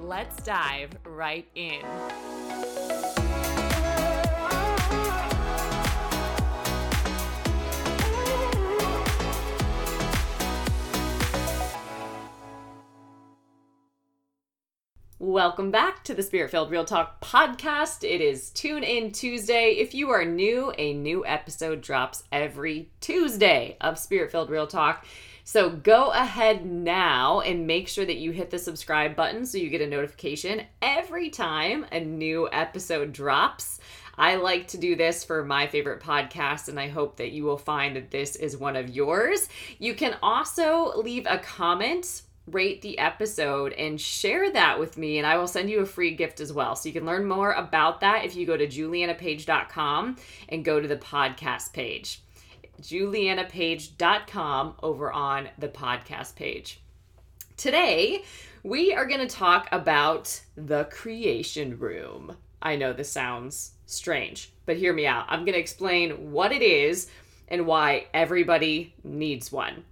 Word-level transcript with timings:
let's 0.00 0.42
dive 0.42 0.90
right 1.04 1.46
in. 1.54 1.82
Welcome 15.20 15.70
back 15.70 16.04
to 16.04 16.14
the 16.14 16.22
Spirit 16.22 16.50
Filled 16.50 16.70
Real 16.70 16.84
Talk 16.84 17.20
podcast. 17.20 18.02
It 18.02 18.20
is 18.20 18.50
Tune 18.50 18.84
In 18.84 19.12
Tuesday. 19.12 19.72
If 19.72 19.92
you 19.94 20.10
are 20.10 20.24
new, 20.24 20.72
a 20.78 20.94
new 20.94 21.26
episode 21.26 21.80
drops 21.80 22.22
every 22.32 22.90
Tuesday 23.00 23.76
of 23.80 23.98
Spirit 23.98 24.30
Filled 24.30 24.48
Real 24.48 24.66
Talk. 24.66 25.04
So 25.48 25.70
go 25.70 26.10
ahead 26.10 26.66
now 26.66 27.40
and 27.40 27.66
make 27.66 27.88
sure 27.88 28.04
that 28.04 28.18
you 28.18 28.32
hit 28.32 28.50
the 28.50 28.58
subscribe 28.58 29.16
button 29.16 29.46
so 29.46 29.56
you 29.56 29.70
get 29.70 29.80
a 29.80 29.86
notification 29.86 30.60
every 30.82 31.30
time 31.30 31.86
a 31.90 32.00
new 32.00 32.50
episode 32.52 33.14
drops. 33.14 33.80
I 34.18 34.34
like 34.34 34.68
to 34.68 34.76
do 34.76 34.94
this 34.94 35.24
for 35.24 35.42
my 35.46 35.66
favorite 35.66 36.02
podcast, 36.02 36.68
and 36.68 36.78
I 36.78 36.88
hope 36.88 37.16
that 37.16 37.32
you 37.32 37.44
will 37.44 37.56
find 37.56 37.96
that 37.96 38.10
this 38.10 38.36
is 38.36 38.58
one 38.58 38.76
of 38.76 38.90
yours. 38.90 39.48
You 39.78 39.94
can 39.94 40.18
also 40.22 40.92
leave 40.98 41.26
a 41.26 41.38
comment 41.38 42.20
rate 42.46 42.82
the 42.82 42.98
episode 42.98 43.72
and 43.72 43.98
share 43.98 44.52
that 44.52 44.78
with 44.78 44.98
me 44.98 45.16
and 45.16 45.26
I 45.26 45.38
will 45.38 45.46
send 45.46 45.70
you 45.70 45.80
a 45.80 45.86
free 45.86 46.14
gift 46.14 46.40
as 46.40 46.52
well. 46.52 46.76
So 46.76 46.90
you 46.90 46.92
can 46.92 47.06
learn 47.06 47.26
more 47.26 47.52
about 47.52 48.00
that 48.00 48.26
if 48.26 48.36
you 48.36 48.46
go 48.46 48.56
to 48.56 48.66
julianapage.com 48.66 50.16
and 50.48 50.64
go 50.64 50.78
to 50.80 50.88
the 50.88 50.96
podcast 50.96 51.72
page 51.72 52.22
julianapage.com 52.80 54.74
over 54.82 55.12
on 55.12 55.48
the 55.58 55.68
podcast 55.68 56.34
page. 56.36 56.80
Today, 57.56 58.24
we 58.62 58.94
are 58.94 59.06
going 59.06 59.26
to 59.26 59.34
talk 59.34 59.68
about 59.72 60.40
the 60.56 60.84
creation 60.84 61.78
room. 61.78 62.36
I 62.60 62.76
know 62.76 62.92
this 62.92 63.10
sounds 63.10 63.72
strange, 63.86 64.52
but 64.66 64.76
hear 64.76 64.92
me 64.92 65.06
out. 65.06 65.26
I'm 65.28 65.40
going 65.40 65.54
to 65.54 65.60
explain 65.60 66.32
what 66.32 66.52
it 66.52 66.62
is 66.62 67.08
and 67.48 67.66
why 67.66 68.06
everybody 68.12 68.94
needs 69.02 69.50
one. 69.50 69.84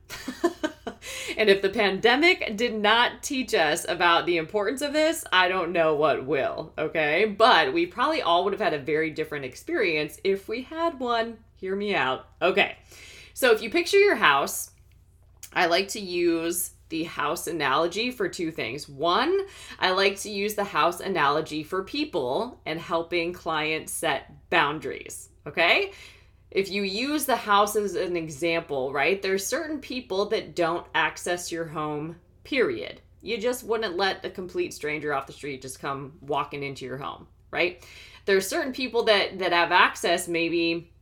and 1.36 1.48
if 1.48 1.62
the 1.62 1.70
pandemic 1.70 2.56
did 2.56 2.74
not 2.74 3.22
teach 3.22 3.54
us 3.54 3.86
about 3.88 4.26
the 4.26 4.36
importance 4.36 4.82
of 4.82 4.92
this, 4.92 5.24
I 5.32 5.48
don't 5.48 5.72
know 5.72 5.94
what 5.94 6.26
will, 6.26 6.72
okay? 6.78 7.24
But 7.24 7.72
we 7.72 7.86
probably 7.86 8.22
all 8.22 8.44
would 8.44 8.52
have 8.52 8.60
had 8.60 8.74
a 8.74 8.78
very 8.78 9.10
different 9.10 9.44
experience 9.44 10.20
if 10.22 10.48
we 10.48 10.62
had 10.62 11.00
one 11.00 11.38
Hear 11.56 11.74
me 11.76 11.94
out. 11.94 12.28
Okay. 12.40 12.76
So 13.34 13.52
if 13.52 13.62
you 13.62 13.70
picture 13.70 13.98
your 13.98 14.16
house, 14.16 14.70
I 15.52 15.66
like 15.66 15.88
to 15.88 16.00
use 16.00 16.72
the 16.88 17.04
house 17.04 17.46
analogy 17.46 18.10
for 18.10 18.28
two 18.28 18.50
things. 18.50 18.88
One, 18.88 19.46
I 19.78 19.90
like 19.90 20.18
to 20.20 20.30
use 20.30 20.54
the 20.54 20.64
house 20.64 21.00
analogy 21.00 21.62
for 21.62 21.82
people 21.82 22.60
and 22.64 22.78
helping 22.78 23.32
clients 23.32 23.92
set 23.92 24.32
boundaries. 24.50 25.30
Okay? 25.46 25.92
If 26.50 26.70
you 26.70 26.82
use 26.82 27.24
the 27.24 27.36
house 27.36 27.74
as 27.76 27.94
an 27.94 28.16
example, 28.16 28.92
right, 28.92 29.20
there's 29.20 29.46
certain 29.46 29.80
people 29.80 30.26
that 30.26 30.54
don't 30.54 30.86
access 30.94 31.50
your 31.50 31.66
home, 31.66 32.16
period. 32.44 33.00
You 33.20 33.38
just 33.38 33.64
wouldn't 33.64 33.96
let 33.96 34.24
a 34.24 34.30
complete 34.30 34.72
stranger 34.72 35.12
off 35.12 35.26
the 35.26 35.32
street 35.32 35.62
just 35.62 35.80
come 35.80 36.12
walking 36.20 36.62
into 36.62 36.84
your 36.84 36.98
home, 36.98 37.26
right? 37.50 37.84
There's 38.24 38.46
certain 38.46 38.72
people 38.72 39.04
that 39.04 39.38
that 39.40 39.52
have 39.52 39.72
access 39.72 40.28
maybe 40.28 40.92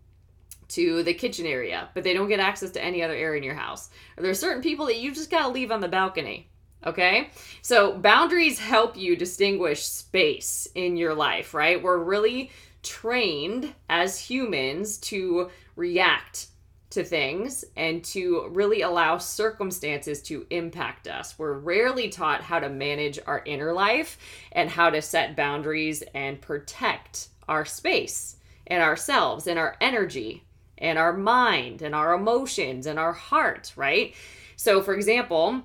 to 0.68 1.02
the 1.02 1.14
kitchen 1.14 1.46
area, 1.46 1.88
but 1.94 2.04
they 2.04 2.14
don't 2.14 2.28
get 2.28 2.40
access 2.40 2.70
to 2.72 2.84
any 2.84 3.02
other 3.02 3.14
area 3.14 3.38
in 3.38 3.44
your 3.44 3.54
house. 3.54 3.90
There 4.16 4.30
are 4.30 4.34
certain 4.34 4.62
people 4.62 4.86
that 4.86 4.98
you 4.98 5.12
just 5.12 5.30
got 5.30 5.42
to 5.42 5.48
leave 5.48 5.70
on 5.70 5.80
the 5.80 5.88
balcony. 5.88 6.48
Okay? 6.86 7.30
So 7.62 7.96
boundaries 7.96 8.58
help 8.58 8.96
you 8.96 9.16
distinguish 9.16 9.84
space 9.84 10.68
in 10.74 10.96
your 10.96 11.14
life, 11.14 11.54
right? 11.54 11.82
We're 11.82 11.98
really 11.98 12.50
trained 12.82 13.74
as 13.88 14.18
humans 14.18 14.98
to 14.98 15.50
react 15.76 16.48
to 16.90 17.04
things 17.04 17.64
and 17.76 18.04
to 18.04 18.48
really 18.50 18.82
allow 18.82 19.18
circumstances 19.18 20.22
to 20.22 20.46
impact 20.50 21.08
us. 21.08 21.38
We're 21.38 21.58
rarely 21.58 22.08
taught 22.08 22.42
how 22.42 22.60
to 22.60 22.68
manage 22.68 23.18
our 23.26 23.42
inner 23.44 23.72
life 23.72 24.18
and 24.52 24.70
how 24.70 24.90
to 24.90 25.02
set 25.02 25.36
boundaries 25.36 26.02
and 26.14 26.40
protect 26.40 27.28
our 27.48 27.64
space 27.64 28.36
and 28.66 28.82
ourselves 28.82 29.46
and 29.46 29.58
our 29.58 29.76
energy 29.80 30.44
and 30.84 30.98
our 30.98 31.14
mind 31.14 31.80
and 31.80 31.94
our 31.94 32.12
emotions 32.12 32.86
and 32.86 32.98
our 32.98 33.14
heart, 33.14 33.72
right? 33.74 34.14
So, 34.56 34.82
for 34.82 34.94
example, 34.94 35.62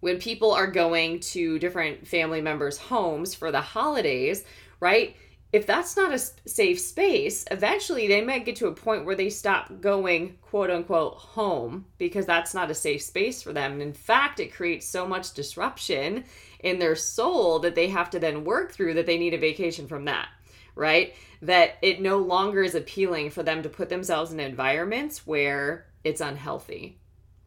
when 0.00 0.18
people 0.18 0.52
are 0.52 0.66
going 0.66 1.20
to 1.20 1.58
different 1.58 2.06
family 2.06 2.42
members' 2.42 2.76
homes 2.76 3.34
for 3.34 3.50
the 3.50 3.60
holidays, 3.62 4.44
right? 4.80 5.16
If 5.52 5.66
that's 5.66 5.96
not 5.96 6.12
a 6.12 6.18
safe 6.18 6.80
space, 6.80 7.44
eventually 7.50 8.06
they 8.06 8.20
might 8.20 8.44
get 8.44 8.56
to 8.56 8.66
a 8.66 8.74
point 8.74 9.04
where 9.06 9.14
they 9.14 9.30
stop 9.30 9.80
going 9.80 10.36
quote 10.42 10.70
unquote 10.70 11.14
home 11.14 11.86
because 11.98 12.26
that's 12.26 12.54
not 12.54 12.70
a 12.70 12.74
safe 12.74 13.02
space 13.02 13.42
for 13.42 13.52
them. 13.52 13.72
And 13.72 13.82
in 13.82 13.92
fact, 13.92 14.40
it 14.40 14.54
creates 14.54 14.86
so 14.86 15.06
much 15.06 15.32
disruption 15.32 16.24
in 16.60 16.78
their 16.78 16.96
soul 16.96 17.58
that 17.60 17.74
they 17.74 17.88
have 17.88 18.10
to 18.10 18.18
then 18.18 18.44
work 18.44 18.72
through 18.72 18.94
that 18.94 19.06
they 19.06 19.18
need 19.18 19.34
a 19.34 19.38
vacation 19.38 19.86
from 19.86 20.04
that 20.04 20.28
right? 20.74 21.14
That 21.42 21.74
it 21.82 22.00
no 22.00 22.18
longer 22.18 22.62
is 22.62 22.74
appealing 22.74 23.30
for 23.30 23.42
them 23.42 23.62
to 23.64 23.68
put 23.68 23.88
themselves 23.88 24.32
in 24.32 24.40
environments 24.40 25.26
where 25.26 25.86
it's 26.04 26.20
unhealthy, 26.20 26.98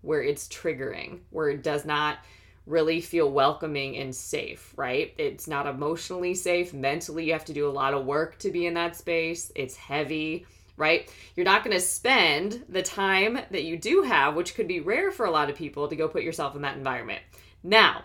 where 0.02 0.22
it's 0.22 0.48
triggering, 0.48 1.22
where 1.30 1.50
it 1.50 1.64
does 1.64 1.86
not 1.86 2.20
really 2.66 3.00
feel 3.00 3.32
welcoming 3.32 3.96
and 3.98 4.14
safe, 4.14 4.74
right? 4.76 5.14
It's 5.18 5.48
not 5.48 5.68
emotionally 5.68 6.36
safe. 6.36 6.74
Mentally, 6.74 7.26
you 7.26 7.34
have 7.34 7.46
to 7.46 7.54
do 7.54 7.70
a 7.70 7.72
lot 7.72 7.94
of 7.94 8.06
work 8.06 8.38
to 8.40 8.52
be 8.52 8.66
in 8.66 8.74
that 8.74 8.96
space. 8.96 9.52
It's 9.56 9.76
heavy, 9.76 10.46
right? 10.76 11.10
You're 11.36 11.46
not 11.46 11.64
going 11.64 11.76
to 11.76 11.82
spend 11.82 12.66
the 12.68 12.82
time 12.82 13.40
that 13.52 13.64
you 13.64 13.78
do 13.78 14.02
have, 14.02 14.36
which 14.36 14.56
could 14.56 14.68
be 14.68 14.80
rare 14.80 15.12
for 15.12 15.26
a 15.26 15.32
lot 15.32 15.50
of 15.50 15.56
people, 15.56 15.88
to 15.88 15.96
go 15.96 16.08
put 16.08 16.24
yourself 16.24 16.56
in 16.56 16.64
that 16.64 16.76
environment. 16.76 17.22
Now, 17.64 18.04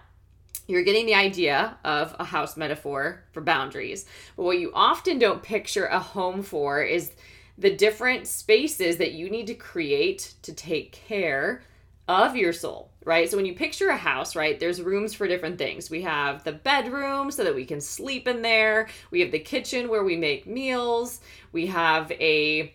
you're 0.71 0.85
getting 0.85 1.07
the 1.07 1.15
idea 1.15 1.77
of 1.85 2.15
a 2.19 2.25
house 2.25 2.57
metaphor 2.57 3.25
for 3.33 3.41
boundaries. 3.41 4.07
But 4.37 4.45
what 4.45 4.59
you 4.59 4.71
often 4.75 5.19
don't 5.19 5.43
picture 5.43 5.87
a 5.87 5.99
home 5.99 6.43
for 6.43 6.83
is 6.83 7.13
the 7.59 7.75
different 7.75 8.27
spaces 8.27 8.97
that 8.97 9.13
you 9.13 9.29
need 9.29 9.47
to 9.49 9.55
create 9.55 10.35
to 10.43 10.53
take 10.55 10.93
care 10.93 11.63
of 12.09 12.35
your 12.35 12.53
soul, 12.53 12.91
right? 13.05 13.31
So 13.31 13.37
when 13.37 13.47
you 13.47 13.55
picture 13.55 13.89
a 13.89 13.97
house, 13.97 14.35
right, 14.35 14.59
there's 14.59 14.83
rooms 14.83 15.15
for 15.15 15.29
different 15.29 15.59
things. 15.59 15.91
We 15.91 16.03
have 16.03 16.43
the 16.43 16.53
bedroom 16.53 17.31
so 17.31 17.45
that 17.45 17.55
we 17.55 17.65
can 17.65 17.81
sleep 17.81 18.27
in 18.27 18.43
there. 18.43 18.89
We 19.11 19.21
have 19.21 19.31
the 19.31 19.39
kitchen 19.39 19.89
where 19.89 20.03
we 20.03 20.17
make 20.17 20.47
meals. 20.47 21.21
We 21.53 21.67
have 21.67 22.11
a 22.13 22.75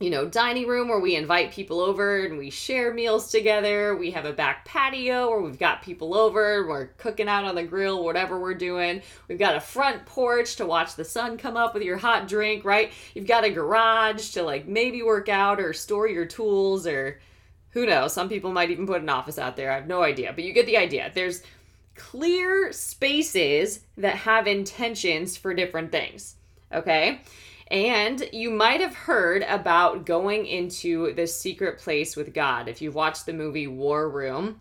you 0.00 0.10
know, 0.10 0.26
dining 0.26 0.66
room 0.66 0.88
where 0.88 0.98
we 0.98 1.14
invite 1.14 1.52
people 1.52 1.80
over 1.80 2.24
and 2.24 2.36
we 2.36 2.50
share 2.50 2.92
meals 2.92 3.30
together. 3.30 3.96
We 3.96 4.10
have 4.10 4.24
a 4.24 4.32
back 4.32 4.64
patio 4.64 5.30
where 5.30 5.40
we've 5.40 5.58
got 5.58 5.82
people 5.82 6.14
over, 6.14 6.66
we're 6.66 6.86
cooking 6.98 7.28
out 7.28 7.44
on 7.44 7.54
the 7.54 7.62
grill, 7.62 8.04
whatever 8.04 8.40
we're 8.40 8.54
doing. 8.54 9.02
We've 9.28 9.38
got 9.38 9.56
a 9.56 9.60
front 9.60 10.04
porch 10.04 10.56
to 10.56 10.66
watch 10.66 10.96
the 10.96 11.04
sun 11.04 11.38
come 11.38 11.56
up 11.56 11.74
with 11.74 11.84
your 11.84 11.96
hot 11.96 12.26
drink, 12.26 12.64
right? 12.64 12.92
You've 13.14 13.28
got 13.28 13.44
a 13.44 13.50
garage 13.50 14.30
to 14.30 14.42
like 14.42 14.66
maybe 14.66 15.02
work 15.02 15.28
out 15.28 15.60
or 15.60 15.72
store 15.72 16.08
your 16.08 16.26
tools 16.26 16.86
or 16.86 17.20
who 17.70 17.86
knows. 17.86 18.12
Some 18.12 18.28
people 18.28 18.52
might 18.52 18.70
even 18.70 18.86
put 18.86 19.02
an 19.02 19.08
office 19.08 19.38
out 19.38 19.56
there. 19.56 19.70
I 19.70 19.76
have 19.76 19.86
no 19.86 20.02
idea, 20.02 20.32
but 20.32 20.44
you 20.44 20.52
get 20.52 20.66
the 20.66 20.76
idea. 20.76 21.12
There's 21.14 21.42
clear 21.94 22.72
spaces 22.72 23.80
that 23.96 24.16
have 24.16 24.48
intentions 24.48 25.36
for 25.36 25.54
different 25.54 25.92
things. 25.92 26.34
Okay? 26.72 27.20
And 27.68 28.28
you 28.32 28.50
might 28.50 28.80
have 28.80 28.94
heard 28.94 29.42
about 29.42 30.04
going 30.04 30.46
into 30.46 31.14
the 31.14 31.26
secret 31.26 31.78
place 31.78 32.14
with 32.14 32.34
God. 32.34 32.68
If 32.68 32.82
you've 32.82 32.94
watched 32.94 33.26
the 33.26 33.32
movie 33.32 33.66
War 33.66 34.08
Room, 34.10 34.60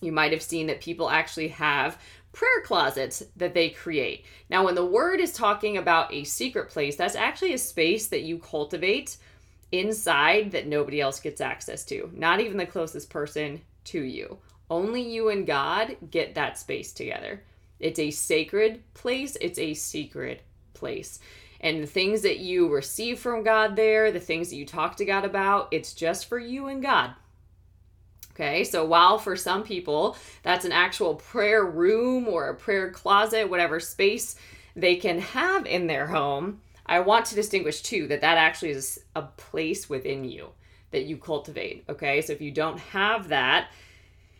you 0.00 0.12
might 0.12 0.32
have 0.32 0.42
seen 0.42 0.66
that 0.68 0.80
people 0.80 1.10
actually 1.10 1.48
have 1.48 1.98
prayer 2.32 2.62
closets 2.64 3.22
that 3.36 3.54
they 3.54 3.70
create. 3.70 4.26
Now, 4.50 4.64
when 4.64 4.74
the 4.74 4.84
word 4.84 5.20
is 5.20 5.32
talking 5.32 5.78
about 5.78 6.12
a 6.12 6.24
secret 6.24 6.68
place, 6.68 6.94
that's 6.94 7.16
actually 7.16 7.54
a 7.54 7.58
space 7.58 8.08
that 8.08 8.22
you 8.22 8.38
cultivate 8.38 9.16
inside 9.72 10.52
that 10.52 10.66
nobody 10.66 11.00
else 11.00 11.18
gets 11.18 11.40
access 11.40 11.84
to, 11.86 12.10
not 12.14 12.40
even 12.40 12.58
the 12.58 12.66
closest 12.66 13.10
person 13.10 13.60
to 13.84 14.02
you. 14.02 14.38
Only 14.68 15.00
you 15.00 15.30
and 15.30 15.46
God 15.46 15.96
get 16.10 16.34
that 16.34 16.58
space 16.58 16.92
together. 16.92 17.42
It's 17.80 17.98
a 17.98 18.10
sacred 18.10 18.82
place, 18.94 19.36
it's 19.40 19.58
a 19.58 19.74
secret 19.74 20.42
place. 20.74 21.18
And 21.60 21.82
the 21.82 21.86
things 21.86 22.22
that 22.22 22.38
you 22.38 22.68
receive 22.68 23.18
from 23.18 23.42
God 23.42 23.76
there, 23.76 24.12
the 24.12 24.20
things 24.20 24.50
that 24.50 24.56
you 24.56 24.66
talk 24.66 24.96
to 24.96 25.04
God 25.04 25.24
about, 25.24 25.68
it's 25.70 25.94
just 25.94 26.26
for 26.26 26.38
you 26.38 26.66
and 26.66 26.82
God. 26.82 27.12
Okay, 28.32 28.64
so 28.64 28.84
while 28.84 29.18
for 29.18 29.34
some 29.34 29.62
people 29.62 30.14
that's 30.42 30.66
an 30.66 30.72
actual 30.72 31.14
prayer 31.14 31.64
room 31.64 32.28
or 32.28 32.48
a 32.48 32.54
prayer 32.54 32.90
closet, 32.90 33.48
whatever 33.48 33.80
space 33.80 34.36
they 34.74 34.96
can 34.96 35.20
have 35.20 35.64
in 35.64 35.86
their 35.86 36.06
home, 36.06 36.60
I 36.84 37.00
want 37.00 37.24
to 37.26 37.34
distinguish 37.34 37.80
too 37.80 38.06
that 38.08 38.20
that 38.20 38.36
actually 38.36 38.72
is 38.72 39.00
a 39.14 39.22
place 39.22 39.88
within 39.88 40.24
you 40.24 40.50
that 40.90 41.04
you 41.04 41.16
cultivate. 41.16 41.84
Okay, 41.88 42.20
so 42.20 42.32
if 42.34 42.42
you 42.42 42.50
don't 42.50 42.78
have 42.78 43.28
that, 43.28 43.70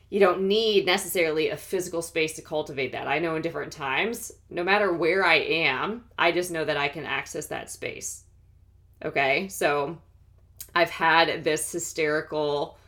you 0.08 0.20
don't 0.20 0.42
need 0.42 0.86
necessarily 0.86 1.48
a 1.48 1.56
physical 1.56 2.00
space 2.00 2.34
to 2.34 2.42
cultivate 2.42 2.92
that. 2.92 3.08
I 3.08 3.18
know 3.18 3.34
in 3.34 3.42
different 3.42 3.72
times, 3.72 4.30
no 4.48 4.62
matter 4.62 4.92
where 4.92 5.24
I 5.24 5.36
am, 5.36 6.04
I 6.16 6.30
just 6.30 6.50
know 6.50 6.64
that 6.64 6.76
I 6.76 6.88
can 6.88 7.04
access 7.04 7.46
that 7.46 7.70
space. 7.70 8.24
Okay, 9.04 9.48
so 9.48 9.98
I've 10.74 10.90
had 10.90 11.42
this 11.42 11.72
hysterical 11.72 12.78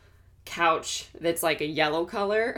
couch 0.45 1.07
that's 1.19 1.43
like 1.43 1.59
a 1.61 1.65
yellow 1.65 2.05
color. 2.05 2.57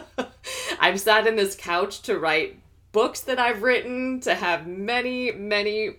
I've 0.80 1.00
sat 1.00 1.26
in 1.26 1.36
this 1.36 1.56
couch 1.56 2.02
to 2.02 2.18
write 2.18 2.58
books 2.92 3.22
that 3.22 3.38
I've 3.38 3.62
written, 3.62 4.20
to 4.20 4.34
have 4.34 4.66
many, 4.66 5.32
many 5.32 5.96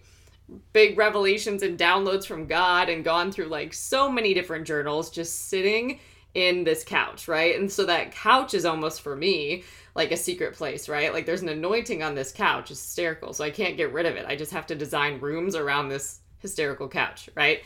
big 0.72 0.98
revelations 0.98 1.64
and 1.64 1.78
downloads 1.78 2.26
from 2.26 2.48
God, 2.48 2.88
and 2.88 3.04
gone 3.04 3.32
through 3.32 3.48
like 3.48 3.74
so 3.74 4.10
many 4.10 4.34
different 4.34 4.66
journals 4.66 5.10
just 5.10 5.50
sitting 5.50 6.00
in 6.34 6.64
this 6.64 6.84
couch, 6.84 7.28
right? 7.28 7.60
And 7.60 7.72
so 7.72 7.86
that 7.86 8.12
couch 8.12 8.54
is 8.54 8.66
almost 8.66 9.02
for 9.02 9.16
me 9.16 9.64
like 9.96 10.12
a 10.12 10.18
secret 10.18 10.56
place, 10.56 10.90
right? 10.90 11.14
Like 11.14 11.26
there's 11.26 11.44
an 11.44 11.50
anointing 11.50 12.02
on 12.02 12.16
this 12.16 12.32
couch. 12.32 12.72
It's 12.72 12.80
hysterical. 12.80 13.34
So 13.34 13.44
I 13.44 13.52
can't 13.52 13.78
get 13.78 13.94
rid 13.94 14.06
of 14.06 14.16
it. 14.16 14.26
I 14.28 14.36
just 14.36 14.52
have 14.52 14.66
to 14.68 14.76
design 14.76 15.20
rooms 15.20 15.56
around 15.56 15.90
this 15.90 16.22
hysterical 16.40 16.88
couch, 16.88 17.30
right? 17.36 17.62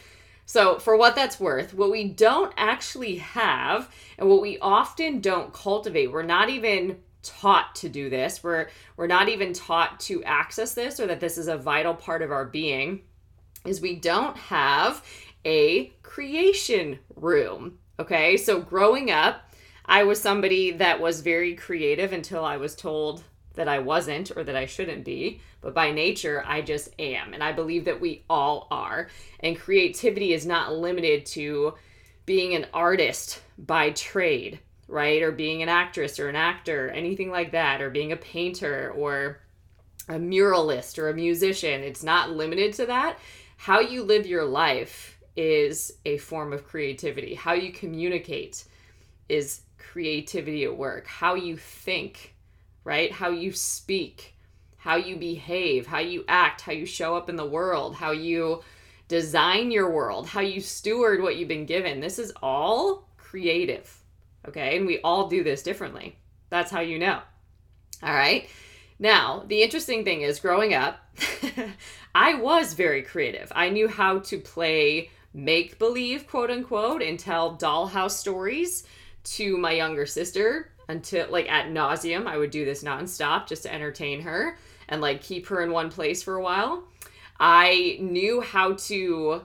So, 0.46 0.80
for 0.80 0.96
what 0.96 1.14
that's 1.14 1.42
worth, 1.42 1.74
what 1.74 1.92
we 1.92 2.08
don't 2.08 2.54
actually 2.56 3.18
have 3.18 3.94
and 4.18 4.30
what 4.30 4.42
we 4.42 4.58
often 4.60 5.20
don't 5.20 5.52
cultivate, 5.52 6.10
we're 6.10 6.24
not 6.24 6.50
even 6.50 7.00
taught 7.22 7.75
to 7.75 7.90
do 7.90 8.10
this. 8.10 8.42
We're 8.42 8.70
we're 8.96 9.08
not 9.08 9.28
even 9.28 9.52
taught 9.52 10.00
to 10.02 10.24
access 10.24 10.74
this 10.74 11.02
or 11.02 11.08
that 11.08 11.20
this 11.20 11.38
is 11.38 11.50
a 11.50 11.58
vital 11.58 11.94
part 11.94 12.22
of 12.22 12.31
our 12.31 12.46
being 12.46 13.02
is 13.66 13.81
we 13.81 13.96
don't 13.96 14.38
have 14.38 15.04
a 15.44 15.88
creation 16.02 17.00
room. 17.16 17.80
Okay? 18.00 18.38
So, 18.38 18.62
growing 18.62 19.12
up, 19.12 19.52
I 19.86 20.04
was 20.04 20.22
somebody 20.22 20.72
that 20.72 21.00
was 21.00 21.22
very 21.22 21.56
creative 21.56 22.12
until 22.12 22.44
I 22.44 22.58
was 22.58 22.76
told 22.76 23.24
that 23.56 23.68
I 23.68 23.80
wasn't 23.80 24.32
or 24.36 24.44
that 24.44 24.56
I 24.56 24.66
shouldn't 24.66 25.04
be, 25.04 25.42
but 25.62 25.74
by 25.74 25.92
nature, 25.92 26.44
I 26.46 26.62
just 26.62 26.90
am. 27.00 27.34
And 27.34 27.44
I 27.44 27.52
believe 27.52 27.86
that 27.86 28.00
we 28.00 28.24
all 28.30 28.68
are. 28.70 29.10
And 29.40 29.60
creativity 29.60 30.34
is 30.34 30.46
not 30.46 30.74
limited 30.74 31.26
to 31.28 31.74
being 32.26 32.54
an 32.54 32.68
artist 32.74 33.42
by 33.58 33.92
trade, 33.92 34.60
right? 34.88 35.22
Or 35.22 35.32
being 35.32 35.64
an 35.64 35.70
actress 35.70 36.20
or 36.20 36.30
an 36.30 36.36
actor, 36.36 36.90
anything 36.90 37.32
like 37.32 37.52
that, 37.52 37.82
or 37.82 37.90
being 37.90 38.12
a 38.12 38.18
painter 38.18 38.94
or 38.96 39.40
a 40.08 40.20
muralist 40.20 41.00
or 41.00 41.10
a 41.10 41.14
musician. 41.14 41.82
It's 41.82 42.04
not 42.04 42.32
limited 42.32 42.74
to 42.74 42.86
that. 42.86 43.18
How 43.58 43.80
you 43.80 44.04
live 44.04 44.28
your 44.28 44.46
life 44.46 45.17
is 45.38 45.94
a 46.06 46.18
form 46.18 46.51
of 46.51 46.68
creativity. 46.68 47.36
How 47.36 47.54
you 47.54 47.72
communicate 47.72 48.66
is 49.30 49.62
creativity 49.78 50.66
at 50.66 50.75
work. 50.75 51.07
How 51.07 51.36
you 51.36 51.56
think 51.56 52.34
right? 52.88 53.12
How 53.12 53.31
you 53.31 53.51
speak, 53.51 54.34
how 54.78 54.95
you 54.95 55.18
behave, 55.18 55.88
how 55.88 56.00
you 56.00 56.24
act, 56.30 56.62
how 56.62 56.72
you 56.72 56.86
show 56.86 57.18
up 57.18 57.28
in 57.28 57.36
the 57.36 57.45
world, 57.45 57.95
how 57.95 58.12
you 58.12 58.63
design 59.10 59.72
your 59.72 59.92
world, 59.92 60.25
how 60.25 60.39
you 60.39 60.62
steward 60.62 61.22
what 61.22 61.36
you've 61.36 61.50
been 61.50 61.66
given. 61.66 62.00
This 62.00 62.18
is 62.18 62.31
all 62.42 63.10
creative, 63.18 63.94
okay? 64.48 64.78
And 64.78 64.88
we 64.88 65.01
all 65.01 65.28
do 65.28 65.44
this 65.44 65.63
differently. 65.63 66.16
That's 66.50 66.72
how 66.72 66.80
you 66.80 66.98
know. 66.98 67.19
All 68.01 68.13
right. 68.13 68.50
Now, 69.00 69.44
the 69.45 69.63
interesting 69.63 70.06
thing 70.06 70.22
is 70.22 70.39
growing 70.39 70.74
up, 70.74 70.98
I 72.16 72.36
was 72.36 72.74
very 72.74 73.01
creative. 73.01 73.51
I 73.54 73.69
knew 73.69 73.89
how 73.89 74.19
to 74.19 74.39
play 74.39 75.10
make 75.33 75.79
believe, 75.79 76.27
quote 76.27 76.50
unquote, 76.50 77.01
and 77.01 77.19
tell 77.19 77.57
dollhouse 77.57 78.12
stories 78.12 78.85
to 79.24 79.57
my 79.57 79.71
younger 79.71 80.06
sister 80.06 80.71
until 80.88 81.29
like 81.29 81.50
at 81.50 81.68
nauseum. 81.68 82.27
I 82.27 82.38
would 82.38 82.51
do 82.51 82.65
this 82.65 82.83
nonstop 82.83 83.47
just 83.47 83.63
to 83.63 83.74
entertain 83.74 84.21
her 84.21 84.57
and 84.89 85.01
like 85.01 85.21
keep 85.21 85.47
her 85.47 85.62
in 85.62 85.71
one 85.71 85.89
place 85.89 86.24
for 86.24 86.35
a 86.35 86.44
while. 86.44 86.83
I 87.39 87.97
knew 88.00 88.41
how 88.41 88.74
to 88.74 89.41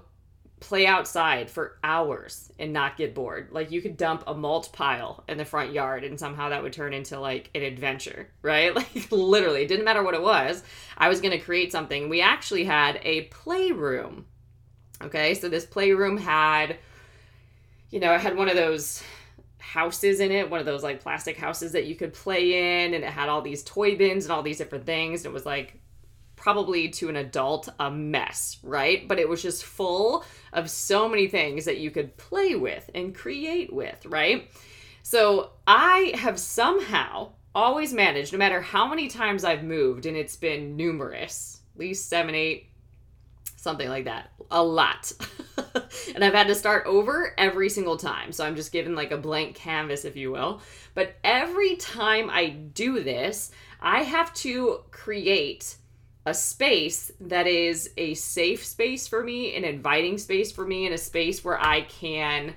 play 0.62 0.86
outside 0.86 1.50
for 1.50 1.76
hours 1.82 2.50
and 2.58 2.72
not 2.72 2.96
get 2.96 3.14
bored. 3.14 3.48
Like 3.50 3.72
you 3.72 3.82
could 3.82 3.96
dump 3.96 4.24
a 4.26 4.34
mulch 4.34 4.70
pile 4.72 5.24
in 5.28 5.36
the 5.36 5.44
front 5.44 5.72
yard 5.72 6.04
and 6.04 6.18
somehow 6.18 6.48
that 6.50 6.62
would 6.62 6.72
turn 6.72 6.94
into 6.94 7.18
like 7.18 7.50
an 7.54 7.62
adventure, 7.62 8.28
right? 8.42 8.74
Like 8.82 9.10
literally, 9.10 9.62
it 9.62 9.68
didn't 9.68 9.84
matter 9.84 10.02
what 10.02 10.14
it 10.14 10.22
was. 10.22 10.62
I 10.96 11.08
was 11.08 11.20
going 11.20 11.32
to 11.32 11.44
create 11.44 11.72
something. 11.72 12.08
We 12.08 12.20
actually 12.22 12.64
had 12.64 13.00
a 13.02 13.22
playroom. 13.22 14.26
Okay? 15.04 15.34
So 15.34 15.48
this 15.48 15.66
playroom 15.66 16.16
had 16.16 16.78
you 17.92 18.00
know, 18.00 18.14
it 18.14 18.22
had 18.22 18.36
one 18.36 18.48
of 18.48 18.56
those 18.56 19.02
houses 19.58 20.18
in 20.18 20.32
it, 20.32 20.50
one 20.50 20.58
of 20.58 20.66
those 20.66 20.82
like 20.82 21.00
plastic 21.00 21.36
houses 21.36 21.72
that 21.72 21.86
you 21.86 21.94
could 21.94 22.12
play 22.12 22.84
in, 22.84 22.94
and 22.94 23.04
it 23.04 23.10
had 23.10 23.28
all 23.28 23.42
these 23.42 23.62
toy 23.62 23.96
bins 23.96 24.24
and 24.24 24.32
all 24.32 24.42
these 24.42 24.58
different 24.58 24.86
things. 24.86 25.24
And 25.24 25.30
it 25.30 25.34
was 25.34 25.46
like 25.46 25.78
probably 26.34 26.88
to 26.88 27.08
an 27.08 27.16
adult 27.16 27.68
a 27.78 27.90
mess, 27.90 28.58
right? 28.62 29.06
But 29.06 29.18
it 29.18 29.28
was 29.28 29.42
just 29.42 29.62
full 29.62 30.24
of 30.52 30.68
so 30.70 31.06
many 31.06 31.28
things 31.28 31.66
that 31.66 31.78
you 31.78 31.90
could 31.90 32.16
play 32.16 32.56
with 32.56 32.90
and 32.94 33.14
create 33.14 33.72
with, 33.72 34.04
right? 34.06 34.50
So 35.02 35.50
I 35.66 36.12
have 36.16 36.40
somehow 36.40 37.32
always 37.54 37.92
managed, 37.92 38.32
no 38.32 38.38
matter 38.38 38.62
how 38.62 38.88
many 38.88 39.08
times 39.08 39.44
I've 39.44 39.62
moved, 39.62 40.06
and 40.06 40.16
it's 40.16 40.36
been 40.36 40.76
numerous, 40.76 41.60
at 41.74 41.80
least 41.80 42.08
seven, 42.08 42.34
eight, 42.34 42.71
something 43.62 43.88
like 43.88 44.06
that. 44.06 44.32
A 44.50 44.62
lot. 44.62 45.12
and 46.14 46.24
I've 46.24 46.34
had 46.34 46.48
to 46.48 46.54
start 46.54 46.84
over 46.86 47.32
every 47.38 47.68
single 47.68 47.96
time. 47.96 48.32
So 48.32 48.44
I'm 48.44 48.56
just 48.56 48.72
given 48.72 48.96
like 48.96 49.12
a 49.12 49.16
blank 49.16 49.54
canvas, 49.54 50.04
if 50.04 50.16
you 50.16 50.32
will. 50.32 50.60
But 50.94 51.14
every 51.22 51.76
time 51.76 52.28
I 52.28 52.48
do 52.48 53.02
this, 53.04 53.52
I 53.80 54.02
have 54.02 54.34
to 54.34 54.80
create 54.90 55.76
a 56.26 56.34
space 56.34 57.12
that 57.20 57.46
is 57.46 57.90
a 57.96 58.14
safe 58.14 58.64
space 58.64 59.06
for 59.06 59.22
me, 59.22 59.56
an 59.56 59.64
inviting 59.64 60.18
space 60.18 60.50
for 60.50 60.66
me, 60.66 60.86
and 60.86 60.94
a 60.94 60.98
space 60.98 61.44
where 61.44 61.60
I 61.60 61.82
can 61.82 62.54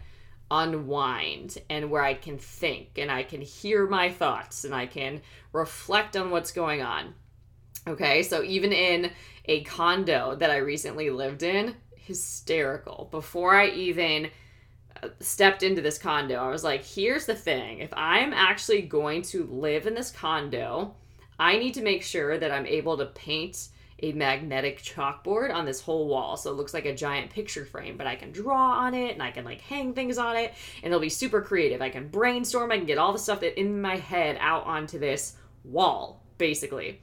unwind 0.49 1.59
and 1.69 1.91
where 1.91 2.03
I 2.03 2.15
can 2.15 2.37
think 2.37 2.97
and 2.97 3.11
I 3.11 3.23
can 3.23 3.41
hear 3.41 3.87
my 3.87 4.09
thoughts 4.09 4.63
and 4.63 4.73
I 4.73 4.87
can 4.87 5.21
reflect 5.53 6.17
on 6.17 6.31
what's 6.31 6.51
going 6.51 6.81
on. 6.81 7.13
Okay, 7.87 8.23
so 8.23 8.41
even 8.43 8.71
in 8.71 9.11
a 9.45 9.63
condo 9.63 10.35
that 10.35 10.49
I 10.49 10.57
recently 10.57 11.11
lived 11.11 11.43
in, 11.43 11.75
hysterical. 11.95 13.07
Before 13.11 13.55
I 13.55 13.67
even 13.67 14.29
uh, 15.03 15.09
stepped 15.19 15.61
into 15.61 15.81
this 15.81 15.99
condo, 15.99 16.35
I 16.35 16.49
was 16.49 16.63
like, 16.63 16.83
here's 16.83 17.25
the 17.25 17.35
thing 17.35 17.79
if 17.79 17.93
I'm 17.95 18.33
actually 18.33 18.81
going 18.81 19.21
to 19.23 19.45
live 19.45 19.85
in 19.85 19.93
this 19.93 20.09
condo, 20.09 20.95
I 21.37 21.57
need 21.57 21.73
to 21.75 21.83
make 21.83 22.01
sure 22.01 22.39
that 22.39 22.51
I'm 22.51 22.65
able 22.65 22.97
to 22.97 23.05
paint 23.07 23.69
a 24.03 24.11
magnetic 24.11 24.81
chalkboard 24.81 25.53
on 25.53 25.65
this 25.65 25.81
whole 25.81 26.07
wall. 26.07 26.37
So 26.37 26.51
it 26.51 26.55
looks 26.55 26.73
like 26.73 26.85
a 26.85 26.95
giant 26.95 27.31
picture 27.31 27.65
frame, 27.65 27.97
but 27.97 28.07
I 28.07 28.15
can 28.15 28.31
draw 28.31 28.73
on 28.73 28.93
it 28.93 29.13
and 29.13 29.23
I 29.23 29.31
can 29.31 29.45
like 29.45 29.61
hang 29.61 29.93
things 29.93 30.17
on 30.17 30.35
it 30.35 30.53
and 30.83 30.91
it'll 30.91 30.99
be 30.99 31.09
super 31.09 31.41
creative. 31.41 31.81
I 31.81 31.89
can 31.89 32.09
brainstorm, 32.09 32.71
I 32.71 32.77
can 32.77 32.85
get 32.85 32.97
all 32.97 33.13
the 33.13 33.19
stuff 33.19 33.41
that 33.41 33.59
in 33.59 33.81
my 33.81 33.95
head 33.95 34.37
out 34.39 34.65
onto 34.65 34.99
this 34.99 35.35
wall, 35.63 36.23
basically. 36.37 36.99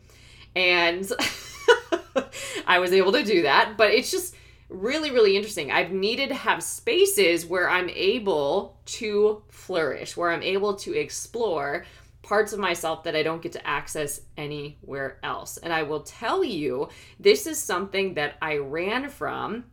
And 0.54 1.10
I 2.66 2.78
was 2.78 2.92
able 2.92 3.12
to 3.12 3.24
do 3.24 3.42
that, 3.42 3.74
but 3.76 3.90
it's 3.90 4.10
just 4.10 4.34
really, 4.68 5.10
really 5.10 5.36
interesting. 5.36 5.70
I've 5.70 5.92
needed 5.92 6.28
to 6.28 6.34
have 6.34 6.62
spaces 6.62 7.46
where 7.46 7.68
I'm 7.68 7.90
able 7.90 8.78
to 8.86 9.42
flourish, 9.50 10.16
where 10.16 10.30
I'm 10.30 10.42
able 10.42 10.74
to 10.76 10.98
explore 10.98 11.84
parts 12.22 12.52
of 12.52 12.58
myself 12.58 13.04
that 13.04 13.16
I 13.16 13.22
don't 13.22 13.42
get 13.42 13.52
to 13.52 13.66
access 13.66 14.20
anywhere 14.36 15.18
else. 15.22 15.56
And 15.58 15.72
I 15.72 15.82
will 15.82 16.02
tell 16.02 16.44
you, 16.44 16.88
this 17.18 17.46
is 17.46 17.58
something 17.58 18.14
that 18.14 18.36
I 18.40 18.58
ran 18.58 19.10
from 19.10 19.64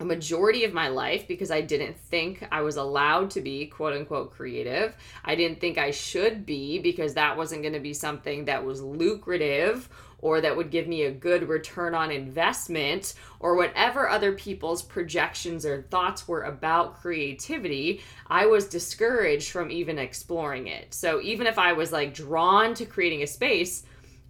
a 0.00 0.04
majority 0.04 0.64
of 0.64 0.72
my 0.72 0.88
life 0.88 1.26
because 1.26 1.50
I 1.50 1.60
didn't 1.60 1.98
think 1.98 2.46
I 2.52 2.60
was 2.60 2.76
allowed 2.76 3.30
to 3.30 3.40
be 3.40 3.66
quote 3.66 3.94
unquote 3.94 4.30
creative. 4.30 4.94
I 5.24 5.34
didn't 5.34 5.60
think 5.60 5.76
I 5.76 5.90
should 5.90 6.46
be 6.46 6.78
because 6.78 7.14
that 7.14 7.36
wasn't 7.36 7.62
going 7.62 7.74
to 7.74 7.80
be 7.80 7.94
something 7.94 8.44
that 8.44 8.64
was 8.64 8.80
lucrative 8.80 9.88
or 10.18 10.40
that 10.40 10.56
would 10.56 10.70
give 10.70 10.88
me 10.88 11.02
a 11.02 11.10
good 11.10 11.48
return 11.48 11.94
on 11.94 12.10
investment 12.10 13.14
or 13.40 13.56
whatever 13.56 14.08
other 14.08 14.32
people's 14.32 14.82
projections 14.82 15.64
or 15.64 15.82
thoughts 15.82 16.26
were 16.26 16.42
about 16.42 17.00
creativity, 17.00 18.02
I 18.26 18.46
was 18.46 18.68
discouraged 18.68 19.50
from 19.50 19.70
even 19.70 19.98
exploring 19.98 20.66
it. 20.66 20.92
So 20.92 21.20
even 21.22 21.46
if 21.46 21.58
I 21.58 21.72
was 21.72 21.92
like 21.92 22.14
drawn 22.14 22.74
to 22.74 22.84
creating 22.84 23.22
a 23.22 23.26
space, 23.26 23.84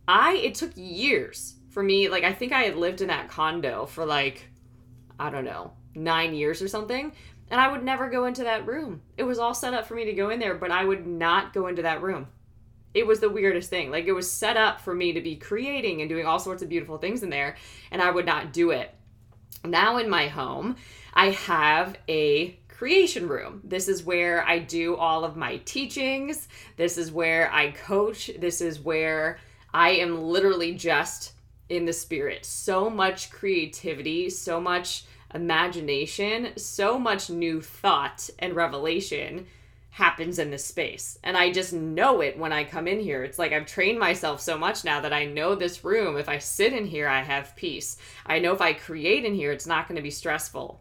I 0.06 0.34
it 0.36 0.54
took 0.54 0.72
years 0.74 1.54
for 1.70 1.82
me. 1.82 2.08
Like 2.08 2.24
I 2.24 2.32
think 2.32 2.52
I 2.52 2.62
had 2.62 2.76
lived 2.76 3.00
in 3.00 3.08
that 3.08 3.28
condo 3.28 3.86
for 3.86 4.04
like 4.04 4.48
I 5.18 5.30
don't 5.30 5.44
know 5.44 5.72
nine 5.94 6.34
years 6.34 6.62
or 6.62 6.68
something, 6.68 7.12
and 7.50 7.60
I 7.60 7.70
would 7.70 7.82
never 7.82 8.08
go 8.08 8.26
into 8.26 8.44
that 8.44 8.66
room. 8.66 9.02
It 9.16 9.24
was 9.24 9.38
all 9.38 9.54
set 9.54 9.74
up 9.74 9.86
for 9.86 9.94
me 9.94 10.04
to 10.04 10.12
go 10.12 10.30
in 10.30 10.38
there, 10.38 10.54
but 10.54 10.70
I 10.70 10.84
would 10.84 11.06
not 11.06 11.52
go 11.52 11.66
into 11.66 11.82
that 11.82 12.02
room. 12.02 12.28
It 12.94 13.06
was 13.06 13.20
the 13.20 13.30
weirdest 13.30 13.70
thing. 13.70 13.90
Like 13.90 14.06
it 14.06 14.12
was 14.12 14.30
set 14.30 14.56
up 14.56 14.80
for 14.80 14.94
me 14.94 15.12
to 15.12 15.20
be 15.20 15.36
creating 15.36 16.00
and 16.00 16.08
doing 16.08 16.26
all 16.26 16.38
sorts 16.38 16.62
of 16.62 16.68
beautiful 16.68 16.98
things 16.98 17.22
in 17.22 17.30
there, 17.30 17.56
and 17.90 18.02
I 18.02 18.10
would 18.10 18.26
not 18.26 18.52
do 18.52 18.70
it. 18.70 18.94
Now 19.64 19.98
in 19.98 20.08
my 20.08 20.28
home, 20.28 20.76
I 21.12 21.30
have 21.30 21.96
a 22.08 22.58
creation 22.68 23.28
room. 23.28 23.60
This 23.64 23.88
is 23.88 24.04
where 24.04 24.46
I 24.46 24.60
do 24.60 24.94
all 24.96 25.24
of 25.24 25.36
my 25.36 25.56
teachings. 25.58 26.48
This 26.76 26.96
is 26.96 27.10
where 27.10 27.52
I 27.52 27.72
coach. 27.72 28.30
This 28.38 28.60
is 28.60 28.78
where 28.78 29.40
I 29.74 29.90
am 29.90 30.22
literally 30.22 30.74
just 30.74 31.32
in 31.68 31.84
the 31.84 31.92
spirit. 31.92 32.44
So 32.46 32.88
much 32.88 33.30
creativity, 33.30 34.30
so 34.30 34.60
much 34.60 35.04
imagination, 35.34 36.56
so 36.56 36.98
much 36.98 37.28
new 37.28 37.60
thought 37.60 38.30
and 38.38 38.54
revelation 38.54 39.46
happens 39.98 40.38
in 40.38 40.48
this 40.48 40.64
space. 40.64 41.18
And 41.24 41.36
I 41.36 41.50
just 41.50 41.72
know 41.72 42.20
it 42.20 42.38
when 42.38 42.52
I 42.52 42.62
come 42.62 42.86
in 42.86 43.00
here. 43.00 43.24
It's 43.24 43.38
like 43.38 43.52
I've 43.52 43.66
trained 43.66 43.98
myself 43.98 44.40
so 44.40 44.56
much 44.56 44.84
now 44.84 45.00
that 45.00 45.12
I 45.12 45.24
know 45.24 45.56
this 45.56 45.84
room. 45.84 46.16
If 46.16 46.28
I 46.28 46.38
sit 46.38 46.72
in 46.72 46.86
here, 46.86 47.08
I 47.08 47.20
have 47.20 47.56
peace. 47.56 47.96
I 48.24 48.38
know 48.38 48.52
if 48.52 48.60
I 48.60 48.74
create 48.74 49.24
in 49.24 49.34
here, 49.34 49.50
it's 49.50 49.66
not 49.66 49.88
going 49.88 49.96
to 49.96 50.02
be 50.02 50.12
stressful. 50.12 50.80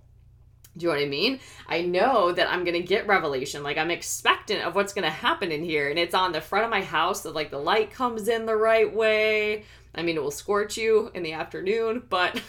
Do 0.78 0.84
you 0.84 0.92
know 0.92 1.00
what 1.00 1.06
I 1.06 1.10
mean? 1.10 1.40
I 1.68 1.82
know 1.82 2.32
that 2.32 2.52
I'm 2.52 2.64
gonna 2.64 2.82
get 2.82 3.08
revelation. 3.08 3.64
Like 3.64 3.80
I'm 3.80 3.90
expectant 3.90 4.62
of 4.62 4.76
what's 4.76 4.94
gonna 4.94 5.10
happen 5.10 5.52
in 5.52 5.64
here, 5.64 5.90
and 5.90 5.98
it's 5.98 6.14
on 6.14 6.34
the 6.34 6.40
front 6.40 6.66
of 6.66 6.70
my 6.70 6.84
house 6.84 7.22
that 7.22 7.34
like 7.34 7.50
the 7.50 7.58
light 7.58 7.90
comes 7.90 8.28
in 8.28 8.46
the 8.46 8.56
right 8.56 8.94
way. 8.94 9.64
I 9.96 10.04
mean, 10.04 10.18
it 10.18 10.22
will 10.22 10.30
scorch 10.30 10.78
you 10.78 11.10
in 11.16 11.24
the 11.24 11.34
afternoon, 11.34 12.04
but 12.08 12.40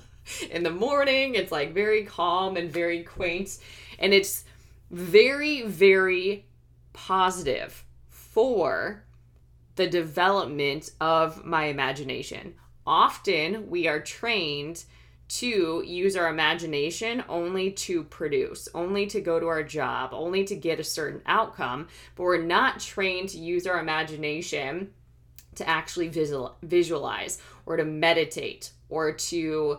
in 0.50 0.64
the 0.64 0.72
morning, 0.72 1.36
it's 1.36 1.52
like 1.52 1.72
very 1.72 2.02
calm 2.02 2.56
and 2.56 2.68
very 2.68 3.04
quaint, 3.04 3.58
and 4.00 4.12
it's 4.12 4.42
very, 4.90 5.62
very 5.62 6.46
positive 6.92 7.84
for 8.08 9.04
the 9.76 9.86
development 9.86 10.90
of 11.00 11.44
my 11.44 11.66
imagination. 11.66 12.54
Often 12.86 13.70
we 13.70 13.86
are 13.86 14.00
trained 14.00 14.84
to 15.28 15.82
use 15.86 16.16
our 16.16 16.28
imagination 16.28 17.22
only 17.28 17.70
to 17.70 18.02
produce, 18.04 18.68
only 18.74 19.06
to 19.06 19.20
go 19.20 19.38
to 19.38 19.46
our 19.46 19.62
job, 19.62 20.10
only 20.12 20.44
to 20.44 20.56
get 20.56 20.80
a 20.80 20.84
certain 20.84 21.20
outcome, 21.26 21.86
but 22.16 22.22
we're 22.22 22.42
not 22.42 22.80
trained 22.80 23.28
to 23.30 23.38
use 23.38 23.66
our 23.66 23.78
imagination 23.78 24.90
to 25.56 25.68
actually 25.68 26.08
visual, 26.08 26.56
visualize 26.62 27.40
or 27.66 27.76
to 27.76 27.84
meditate 27.84 28.72
or 28.88 29.12
to 29.12 29.78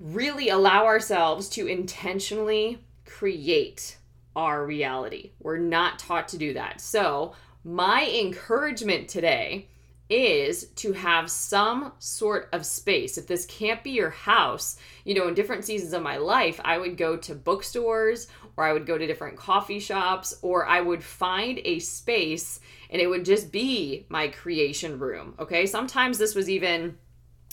really 0.00 0.48
allow 0.48 0.86
ourselves 0.86 1.48
to 1.50 1.66
intentionally 1.66 2.78
create 3.06 3.96
our 4.34 4.66
reality. 4.66 5.30
We're 5.40 5.56
not 5.56 5.98
taught 5.98 6.28
to 6.28 6.38
do 6.38 6.52
that. 6.54 6.80
So, 6.80 7.34
my 7.64 8.06
encouragement 8.06 9.08
today 9.08 9.68
is 10.08 10.66
to 10.76 10.92
have 10.92 11.30
some 11.30 11.92
sort 11.98 12.48
of 12.52 12.64
space. 12.64 13.18
If 13.18 13.26
this 13.26 13.46
can't 13.46 13.82
be 13.82 13.90
your 13.90 14.10
house, 14.10 14.76
you 15.04 15.14
know, 15.14 15.26
in 15.26 15.34
different 15.34 15.64
seasons 15.64 15.92
of 15.92 16.02
my 16.02 16.16
life, 16.16 16.60
I 16.64 16.78
would 16.78 16.96
go 16.96 17.16
to 17.16 17.34
bookstores 17.34 18.28
or 18.56 18.64
I 18.64 18.72
would 18.72 18.86
go 18.86 18.96
to 18.96 19.06
different 19.06 19.36
coffee 19.36 19.80
shops 19.80 20.38
or 20.42 20.66
I 20.66 20.80
would 20.80 21.02
find 21.02 21.60
a 21.64 21.80
space 21.80 22.60
and 22.90 23.02
it 23.02 23.08
would 23.08 23.24
just 23.24 23.50
be 23.50 24.06
my 24.08 24.28
creation 24.28 24.98
room. 24.98 25.34
Okay. 25.40 25.66
Sometimes 25.66 26.18
this 26.18 26.34
was 26.34 26.48
even 26.48 26.96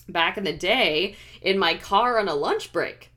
back 0.07 0.37
in 0.37 0.43
the 0.43 0.53
day 0.53 1.15
in 1.41 1.57
my 1.57 1.75
car 1.75 2.19
on 2.19 2.27
a 2.27 2.35
lunch 2.35 2.71
break. 2.71 3.09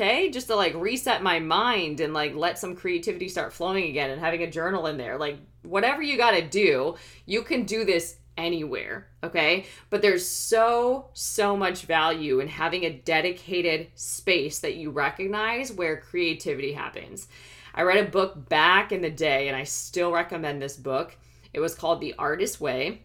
Okay, 0.00 0.30
just 0.30 0.46
to 0.46 0.54
like 0.54 0.74
reset 0.74 1.24
my 1.24 1.40
mind 1.40 1.98
and 1.98 2.14
like 2.14 2.32
let 2.36 2.56
some 2.56 2.76
creativity 2.76 3.28
start 3.28 3.52
flowing 3.52 3.88
again 3.88 4.10
and 4.10 4.20
having 4.20 4.44
a 4.44 4.50
journal 4.50 4.86
in 4.86 4.96
there. 4.96 5.18
Like, 5.18 5.38
whatever 5.62 6.00
you 6.00 6.16
got 6.16 6.30
to 6.30 6.48
do, 6.48 6.94
you 7.26 7.42
can 7.42 7.64
do 7.64 7.84
this 7.84 8.14
anywhere, 8.36 9.08
okay? 9.24 9.66
But 9.90 10.00
there's 10.00 10.24
so, 10.24 11.08
so 11.14 11.56
much 11.56 11.82
value 11.82 12.38
in 12.38 12.46
having 12.46 12.84
a 12.84 12.92
dedicated 12.92 13.88
space 13.96 14.60
that 14.60 14.76
you 14.76 14.90
recognize 14.90 15.72
where 15.72 15.96
creativity 15.96 16.74
happens. 16.74 17.26
I 17.74 17.82
read 17.82 17.98
a 17.98 18.08
book 18.08 18.48
back 18.48 18.92
in 18.92 19.02
the 19.02 19.10
day 19.10 19.48
and 19.48 19.56
I 19.56 19.64
still 19.64 20.12
recommend 20.12 20.62
this 20.62 20.76
book. 20.76 21.16
It 21.52 21.58
was 21.58 21.74
called 21.74 22.00
The 22.00 22.14
Artist 22.20 22.60
Way. 22.60 23.02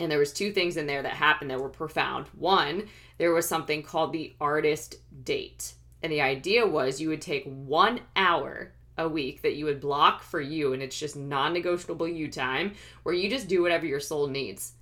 And 0.00 0.10
there 0.10 0.18
was 0.18 0.32
two 0.32 0.50
things 0.50 0.76
in 0.76 0.88
there 0.88 1.02
that 1.02 1.12
happened 1.12 1.52
that 1.52 1.60
were 1.60 1.68
profound. 1.68 2.26
One, 2.36 2.88
there 3.18 3.32
was 3.32 3.46
something 3.46 3.84
called 3.84 4.12
the 4.12 4.34
artist 4.40 4.96
date. 5.22 5.74
And 6.02 6.12
the 6.12 6.20
idea 6.20 6.66
was 6.66 7.00
you 7.00 7.10
would 7.10 7.22
take 7.22 7.44
1 7.44 8.00
hour 8.16 8.72
a 8.96 9.08
week 9.08 9.42
that 9.42 9.54
you 9.54 9.64
would 9.64 9.80
block 9.80 10.22
for 10.22 10.40
you 10.40 10.72
and 10.72 10.82
it's 10.82 10.98
just 10.98 11.16
non-negotiable 11.16 12.08
you 12.08 12.30
time 12.30 12.74
where 13.02 13.14
you 13.14 13.30
just 13.30 13.48
do 13.48 13.62
whatever 13.62 13.86
your 13.86 14.00
soul 14.00 14.26
needs. 14.26 14.72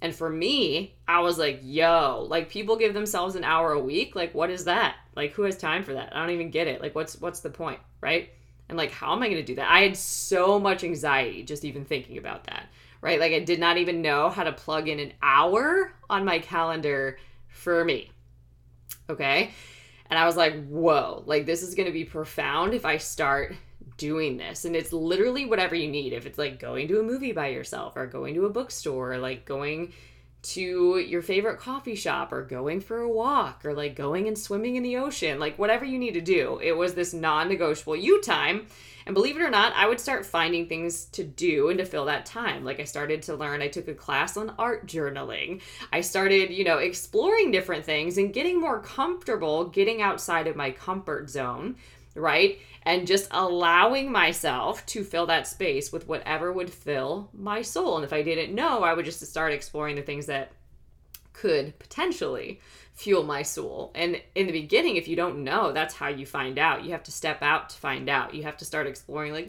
And 0.00 0.14
for 0.14 0.28
me, 0.28 0.96
I 1.06 1.20
was 1.20 1.38
like, 1.38 1.60
yo, 1.62 2.26
like 2.28 2.50
people 2.50 2.76
give 2.76 2.92
themselves 2.92 3.36
an 3.36 3.44
hour 3.44 3.72
a 3.72 3.78
week. 3.78 4.16
Like, 4.16 4.34
what 4.34 4.50
is 4.50 4.64
that? 4.64 4.96
Like, 5.14 5.32
who 5.32 5.42
has 5.42 5.56
time 5.56 5.84
for 5.84 5.94
that? 5.94 6.14
I 6.14 6.20
don't 6.20 6.34
even 6.34 6.50
get 6.50 6.66
it. 6.66 6.80
Like, 6.80 6.94
what's 6.94 7.20
what's 7.20 7.40
the 7.40 7.50
point, 7.50 7.78
right? 8.00 8.30
And 8.68 8.76
like, 8.76 8.90
how 8.90 9.12
am 9.12 9.22
I 9.22 9.28
gonna 9.28 9.44
do 9.44 9.54
that? 9.56 9.70
I 9.70 9.82
had 9.82 9.96
so 9.96 10.58
much 10.58 10.82
anxiety 10.82 11.44
just 11.44 11.64
even 11.64 11.84
thinking 11.84 12.18
about 12.18 12.44
that, 12.44 12.68
right? 13.00 13.20
Like, 13.20 13.32
I 13.32 13.40
did 13.40 13.60
not 13.60 13.76
even 13.76 14.02
know 14.02 14.28
how 14.28 14.42
to 14.42 14.52
plug 14.52 14.88
in 14.88 14.98
an 14.98 15.12
hour 15.22 15.92
on 16.10 16.24
my 16.24 16.40
calendar 16.40 17.18
for 17.48 17.84
me. 17.84 18.10
Okay. 19.08 19.52
And 20.12 20.18
I 20.18 20.26
was 20.26 20.36
like, 20.36 20.66
whoa, 20.66 21.22
like 21.24 21.46
this 21.46 21.62
is 21.62 21.74
going 21.74 21.86
to 21.86 21.92
be 21.92 22.04
profound 22.04 22.74
if 22.74 22.84
I 22.84 22.98
start 22.98 23.54
doing 23.96 24.36
this. 24.36 24.66
And 24.66 24.76
it's 24.76 24.92
literally 24.92 25.46
whatever 25.46 25.74
you 25.74 25.88
need. 25.88 26.12
If 26.12 26.26
it's 26.26 26.36
like 26.36 26.58
going 26.58 26.86
to 26.88 27.00
a 27.00 27.02
movie 27.02 27.32
by 27.32 27.46
yourself 27.46 27.96
or 27.96 28.06
going 28.06 28.34
to 28.34 28.44
a 28.44 28.50
bookstore 28.50 29.14
or 29.14 29.16
like 29.16 29.46
going 29.46 29.94
to 30.42 30.98
your 30.98 31.22
favorite 31.22 31.58
coffee 31.60 31.94
shop 31.94 32.30
or 32.30 32.42
going 32.42 32.82
for 32.82 32.98
a 32.98 33.08
walk 33.08 33.64
or 33.64 33.72
like 33.72 33.96
going 33.96 34.28
and 34.28 34.36
swimming 34.36 34.76
in 34.76 34.82
the 34.82 34.98
ocean, 34.98 35.40
like 35.40 35.58
whatever 35.58 35.86
you 35.86 35.98
need 35.98 36.12
to 36.12 36.20
do. 36.20 36.60
It 36.62 36.76
was 36.76 36.92
this 36.92 37.14
non 37.14 37.48
negotiable 37.48 37.96
you 37.96 38.20
time 38.20 38.66
and 39.06 39.14
believe 39.14 39.36
it 39.36 39.42
or 39.42 39.50
not, 39.50 39.72
I 39.74 39.86
would 39.86 40.00
start 40.00 40.26
finding 40.26 40.66
things 40.66 41.06
to 41.06 41.24
do 41.24 41.68
and 41.68 41.78
to 41.78 41.84
fill 41.84 42.06
that 42.06 42.26
time. 42.26 42.64
Like 42.64 42.80
I 42.80 42.84
started 42.84 43.22
to 43.22 43.34
learn, 43.34 43.62
I 43.62 43.68
took 43.68 43.88
a 43.88 43.94
class 43.94 44.36
on 44.36 44.54
art 44.58 44.86
journaling. 44.86 45.60
I 45.92 46.00
started, 46.00 46.50
you 46.50 46.64
know, 46.64 46.78
exploring 46.78 47.50
different 47.50 47.84
things 47.84 48.18
and 48.18 48.32
getting 48.32 48.60
more 48.60 48.80
comfortable 48.80 49.64
getting 49.66 50.02
outside 50.02 50.46
of 50.46 50.56
my 50.56 50.70
comfort 50.70 51.30
zone, 51.30 51.76
right? 52.14 52.58
And 52.84 53.06
just 53.06 53.28
allowing 53.30 54.10
myself 54.10 54.84
to 54.86 55.04
fill 55.04 55.26
that 55.26 55.46
space 55.46 55.92
with 55.92 56.08
whatever 56.08 56.52
would 56.52 56.72
fill 56.72 57.30
my 57.32 57.62
soul. 57.62 57.96
And 57.96 58.04
if 58.04 58.12
I 58.12 58.22
didn't 58.22 58.54
know, 58.54 58.82
I 58.82 58.94
would 58.94 59.04
just 59.04 59.24
start 59.24 59.52
exploring 59.52 59.96
the 59.96 60.02
things 60.02 60.26
that 60.26 60.52
could 61.32 61.78
potentially 61.78 62.60
fuel 62.94 63.22
my 63.22 63.42
soul. 63.42 63.90
And 63.94 64.20
in 64.34 64.46
the 64.46 64.52
beginning, 64.52 64.96
if 64.96 65.08
you 65.08 65.16
don't 65.16 65.44
know, 65.44 65.72
that's 65.72 65.94
how 65.94 66.08
you 66.08 66.26
find 66.26 66.58
out. 66.58 66.84
You 66.84 66.92
have 66.92 67.02
to 67.04 67.12
step 67.12 67.42
out 67.42 67.70
to 67.70 67.76
find 67.76 68.08
out. 68.08 68.34
You 68.34 68.42
have 68.44 68.56
to 68.58 68.64
start 68.64 68.86
exploring, 68.86 69.32
like, 69.32 69.48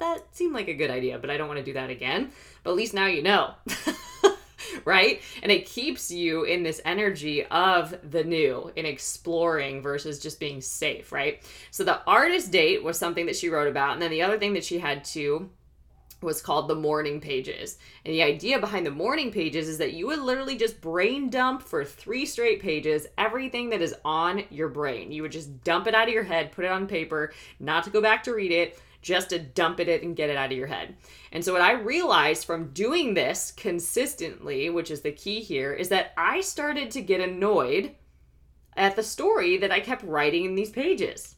that 0.00 0.22
seemed 0.32 0.54
like 0.54 0.68
a 0.68 0.74
good 0.74 0.90
idea, 0.90 1.18
but 1.18 1.30
I 1.30 1.36
don't 1.36 1.48
want 1.48 1.58
to 1.58 1.64
do 1.64 1.74
that 1.74 1.90
again. 1.90 2.30
But 2.62 2.70
at 2.70 2.76
least 2.76 2.94
now 2.94 3.06
you 3.06 3.22
know. 3.22 3.54
right? 4.84 5.20
And 5.42 5.50
it 5.50 5.66
keeps 5.66 6.10
you 6.10 6.44
in 6.44 6.62
this 6.62 6.80
energy 6.84 7.44
of 7.46 7.94
the 8.08 8.24
new 8.24 8.72
in 8.76 8.86
exploring 8.86 9.82
versus 9.82 10.18
just 10.18 10.40
being 10.40 10.60
safe, 10.60 11.12
right? 11.12 11.42
So 11.70 11.84
the 11.84 12.02
artist 12.04 12.50
date 12.50 12.82
was 12.82 12.98
something 12.98 13.26
that 13.26 13.36
she 13.36 13.48
wrote 13.48 13.68
about. 13.68 13.94
And 13.94 14.02
then 14.02 14.10
the 14.10 14.22
other 14.22 14.38
thing 14.38 14.54
that 14.54 14.64
she 14.64 14.78
had 14.78 15.04
too 15.04 15.50
was 16.20 16.42
called 16.42 16.68
the 16.68 16.74
morning 16.74 17.20
pages. 17.20 17.78
And 18.04 18.14
the 18.14 18.22
idea 18.22 18.58
behind 18.58 18.84
the 18.84 18.90
morning 18.90 19.30
pages 19.30 19.68
is 19.68 19.78
that 19.78 19.92
you 19.92 20.06
would 20.08 20.18
literally 20.18 20.56
just 20.56 20.80
brain 20.80 21.30
dump 21.30 21.62
for 21.62 21.84
three 21.84 22.26
straight 22.26 22.60
pages 22.60 23.06
everything 23.16 23.70
that 23.70 23.82
is 23.82 23.94
on 24.04 24.42
your 24.50 24.68
brain. 24.68 25.12
You 25.12 25.22
would 25.22 25.32
just 25.32 25.62
dump 25.64 25.86
it 25.86 25.94
out 25.94 26.08
of 26.08 26.14
your 26.14 26.24
head, 26.24 26.52
put 26.52 26.64
it 26.64 26.70
on 26.70 26.86
paper, 26.86 27.32
not 27.60 27.84
to 27.84 27.90
go 27.90 28.00
back 28.00 28.22
to 28.24 28.34
read 28.34 28.52
it, 28.52 28.80
just 29.00 29.30
to 29.30 29.38
dump 29.38 29.80
it 29.80 30.02
and 30.02 30.16
get 30.16 30.30
it 30.30 30.36
out 30.36 30.50
of 30.50 30.58
your 30.58 30.66
head. 30.66 30.96
And 31.30 31.44
so, 31.44 31.52
what 31.52 31.62
I 31.62 31.72
realized 31.72 32.44
from 32.44 32.72
doing 32.72 33.14
this 33.14 33.52
consistently, 33.56 34.70
which 34.70 34.90
is 34.90 35.02
the 35.02 35.12
key 35.12 35.40
here, 35.40 35.72
is 35.72 35.88
that 35.90 36.12
I 36.16 36.40
started 36.40 36.90
to 36.92 37.00
get 37.00 37.20
annoyed 37.20 37.94
at 38.76 38.96
the 38.96 39.02
story 39.02 39.56
that 39.58 39.72
I 39.72 39.80
kept 39.80 40.04
writing 40.04 40.44
in 40.44 40.54
these 40.54 40.70
pages, 40.70 41.36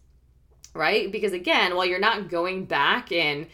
right? 0.75 1.13
Because 1.13 1.33
again, 1.33 1.77
while 1.77 1.87
you're 1.87 1.99
not 1.99 2.29
going 2.29 2.65
back 2.65 3.13
and 3.13 3.47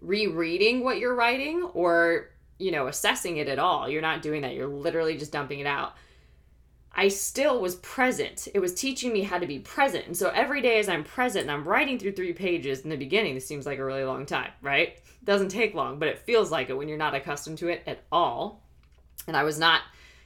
rereading 0.00 0.82
what 0.84 0.98
you're 0.98 1.14
writing 1.14 1.62
or, 1.74 2.30
you 2.58 2.70
know, 2.70 2.86
assessing 2.86 3.36
it 3.36 3.48
at 3.48 3.58
all. 3.58 3.88
You're 3.88 4.02
not 4.02 4.22
doing 4.22 4.42
that. 4.42 4.54
You're 4.54 4.68
literally 4.68 5.16
just 5.16 5.32
dumping 5.32 5.60
it 5.60 5.66
out. 5.66 5.94
I 6.92 7.08
still 7.08 7.60
was 7.60 7.76
present. 7.76 8.48
It 8.52 8.58
was 8.58 8.74
teaching 8.74 9.12
me 9.12 9.22
how 9.22 9.38
to 9.38 9.46
be 9.46 9.60
present. 9.60 10.06
And 10.06 10.16
so 10.16 10.30
every 10.30 10.60
day 10.60 10.80
as 10.80 10.88
I'm 10.88 11.04
present 11.04 11.42
and 11.42 11.50
I'm 11.50 11.66
writing 11.66 11.98
through 11.98 12.12
three 12.12 12.32
pages 12.32 12.80
in 12.80 12.90
the 12.90 12.96
beginning, 12.96 13.34
this 13.34 13.46
seems 13.46 13.64
like 13.64 13.78
a 13.78 13.84
really 13.84 14.04
long 14.04 14.26
time, 14.26 14.50
right? 14.60 14.88
It 14.88 15.24
doesn't 15.24 15.50
take 15.50 15.74
long, 15.74 15.98
but 15.98 16.08
it 16.08 16.18
feels 16.18 16.50
like 16.50 16.68
it 16.68 16.76
when 16.76 16.88
you're 16.88 16.98
not 16.98 17.14
accustomed 17.14 17.58
to 17.58 17.68
it 17.68 17.82
at 17.86 18.02
all. 18.10 18.62
And 19.28 19.36
I 19.36 19.44
was 19.44 19.58
not, 19.58 19.82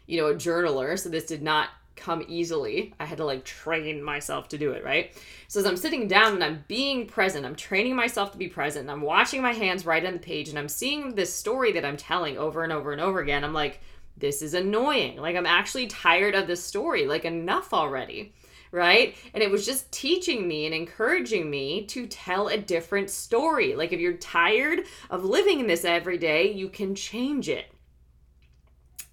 you 0.06 0.20
know, 0.20 0.28
a 0.28 0.34
journaler, 0.34 0.98
so 0.98 1.10
this 1.10 1.26
did 1.26 1.42
not 1.42 1.68
come 1.96 2.24
easily. 2.28 2.94
I 2.98 3.04
had 3.04 3.18
to 3.18 3.24
like 3.24 3.44
train 3.44 4.02
myself 4.02 4.48
to 4.48 4.58
do 4.58 4.72
it, 4.72 4.84
right? 4.84 5.12
So 5.48 5.60
as 5.60 5.66
I'm 5.66 5.76
sitting 5.76 6.08
down 6.08 6.34
and 6.34 6.44
I'm 6.44 6.64
being 6.68 7.06
present, 7.06 7.46
I'm 7.46 7.56
training 7.56 7.96
myself 7.96 8.32
to 8.32 8.38
be 8.38 8.48
present, 8.48 8.82
and 8.82 8.90
I'm 8.90 9.02
watching 9.02 9.42
my 9.42 9.52
hands 9.52 9.86
write 9.86 10.06
on 10.06 10.14
the 10.14 10.18
page 10.18 10.48
and 10.48 10.58
I'm 10.58 10.68
seeing 10.68 11.14
this 11.14 11.32
story 11.32 11.72
that 11.72 11.84
I'm 11.84 11.96
telling 11.96 12.38
over 12.38 12.62
and 12.62 12.72
over 12.72 12.92
and 12.92 13.00
over 13.00 13.20
again. 13.20 13.44
I'm 13.44 13.54
like, 13.54 13.80
this 14.16 14.42
is 14.42 14.54
annoying. 14.54 15.16
Like 15.18 15.36
I'm 15.36 15.46
actually 15.46 15.86
tired 15.86 16.34
of 16.34 16.46
this 16.46 16.62
story. 16.62 17.06
Like 17.06 17.24
enough 17.24 17.72
already. 17.72 18.32
Right? 18.70 19.14
And 19.32 19.40
it 19.40 19.52
was 19.52 19.64
just 19.64 19.92
teaching 19.92 20.48
me 20.48 20.66
and 20.66 20.74
encouraging 20.74 21.48
me 21.48 21.86
to 21.86 22.08
tell 22.08 22.48
a 22.48 22.58
different 22.58 23.08
story. 23.08 23.76
Like 23.76 23.92
if 23.92 24.00
you're 24.00 24.14
tired 24.14 24.86
of 25.10 25.24
living 25.24 25.60
in 25.60 25.68
this 25.68 25.84
every 25.84 26.18
day, 26.18 26.50
you 26.50 26.68
can 26.68 26.96
change 26.96 27.48
it 27.48 27.66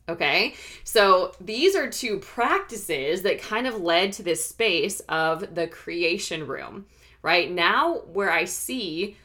Okay, 0.09 0.55
so 0.83 1.33
these 1.39 1.75
are 1.75 1.89
two 1.89 2.17
practices 2.17 3.21
that 3.21 3.41
kind 3.41 3.67
of 3.67 3.81
led 3.81 4.11
to 4.13 4.23
this 4.23 4.43
space 4.43 4.99
of 5.01 5.55
the 5.55 5.67
creation 5.67 6.47
room. 6.47 6.85
Right 7.21 7.51
now, 7.51 7.99
where 8.11 8.31
I 8.31 8.45
see 8.45 9.15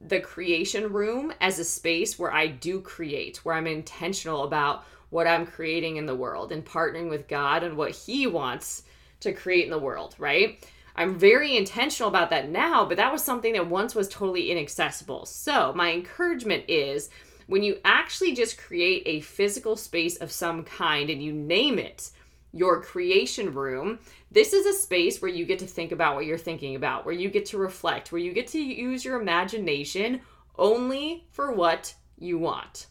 the 0.00 0.20
creation 0.20 0.92
room 0.92 1.32
as 1.40 1.58
a 1.58 1.64
space 1.64 2.18
where 2.18 2.32
I 2.32 2.46
do 2.46 2.80
create, 2.80 3.38
where 3.38 3.54
I'm 3.54 3.66
intentional 3.66 4.44
about 4.44 4.84
what 5.10 5.26
I'm 5.26 5.46
creating 5.46 5.96
in 5.96 6.06
the 6.06 6.14
world 6.14 6.52
and 6.52 6.64
partnering 6.64 7.10
with 7.10 7.28
God 7.28 7.62
and 7.62 7.76
what 7.76 7.90
He 7.90 8.26
wants 8.26 8.84
to 9.20 9.32
create 9.32 9.64
in 9.64 9.70
the 9.70 9.78
world, 9.78 10.14
right? 10.18 10.66
I'm 10.96 11.18
very 11.18 11.56
intentional 11.56 12.08
about 12.08 12.30
that 12.30 12.48
now, 12.48 12.84
but 12.84 12.96
that 12.96 13.12
was 13.12 13.22
something 13.22 13.54
that 13.54 13.68
once 13.68 13.94
was 13.94 14.08
totally 14.08 14.50
inaccessible. 14.50 15.26
So, 15.26 15.72
my 15.74 15.92
encouragement 15.92 16.64
is 16.68 17.10
when 17.46 17.62
you 17.62 17.78
actually 17.84 18.34
just 18.34 18.58
create 18.58 19.02
a 19.06 19.20
physical 19.20 19.76
space 19.76 20.16
of 20.16 20.30
some 20.32 20.64
kind 20.64 21.10
and 21.10 21.22
you 21.22 21.32
name 21.32 21.78
it 21.78 22.10
your 22.52 22.82
creation 22.82 23.54
room, 23.54 23.98
this 24.30 24.52
is 24.52 24.66
a 24.66 24.78
space 24.78 25.22
where 25.22 25.30
you 25.30 25.46
get 25.46 25.58
to 25.58 25.66
think 25.66 25.90
about 25.90 26.14
what 26.14 26.26
you're 26.26 26.38
thinking 26.38 26.76
about, 26.76 27.04
where 27.04 27.14
you 27.14 27.30
get 27.30 27.46
to 27.46 27.58
reflect, 27.58 28.12
where 28.12 28.20
you 28.20 28.32
get 28.32 28.46
to 28.48 28.60
use 28.60 29.04
your 29.04 29.20
imagination 29.20 30.20
only 30.58 31.24
for 31.30 31.52
what 31.52 31.94
you 32.18 32.38
want. 32.38 32.86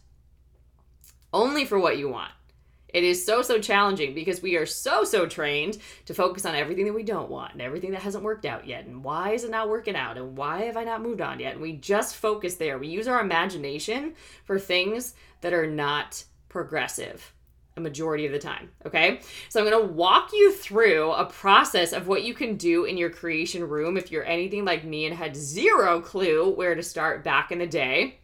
Only 1.32 1.64
for 1.64 1.78
what 1.78 1.96
you 1.96 2.08
want. 2.08 2.32
It 2.92 3.04
is 3.04 3.24
so, 3.24 3.42
so 3.42 3.58
challenging 3.58 4.14
because 4.14 4.42
we 4.42 4.56
are 4.56 4.66
so, 4.66 5.04
so 5.04 5.26
trained 5.26 5.78
to 6.06 6.14
focus 6.14 6.44
on 6.44 6.54
everything 6.54 6.84
that 6.84 6.92
we 6.92 7.02
don't 7.02 7.30
want 7.30 7.52
and 7.52 7.62
everything 7.62 7.92
that 7.92 8.02
hasn't 8.02 8.24
worked 8.24 8.44
out 8.44 8.66
yet. 8.66 8.86
And 8.86 9.02
why 9.02 9.30
is 9.30 9.44
it 9.44 9.50
not 9.50 9.68
working 9.68 9.96
out? 9.96 10.18
And 10.18 10.36
why 10.36 10.62
have 10.62 10.76
I 10.76 10.84
not 10.84 11.02
moved 11.02 11.20
on 11.20 11.40
yet? 11.40 11.54
And 11.54 11.62
we 11.62 11.72
just 11.72 12.16
focus 12.16 12.56
there. 12.56 12.78
We 12.78 12.88
use 12.88 13.08
our 13.08 13.20
imagination 13.20 14.14
for 14.44 14.58
things 14.58 15.14
that 15.40 15.52
are 15.52 15.66
not 15.66 16.24
progressive 16.48 17.32
a 17.76 17.80
majority 17.80 18.26
of 18.26 18.32
the 18.32 18.38
time. 18.38 18.70
Okay. 18.84 19.20
So 19.48 19.60
I'm 19.60 19.70
going 19.70 19.86
to 19.86 19.92
walk 19.92 20.30
you 20.32 20.52
through 20.52 21.12
a 21.12 21.24
process 21.24 21.92
of 21.92 22.06
what 22.06 22.22
you 22.22 22.34
can 22.34 22.56
do 22.56 22.84
in 22.84 22.98
your 22.98 23.10
creation 23.10 23.66
room 23.66 23.96
if 23.96 24.10
you're 24.10 24.24
anything 24.24 24.64
like 24.64 24.84
me 24.84 25.06
and 25.06 25.16
had 25.16 25.34
zero 25.34 26.00
clue 26.00 26.50
where 26.50 26.74
to 26.74 26.82
start 26.82 27.24
back 27.24 27.50
in 27.50 27.58
the 27.58 27.66
day. 27.66 28.18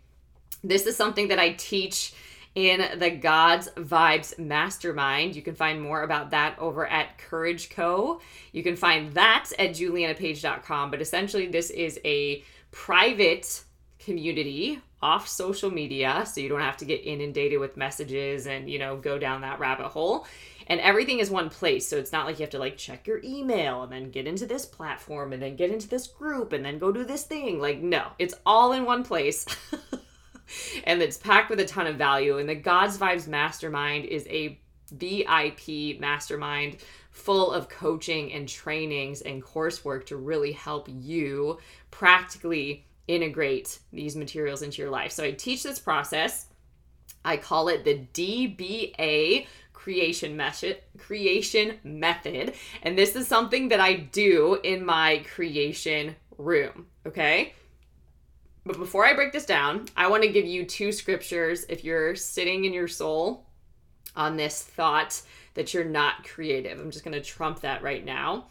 This 0.62 0.87
is 0.87 0.96
something 0.96 1.28
that 1.28 1.38
I 1.38 1.52
teach 1.52 2.12
in 2.54 2.98
the 2.98 3.11
God's 3.11 3.68
Vibes 3.76 4.38
Mastermind. 4.38 5.37
You 5.37 5.42
can 5.42 5.54
find 5.54 5.80
more 5.80 6.02
about 6.02 6.30
that 6.30 6.58
over 6.58 6.87
at 6.87 7.18
Courage 7.18 7.70
Co. 7.70 8.20
You 8.52 8.62
can 8.62 8.76
find 8.76 9.12
that 9.14 9.50
at 9.58 9.70
julianapage.com. 9.70 10.90
But 10.90 11.00
essentially, 11.00 11.46
this 11.46 11.70
is 11.70 12.00
a 12.04 12.42
private 12.70 13.64
community 13.98 14.80
off 15.00 15.28
social 15.28 15.70
media 15.70 16.24
so 16.26 16.40
you 16.40 16.48
don't 16.48 16.61
have 16.61 16.76
to 16.76 16.84
get 16.84 17.04
inundated 17.04 17.61
with 17.61 17.76
messages 17.76 18.46
and 18.46 18.68
you 18.68 18.78
know 18.78 18.96
go 18.96 19.16
down 19.16 19.42
that 19.42 19.61
rabbit 19.61 19.87
hole 19.87 20.26
and 20.66 20.80
everything 20.80 21.20
is 21.20 21.30
one 21.30 21.48
place 21.48 21.87
so 21.87 21.96
it's 21.96 22.11
not 22.11 22.26
like 22.26 22.38
you 22.38 22.42
have 22.42 22.50
to 22.50 22.58
like 22.58 22.76
check 22.76 23.06
your 23.06 23.20
email 23.22 23.82
and 23.82 23.92
then 23.92 24.11
get 24.11 24.26
into 24.26 24.44
this 24.44 24.66
platform 24.66 25.32
and 25.32 25.40
then 25.40 25.54
get 25.54 25.70
into 25.70 25.88
this 25.88 26.08
group 26.08 26.52
and 26.52 26.64
then 26.64 26.78
go 26.78 26.90
do 26.90 27.04
this 27.04 27.24
thing 27.24 27.61
like 27.61 27.80
no 27.80 28.08
it's 28.18 28.34
all 28.44 28.72
in 28.72 28.84
one 28.84 29.04
place 29.04 29.46
and 30.84 31.02
it's 31.02 31.16
packed 31.16 31.50
with 31.50 31.61
a 31.61 31.64
ton 31.64 31.87
of 31.87 31.96
value. 31.96 32.38
And 32.38 32.48
the 32.48 32.54
God's 32.54 32.98
Vibes 32.98 33.26
Mastermind 33.26 34.04
is 34.04 34.26
a 34.28 34.58
VIP 34.92 36.00
mastermind 36.00 36.78
full 37.11 37.52
of 37.52 37.68
coaching 37.68 38.32
and 38.32 38.48
trainings 38.48 39.20
and 39.22 39.42
coursework 39.42 40.06
to 40.06 40.16
really 40.16 40.52
help 40.52 40.88
you 40.88 41.58
practically 41.90 42.87
integrate 43.06 43.80
these 43.92 44.16
materials 44.16 44.62
into 44.62 44.80
your 44.80 44.90
life. 44.90 45.12
So 45.12 45.24
I 45.24 45.32
teach 45.32 45.62
this 45.62 45.78
process. 45.78 46.46
I 47.24 47.37
call 47.37 47.68
it 47.68 47.84
the 47.84 48.06
DBA 48.14 49.46
creation 49.72 50.37
method 50.37 50.76
creation 50.98 51.78
method 51.84 52.52
and 52.82 52.98
this 52.98 53.14
is 53.14 53.28
something 53.28 53.68
that 53.68 53.80
I 53.80 53.94
do 53.94 54.58
in 54.64 54.84
my 54.84 55.24
creation 55.34 56.16
room, 56.37 56.87
okay? 57.06 57.54
But 58.64 58.79
before 58.79 59.05
I 59.05 59.14
break 59.14 59.33
this 59.33 59.47
down, 59.47 59.87
I 59.97 60.09
want 60.09 60.23
to 60.23 60.29
give 60.29 60.44
you 60.44 60.64
two 60.64 60.92
scriptures 60.92 61.64
if 61.68 61.85
you're 61.85 62.14
sitting 62.14 62.64
in 62.64 62.73
your 62.73 62.88
soul 62.88 63.47
on 64.14 64.37
this 64.37 64.62
thought 64.62 65.21
that 65.55 65.73
you're 65.73 65.85
not 65.85 66.25
creative. 66.25 66.79
I'm 66.79 66.90
just 66.90 67.05
going 67.05 67.14
to 67.14 67.21
trump 67.21 67.61
that 67.61 67.83
right 67.83 68.05
now. 68.05 68.47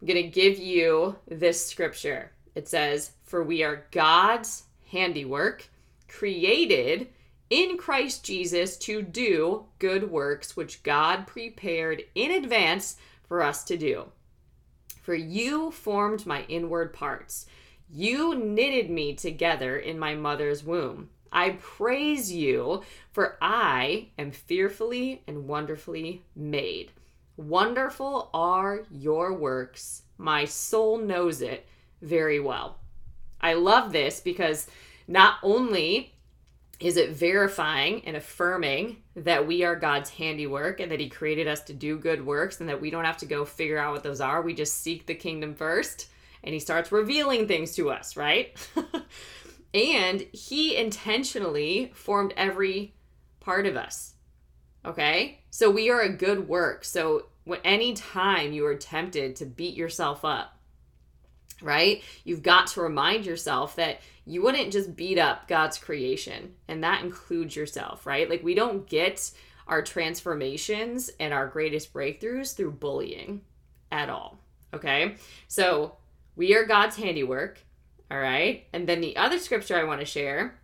I'm 0.00 0.06
going 0.06 0.22
to 0.22 0.28
give 0.28 0.58
you 0.58 1.16
this 1.28 1.64
scripture. 1.64 2.32
It 2.54 2.68
says, 2.68 3.12
For 3.24 3.42
we 3.42 3.62
are 3.62 3.86
God's 3.90 4.64
handiwork, 4.90 5.68
created 6.08 7.08
in 7.50 7.76
Christ 7.76 8.24
Jesus 8.24 8.76
to 8.78 9.02
do 9.02 9.64
good 9.78 10.10
works 10.10 10.56
which 10.56 10.82
God 10.82 11.26
prepared 11.26 12.02
in 12.14 12.30
advance 12.30 12.96
for 13.26 13.42
us 13.42 13.64
to 13.64 13.76
do. 13.76 14.04
For 15.02 15.14
you 15.14 15.70
formed 15.70 16.26
my 16.26 16.42
inward 16.48 16.92
parts. 16.92 17.46
You 17.90 18.34
knitted 18.34 18.90
me 18.90 19.14
together 19.14 19.78
in 19.78 19.98
my 19.98 20.14
mother's 20.14 20.62
womb. 20.62 21.08
I 21.32 21.50
praise 21.60 22.30
you, 22.30 22.82
for 23.12 23.38
I 23.40 24.08
am 24.18 24.30
fearfully 24.30 25.22
and 25.26 25.48
wonderfully 25.48 26.22
made. 26.36 26.92
Wonderful 27.36 28.30
are 28.34 28.84
your 28.90 29.32
works. 29.32 30.02
My 30.18 30.44
soul 30.44 30.98
knows 30.98 31.40
it 31.40 31.66
very 32.02 32.40
well. 32.40 32.78
I 33.40 33.54
love 33.54 33.92
this 33.92 34.20
because 34.20 34.66
not 35.06 35.36
only 35.42 36.14
is 36.80 36.96
it 36.96 37.10
verifying 37.10 38.02
and 38.04 38.16
affirming 38.16 38.98
that 39.16 39.46
we 39.46 39.64
are 39.64 39.76
God's 39.76 40.10
handiwork 40.10 40.80
and 40.80 40.92
that 40.92 41.00
He 41.00 41.08
created 41.08 41.48
us 41.48 41.62
to 41.64 41.72
do 41.72 41.98
good 41.98 42.24
works 42.24 42.60
and 42.60 42.68
that 42.68 42.80
we 42.80 42.90
don't 42.90 43.04
have 43.04 43.18
to 43.18 43.26
go 43.26 43.44
figure 43.44 43.78
out 43.78 43.94
what 43.94 44.02
those 44.02 44.20
are. 44.20 44.42
We 44.42 44.54
just 44.54 44.82
seek 44.82 45.06
the 45.06 45.14
kingdom 45.14 45.54
first 45.54 46.08
and 46.42 46.52
he 46.52 46.60
starts 46.60 46.92
revealing 46.92 47.48
things 47.48 47.74
to 47.76 47.90
us, 47.90 48.16
right? 48.16 48.56
and 49.74 50.20
he 50.32 50.76
intentionally 50.76 51.92
formed 51.94 52.34
every 52.36 52.94
part 53.40 53.66
of 53.66 53.76
us. 53.76 54.14
Okay? 54.84 55.40
So 55.50 55.70
we 55.70 55.90
are 55.90 56.00
a 56.00 56.08
good 56.08 56.48
work. 56.48 56.84
So 56.84 57.26
any 57.64 57.94
time 57.94 58.52
you 58.52 58.66
are 58.66 58.76
tempted 58.76 59.36
to 59.36 59.46
beat 59.46 59.74
yourself 59.74 60.24
up, 60.24 60.56
right? 61.62 62.02
You've 62.24 62.42
got 62.42 62.68
to 62.68 62.80
remind 62.80 63.26
yourself 63.26 63.76
that 63.76 64.00
you 64.24 64.42
wouldn't 64.42 64.72
just 64.72 64.94
beat 64.94 65.18
up 65.18 65.48
God's 65.48 65.78
creation, 65.78 66.54
and 66.68 66.84
that 66.84 67.02
includes 67.02 67.56
yourself, 67.56 68.06
right? 68.06 68.28
Like 68.28 68.44
we 68.44 68.54
don't 68.54 68.86
get 68.86 69.30
our 69.66 69.82
transformations 69.82 71.10
and 71.20 71.32
our 71.32 71.46
greatest 71.46 71.92
breakthroughs 71.92 72.56
through 72.56 72.72
bullying 72.72 73.42
at 73.90 74.08
all. 74.08 74.38
Okay? 74.72 75.16
So 75.46 75.96
we 76.38 76.54
are 76.54 76.64
God's 76.64 76.96
handiwork. 76.96 77.58
All 78.10 78.18
right. 78.18 78.66
And 78.72 78.88
then 78.88 79.00
the 79.00 79.16
other 79.16 79.38
scripture 79.38 79.76
I 79.76 79.84
want 79.84 80.00
to 80.00 80.06
share 80.06 80.58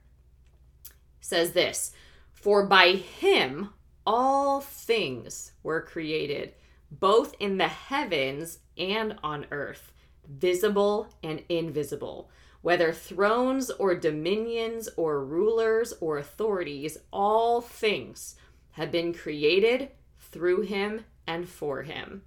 says 1.21 1.53
this 1.53 1.93
For 2.33 2.65
by 2.65 2.93
him 2.93 3.71
all 4.07 4.61
things 4.61 5.53
were 5.65 5.83
created, 5.83 6.55
both 6.93 7.35
in 7.41 7.59
the 7.59 7.69
heavens 7.69 8.61
and 8.79 9.17
on 9.25 9.47
earth, 9.51 9.93
visible 10.29 11.09
and 11.25 11.43
invisible. 11.49 12.31
Whether 12.63 12.93
thrones 12.93 13.69
or 13.71 13.97
dominions 13.97 14.89
or 14.97 15.25
rulers 15.25 15.93
or 16.01 16.19
authorities, 16.19 16.97
all 17.13 17.61
things 17.61 18.37
have 18.73 18.93
been 18.93 19.13
created 19.13 19.91
through 20.19 20.63
him 20.63 21.05
and 21.27 21.49
for 21.49 21.83
him. 21.83 22.23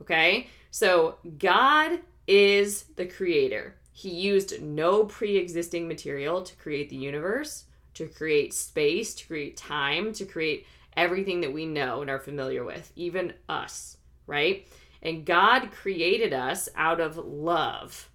Okay? 0.00 0.48
So 0.70 1.18
God 1.38 2.00
is 2.26 2.84
the 2.96 3.06
creator. 3.06 3.76
He 3.92 4.10
used 4.10 4.62
no 4.62 5.04
pre 5.04 5.36
existing 5.36 5.88
material 5.88 6.42
to 6.42 6.56
create 6.56 6.88
the 6.90 6.96
universe, 6.96 7.64
to 7.94 8.06
create 8.08 8.54
space, 8.54 9.14
to 9.16 9.26
create 9.26 9.56
time, 9.56 10.12
to 10.14 10.24
create 10.24 10.66
everything 10.96 11.40
that 11.42 11.52
we 11.52 11.66
know 11.66 12.00
and 12.02 12.10
are 12.10 12.18
familiar 12.18 12.64
with, 12.64 12.92
even 12.96 13.32
us, 13.48 13.96
right? 14.26 14.66
And 15.02 15.26
God 15.26 15.70
created 15.72 16.32
us 16.32 16.68
out 16.76 17.00
of 17.00 17.16
love 17.18 18.08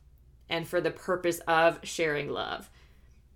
and 0.50 0.68
for 0.68 0.80
the 0.82 0.92
purpose 0.92 1.40
of 1.48 1.80
sharing 1.84 2.30
love. 2.30 2.70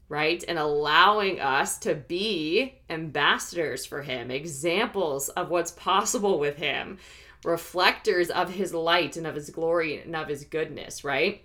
right? 0.10 0.44
And 0.48 0.60
allowing 0.60 1.40
us 1.40 1.78
to 1.80 1.96
be 1.96 2.82
ambassadors 2.90 3.86
for 3.86 4.02
Him, 4.02 4.30
examples 4.30 5.30
of 5.30 5.50
what's 5.50 5.72
possible 5.72 6.38
with 6.38 6.58
Him, 6.58 6.98
reflectors 7.44 8.30
of 8.30 8.50
His 8.50 8.74
light 8.74 9.18
and 9.18 9.28
of 9.28 9.36
His 9.36 9.50
glory 9.50 10.02
and 10.02 10.16
of 10.16 10.28
His 10.28 10.46
goodness, 10.46 11.04
right? 11.04 11.44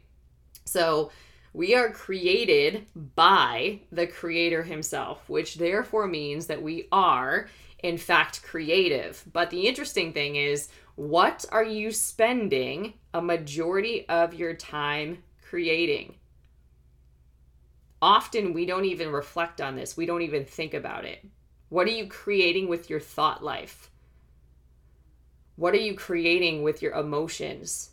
So, 0.64 1.11
we 1.52 1.74
are 1.74 1.88
created 1.88 2.85
by 3.14 3.80
the 3.90 4.06
Creator 4.06 4.64
Himself, 4.64 5.26
which 5.28 5.54
therefore 5.54 6.06
means 6.06 6.48
that 6.48 6.61
we 6.61 6.87
are, 6.92 7.48
in 7.82 7.96
fact, 7.96 8.42
creative. 8.42 9.24
But 9.32 9.48
the 9.48 9.66
interesting 9.66 10.12
thing 10.12 10.37
is, 10.37 10.68
what 10.96 11.46
are 11.50 11.64
you 11.64 11.92
spending 11.92 12.94
a 13.14 13.22
majority 13.22 14.06
of 14.09 14.35
your 14.35 14.52
time 14.52 15.22
creating? 15.48 16.16
Often 18.02 18.52
we 18.52 18.66
don't 18.66 18.85
even 18.85 19.11
reflect 19.11 19.62
on 19.62 19.76
this, 19.76 19.96
we 19.96 20.04
don't 20.04 20.22
even 20.22 20.44
think 20.44 20.74
about 20.74 21.06
it. 21.06 21.24
What 21.70 21.87
are 21.87 21.90
you 21.92 22.06
creating 22.06 22.68
with 22.68 22.90
your 22.90 23.00
thought 23.00 23.42
life? 23.42 23.90
What 25.57 25.75
are 25.75 25.79
you 25.79 25.95
creating 25.95 26.62
with 26.62 26.83
your 26.83 26.92
emotions 26.92 27.90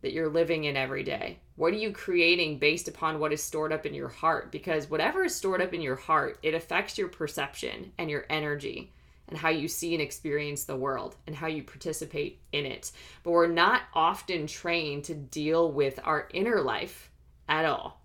that 0.00 0.12
you're 0.12 0.30
living 0.30 0.64
in 0.64 0.76
every 0.76 1.02
day? 1.02 1.38
What 1.56 1.74
are 1.74 1.76
you 1.76 1.92
creating 1.92 2.58
based 2.58 2.88
upon 2.88 3.18
what 3.18 3.32
is 3.32 3.42
stored 3.42 3.72
up 3.72 3.84
in 3.84 3.92
your 3.92 4.08
heart? 4.08 4.50
Because 4.50 4.88
whatever 4.88 5.24
is 5.24 5.34
stored 5.34 5.60
up 5.60 5.74
in 5.74 5.82
your 5.82 5.96
heart, 5.96 6.38
it 6.42 6.54
affects 6.54 6.96
your 6.96 7.08
perception 7.08 7.92
and 7.98 8.08
your 8.08 8.24
energy 8.30 8.92
and 9.28 9.38
how 9.38 9.50
you 9.50 9.68
see 9.68 9.92
and 9.92 10.02
experience 10.02 10.64
the 10.64 10.76
world 10.76 11.16
and 11.26 11.36
how 11.36 11.46
you 11.46 11.62
participate 11.62 12.40
in 12.52 12.64
it. 12.64 12.90
But 13.22 13.32
we're 13.32 13.46
not 13.46 13.82
often 13.92 14.46
trained 14.46 15.04
to 15.04 15.14
deal 15.14 15.70
with 15.70 16.00
our 16.02 16.28
inner 16.32 16.62
life 16.62 17.10
at 17.48 17.66
all. 17.66 18.00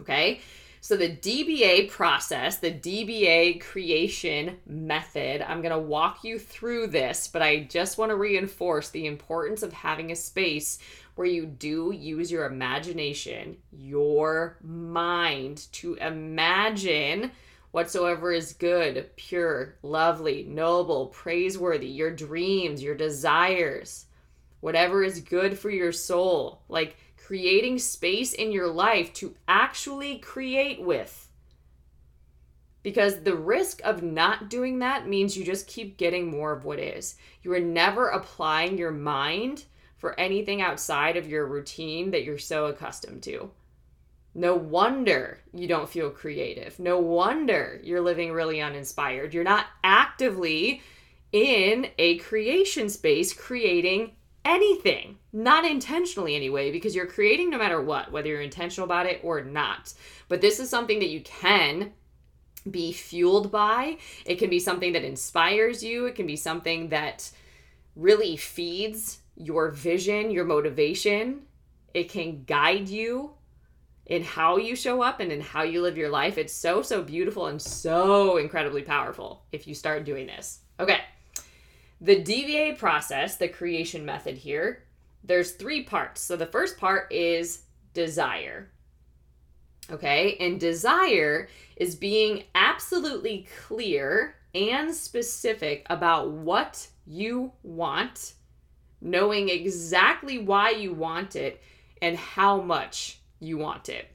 Okay? 0.00 0.42
So, 0.88 0.96
the 0.96 1.10
DBA 1.10 1.90
process, 1.90 2.56
the 2.56 2.72
DBA 2.72 3.60
creation 3.60 4.56
method, 4.64 5.42
I'm 5.42 5.60
going 5.60 5.74
to 5.74 5.78
walk 5.78 6.24
you 6.24 6.38
through 6.38 6.86
this, 6.86 7.28
but 7.28 7.42
I 7.42 7.64
just 7.64 7.98
want 7.98 8.08
to 8.08 8.16
reinforce 8.16 8.88
the 8.88 9.04
importance 9.04 9.62
of 9.62 9.70
having 9.74 10.10
a 10.10 10.16
space 10.16 10.78
where 11.14 11.26
you 11.26 11.44
do 11.44 11.92
use 11.94 12.32
your 12.32 12.46
imagination, 12.46 13.58
your 13.70 14.56
mind 14.62 15.66
to 15.72 15.96
imagine 15.96 17.32
whatsoever 17.72 18.32
is 18.32 18.54
good, 18.54 19.14
pure, 19.16 19.74
lovely, 19.82 20.44
noble, 20.44 21.08
praiseworthy, 21.08 21.88
your 21.88 22.14
dreams, 22.14 22.82
your 22.82 22.94
desires, 22.94 24.06
whatever 24.60 25.04
is 25.04 25.20
good 25.20 25.58
for 25.58 25.68
your 25.68 25.92
soul. 25.92 26.62
Like 26.70 26.96
creating 27.28 27.78
space 27.78 28.32
in 28.32 28.50
your 28.50 28.68
life 28.68 29.12
to 29.12 29.34
actually 29.46 30.16
create 30.16 30.80
with. 30.80 31.28
Because 32.82 33.20
the 33.20 33.36
risk 33.36 33.82
of 33.84 34.02
not 34.02 34.48
doing 34.48 34.78
that 34.78 35.06
means 35.06 35.36
you 35.36 35.44
just 35.44 35.66
keep 35.66 35.98
getting 35.98 36.30
more 36.30 36.52
of 36.52 36.64
what 36.64 36.78
is. 36.78 37.16
You 37.42 37.52
are 37.52 37.60
never 37.60 38.08
applying 38.08 38.78
your 38.78 38.92
mind 38.92 39.66
for 39.98 40.18
anything 40.18 40.62
outside 40.62 41.18
of 41.18 41.28
your 41.28 41.44
routine 41.44 42.12
that 42.12 42.24
you're 42.24 42.38
so 42.38 42.64
accustomed 42.64 43.22
to. 43.24 43.50
No 44.34 44.54
wonder 44.54 45.40
you 45.52 45.68
don't 45.68 45.90
feel 45.90 46.08
creative. 46.08 46.78
No 46.78 46.98
wonder 46.98 47.78
you're 47.84 48.00
living 48.00 48.32
really 48.32 48.62
uninspired. 48.62 49.34
You're 49.34 49.44
not 49.44 49.66
actively 49.84 50.80
in 51.32 51.88
a 51.98 52.16
creation 52.20 52.88
space 52.88 53.34
creating 53.34 54.12
anything, 54.48 55.18
not 55.32 55.64
intentionally 55.64 56.34
anyway, 56.34 56.72
because 56.72 56.94
you're 56.94 57.06
creating 57.06 57.50
no 57.50 57.58
matter 57.58 57.80
what, 57.80 58.10
whether 58.10 58.28
you're 58.28 58.40
intentional 58.40 58.86
about 58.86 59.06
it 59.06 59.20
or 59.22 59.42
not. 59.42 59.92
But 60.28 60.40
this 60.40 60.58
is 60.58 60.70
something 60.70 60.98
that 61.00 61.10
you 61.10 61.20
can 61.20 61.92
be 62.68 62.92
fueled 62.92 63.52
by. 63.52 63.98
It 64.24 64.36
can 64.36 64.50
be 64.50 64.58
something 64.58 64.92
that 64.94 65.04
inspires 65.04 65.82
you, 65.84 66.06
it 66.06 66.14
can 66.14 66.26
be 66.26 66.36
something 66.36 66.88
that 66.88 67.30
really 67.94 68.36
feeds 68.36 69.18
your 69.36 69.70
vision, 69.70 70.30
your 70.30 70.44
motivation. 70.44 71.42
It 71.94 72.10
can 72.10 72.44
guide 72.44 72.88
you 72.88 73.32
in 74.06 74.22
how 74.22 74.56
you 74.56 74.74
show 74.74 75.02
up 75.02 75.20
and 75.20 75.30
in 75.30 75.40
how 75.40 75.62
you 75.62 75.82
live 75.82 75.96
your 75.96 76.08
life. 76.08 76.38
It's 76.38 76.52
so, 76.52 76.82
so 76.82 77.02
beautiful 77.02 77.46
and 77.46 77.60
so 77.60 78.36
incredibly 78.38 78.82
powerful 78.82 79.44
if 79.52 79.66
you 79.66 79.74
start 79.74 80.04
doing 80.04 80.26
this. 80.26 80.60
Okay. 80.80 81.00
The 82.00 82.22
DBA 82.22 82.78
process, 82.78 83.36
the 83.36 83.48
creation 83.48 84.04
method 84.04 84.36
here, 84.36 84.84
there's 85.24 85.52
three 85.52 85.82
parts. 85.82 86.20
So 86.20 86.36
the 86.36 86.46
first 86.46 86.78
part 86.78 87.12
is 87.12 87.62
desire. 87.92 88.70
Okay. 89.90 90.36
And 90.38 90.60
desire 90.60 91.48
is 91.76 91.96
being 91.96 92.44
absolutely 92.54 93.46
clear 93.66 94.36
and 94.54 94.94
specific 94.94 95.86
about 95.90 96.30
what 96.30 96.88
you 97.06 97.52
want 97.62 98.34
knowing 99.00 99.48
exactly 99.48 100.38
why 100.38 100.70
you 100.70 100.92
want 100.92 101.36
it 101.36 101.62
and 102.02 102.16
how 102.16 102.60
much 102.60 103.18
you 103.40 103.58
want 103.58 103.88
it. 103.88 104.06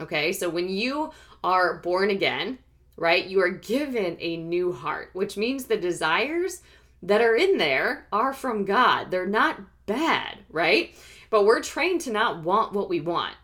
Okay, 0.00 0.32
so 0.32 0.48
when 0.48 0.68
you 0.68 1.12
are 1.44 1.78
born 1.78 2.10
again, 2.10 2.58
right, 2.96 3.24
you 3.24 3.40
are 3.40 3.50
given 3.50 4.16
a 4.18 4.36
new 4.36 4.72
heart, 4.72 5.10
which 5.12 5.36
means 5.36 5.64
the 5.64 5.76
desires 5.76 6.62
that 7.04 7.20
are 7.20 7.36
in 7.36 7.58
there 7.58 8.06
are 8.12 8.32
from 8.32 8.64
God. 8.64 9.10
They're 9.10 9.26
not 9.26 9.60
bad, 9.86 10.38
right? 10.50 10.96
But 11.30 11.44
we're 11.44 11.60
trained 11.60 12.00
to 12.02 12.10
not 12.10 12.42
want 12.42 12.72
what 12.72 12.88
we 12.88 13.00
want 13.00 13.34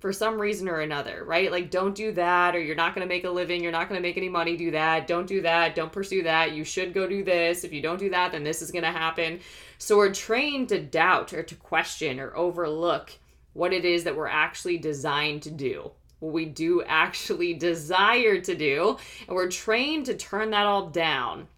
for 0.00 0.12
some 0.12 0.40
reason 0.40 0.68
or 0.68 0.80
another, 0.80 1.24
right? 1.24 1.50
Like, 1.50 1.70
don't 1.70 1.94
do 1.94 2.12
that, 2.12 2.54
or 2.54 2.60
you're 2.60 2.76
not 2.76 2.94
going 2.94 3.06
to 3.06 3.14
make 3.14 3.24
a 3.24 3.30
living, 3.30 3.62
you're 3.62 3.72
not 3.72 3.88
going 3.88 4.00
to 4.00 4.06
make 4.06 4.16
any 4.16 4.28
money, 4.28 4.56
do 4.56 4.72
that. 4.72 5.06
Don't 5.06 5.26
do 5.26 5.40
that, 5.42 5.74
don't 5.74 5.92
pursue 5.92 6.24
that. 6.24 6.52
You 6.52 6.64
should 6.64 6.92
go 6.92 7.08
do 7.08 7.24
this. 7.24 7.64
If 7.64 7.72
you 7.72 7.80
don't 7.80 7.98
do 7.98 8.10
that, 8.10 8.32
then 8.32 8.44
this 8.44 8.60
is 8.60 8.72
going 8.72 8.84
to 8.84 8.90
happen. 8.90 9.40
So, 9.78 9.96
we're 9.96 10.12
trained 10.12 10.68
to 10.70 10.82
doubt 10.82 11.32
or 11.32 11.42
to 11.44 11.54
question 11.54 12.18
or 12.18 12.36
overlook 12.36 13.12
what 13.52 13.72
it 13.72 13.84
is 13.84 14.04
that 14.04 14.16
we're 14.16 14.26
actually 14.26 14.78
designed 14.78 15.42
to 15.42 15.50
do. 15.50 15.92
What 16.18 16.32
we 16.32 16.44
do 16.44 16.82
actually 16.82 17.54
desire 17.70 18.40
to 18.40 18.54
do. 18.54 18.98
And 19.28 19.36
we're 19.36 19.50
trained 19.50 20.06
to 20.06 20.16
turn 20.16 20.50
that 20.50 20.66
all 20.66 20.88
down 20.88 21.48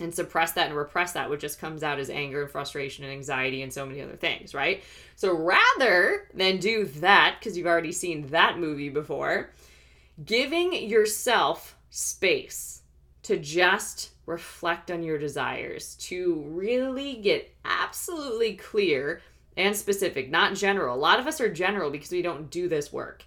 and 0.00 0.14
suppress 0.14 0.52
that 0.52 0.66
and 0.66 0.76
repress 0.76 1.12
that, 1.12 1.30
which 1.30 1.40
just 1.40 1.60
comes 1.60 1.82
out 1.82 1.98
as 1.98 2.10
anger 2.10 2.42
and 2.42 2.50
frustration 2.50 3.04
and 3.04 3.12
anxiety 3.12 3.62
and 3.62 3.72
so 3.72 3.86
many 3.86 4.00
other 4.02 4.16
things, 4.16 4.54
right? 4.54 4.82
So 5.14 5.34
rather 5.34 6.28
than 6.34 6.58
do 6.58 6.84
that, 6.84 7.36
because 7.38 7.56
you've 7.56 7.66
already 7.66 7.92
seen 7.92 8.28
that 8.28 8.58
movie 8.58 8.90
before, 8.90 9.50
giving 10.24 10.72
yourself 10.72 11.76
space 11.90 12.82
to 13.22 13.38
just 13.38 14.10
reflect 14.26 14.90
on 14.90 15.02
your 15.02 15.18
desires, 15.18 15.94
to 15.96 16.44
really 16.48 17.14
get 17.14 17.54
absolutely 17.64 18.54
clear 18.54 19.22
and 19.56 19.74
specific, 19.74 20.30
not 20.30 20.54
general. 20.54 20.94
A 20.94 20.98
lot 20.98 21.18
of 21.18 21.26
us 21.26 21.40
are 21.40 21.52
general 21.52 21.90
because 21.90 22.10
we 22.10 22.22
don't 22.22 22.50
do 22.50 22.68
this 22.68 22.92
work. 22.92 23.24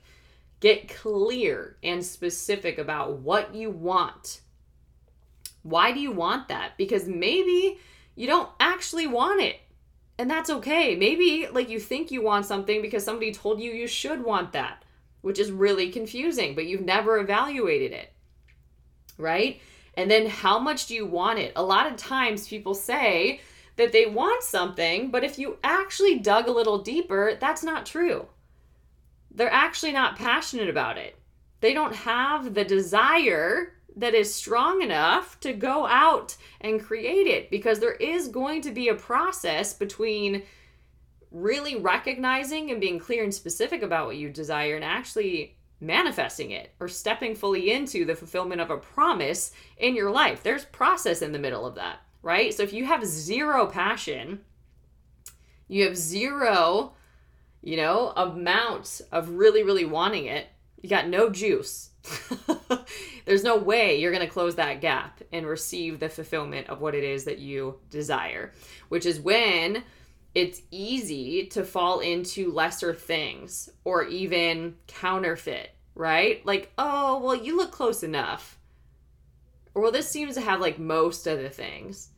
Get 0.59 0.89
clear 0.89 1.77
and 1.83 2.05
specific 2.05 2.77
about 2.77 3.19
what 3.19 3.55
you 3.55 3.71
want 3.71 4.41
why 5.63 5.91
do 5.91 5.99
you 5.99 6.11
want 6.11 6.47
that? 6.47 6.73
Because 6.77 7.07
maybe 7.07 7.77
you 8.15 8.27
don't 8.27 8.49
actually 8.59 9.07
want 9.07 9.41
it. 9.41 9.59
And 10.17 10.29
that's 10.29 10.49
okay. 10.49 10.95
Maybe 10.95 11.47
like 11.51 11.69
you 11.69 11.79
think 11.79 12.11
you 12.11 12.21
want 12.21 12.45
something 12.45 12.81
because 12.81 13.03
somebody 13.03 13.33
told 13.33 13.61
you 13.61 13.71
you 13.71 13.87
should 13.87 14.23
want 14.23 14.51
that, 14.53 14.83
which 15.21 15.39
is 15.39 15.51
really 15.51 15.91
confusing, 15.91 16.55
but 16.55 16.65
you've 16.65 16.81
never 16.81 17.17
evaluated 17.17 17.93
it. 17.93 18.11
Right? 19.17 19.61
And 19.95 20.09
then 20.09 20.27
how 20.27 20.59
much 20.59 20.87
do 20.87 20.95
you 20.95 21.05
want 21.05 21.39
it? 21.39 21.53
A 21.55 21.63
lot 21.63 21.87
of 21.87 21.97
times 21.97 22.47
people 22.47 22.73
say 22.73 23.41
that 23.77 23.93
they 23.93 24.05
want 24.05 24.43
something, 24.43 25.09
but 25.09 25.23
if 25.23 25.39
you 25.39 25.57
actually 25.63 26.19
dug 26.19 26.47
a 26.47 26.51
little 26.51 26.79
deeper, 26.79 27.37
that's 27.39 27.63
not 27.63 27.85
true. 27.85 28.27
They're 29.31 29.51
actually 29.51 29.93
not 29.93 30.17
passionate 30.17 30.69
about 30.69 30.97
it. 30.97 31.17
They 31.61 31.73
don't 31.73 31.95
have 31.95 32.53
the 32.53 32.65
desire 32.65 33.73
that 33.99 34.13
is 34.13 34.33
strong 34.33 34.81
enough 34.81 35.39
to 35.41 35.53
go 35.53 35.85
out 35.85 36.37
and 36.61 36.81
create 36.81 37.27
it 37.27 37.49
because 37.51 37.79
there 37.79 37.93
is 37.93 38.29
going 38.29 38.61
to 38.61 38.71
be 38.71 38.87
a 38.87 38.95
process 38.95 39.73
between 39.73 40.43
really 41.31 41.75
recognizing 41.75 42.71
and 42.71 42.81
being 42.81 42.97
clear 42.97 43.23
and 43.23 43.33
specific 43.33 43.81
about 43.81 44.07
what 44.07 44.17
you 44.17 44.29
desire 44.29 44.75
and 44.75 44.85
actually 44.85 45.57
manifesting 45.81 46.51
it 46.51 46.73
or 46.79 46.87
stepping 46.87 47.35
fully 47.35 47.71
into 47.71 48.05
the 48.05 48.15
fulfillment 48.15 48.61
of 48.61 48.69
a 48.69 48.77
promise 48.77 49.51
in 49.77 49.95
your 49.95 50.11
life. 50.11 50.43
There's 50.43 50.65
process 50.65 51.21
in 51.21 51.31
the 51.31 51.39
middle 51.39 51.65
of 51.65 51.75
that, 51.75 51.99
right? 52.21 52.53
So 52.53 52.63
if 52.63 52.73
you 52.73 52.85
have 52.85 53.05
zero 53.05 53.67
passion, 53.67 54.39
you 55.67 55.83
have 55.85 55.97
zero, 55.97 56.93
you 57.61 57.77
know, 57.77 58.13
amount 58.15 59.01
of 59.11 59.29
really, 59.31 59.61
really 59.61 59.85
wanting 59.85 60.25
it, 60.25 60.47
you 60.81 60.89
got 60.89 61.07
no 61.07 61.29
juice. 61.29 61.88
There's 63.25 63.43
no 63.43 63.57
way 63.57 63.99
you're 63.99 64.11
going 64.11 64.25
to 64.25 64.31
close 64.31 64.55
that 64.55 64.81
gap 64.81 65.21
and 65.31 65.45
receive 65.45 65.99
the 65.99 66.09
fulfillment 66.09 66.67
of 66.69 66.81
what 66.81 66.95
it 66.95 67.03
is 67.03 67.25
that 67.25 67.39
you 67.39 67.79
desire, 67.89 68.53
which 68.89 69.05
is 69.05 69.19
when 69.19 69.83
it's 70.35 70.61
easy 70.71 71.47
to 71.47 71.63
fall 71.63 71.99
into 71.99 72.51
lesser 72.51 72.93
things 72.93 73.69
or 73.83 74.03
even 74.03 74.75
counterfeit, 74.87 75.71
right? 75.95 76.45
Like, 76.45 76.71
oh, 76.77 77.19
well, 77.19 77.35
you 77.35 77.57
look 77.57 77.71
close 77.71 78.03
enough. 78.03 78.57
Or, 79.73 79.81
well, 79.81 79.91
this 79.91 80.09
seems 80.09 80.35
to 80.35 80.41
have 80.41 80.61
like 80.61 80.79
most 80.79 81.27
of 81.27 81.39
the 81.39 81.49
things, 81.49 82.09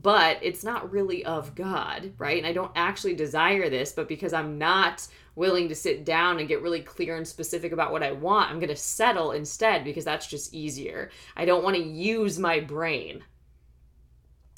but 0.00 0.38
it's 0.42 0.62
not 0.62 0.92
really 0.92 1.24
of 1.24 1.56
God, 1.56 2.12
right? 2.18 2.38
And 2.38 2.46
I 2.46 2.52
don't 2.52 2.70
actually 2.76 3.14
desire 3.14 3.68
this, 3.68 3.90
but 3.90 4.06
because 4.06 4.32
I'm 4.32 4.56
not 4.56 5.06
willing 5.34 5.68
to 5.68 5.74
sit 5.74 6.04
down 6.04 6.38
and 6.38 6.46
get 6.46 6.62
really 6.62 6.80
clear 6.80 7.16
and 7.16 7.26
specific 7.26 7.72
about 7.72 7.90
what 7.90 8.04
I 8.04 8.12
want, 8.12 8.48
I'm 8.48 8.60
going 8.60 8.68
to 8.68 8.76
settle 8.76 9.32
instead 9.32 9.82
because 9.82 10.04
that's 10.04 10.28
just 10.28 10.54
easier. 10.54 11.10
I 11.36 11.44
don't 11.44 11.64
want 11.64 11.74
to 11.76 11.82
use 11.82 12.38
my 12.38 12.60
brain. 12.60 13.24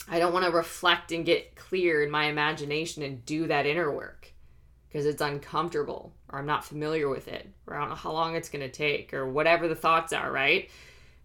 I 0.09 0.19
don't 0.19 0.35
want 0.35 0.45
to 0.45 0.51
reflect 0.51 1.11
and 1.11 1.25
get 1.25 1.57
clear 1.57 2.03
in 2.03 2.11
my 2.11 2.27
imagination 2.27 3.03
and 3.03 3.25
do 3.25 3.47
that 3.47 3.67
inner 3.67 3.91
work 3.91 4.33
because 4.89 5.07
it's 5.07 5.23
uncomfortable 5.23 6.13
or 6.29 6.39
I'm 6.39 6.47
not 6.47 6.67
familiar 6.67 7.09
with 7.09 7.29
it 7.29 7.49
or 7.67 7.77
I 7.77 7.81
don't 7.81 7.91
know 7.91 7.95
how 7.95 8.13
long 8.13 8.35
it's 8.35 8.51
going 8.51 8.65
to 8.65 8.71
take 8.71 9.15
or 9.15 9.31
whatever 9.31 9.69
the 9.69 9.75
thoughts 9.75 10.13
are, 10.13 10.31
right? 10.31 10.69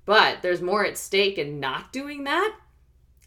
But 0.06 0.41
there's 0.41 0.62
more 0.62 0.86
at 0.86 0.97
stake 0.97 1.38
in 1.38 1.60
not 1.60 1.91
doing 1.91 2.23
that. 2.25 2.56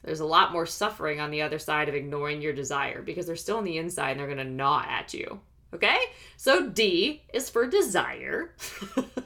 There's 0.02 0.20
a 0.20 0.26
lot 0.26 0.52
more 0.52 0.66
suffering 0.66 1.20
on 1.20 1.30
the 1.30 1.42
other 1.42 1.58
side 1.58 1.88
of 1.88 1.94
ignoring 1.94 2.40
your 2.40 2.52
desire 2.52 3.02
because 3.02 3.26
they're 3.26 3.36
still 3.36 3.58
on 3.58 3.64
the 3.64 3.78
inside 3.78 4.12
and 4.12 4.20
they're 4.20 4.26
going 4.26 4.38
to 4.38 4.44
gnaw 4.44 4.84
at 4.88 5.12
you. 5.12 5.40
Okay? 5.74 5.98
So 6.36 6.68
D 6.68 7.22
is 7.34 7.50
for 7.50 7.66
desire. 7.66 8.54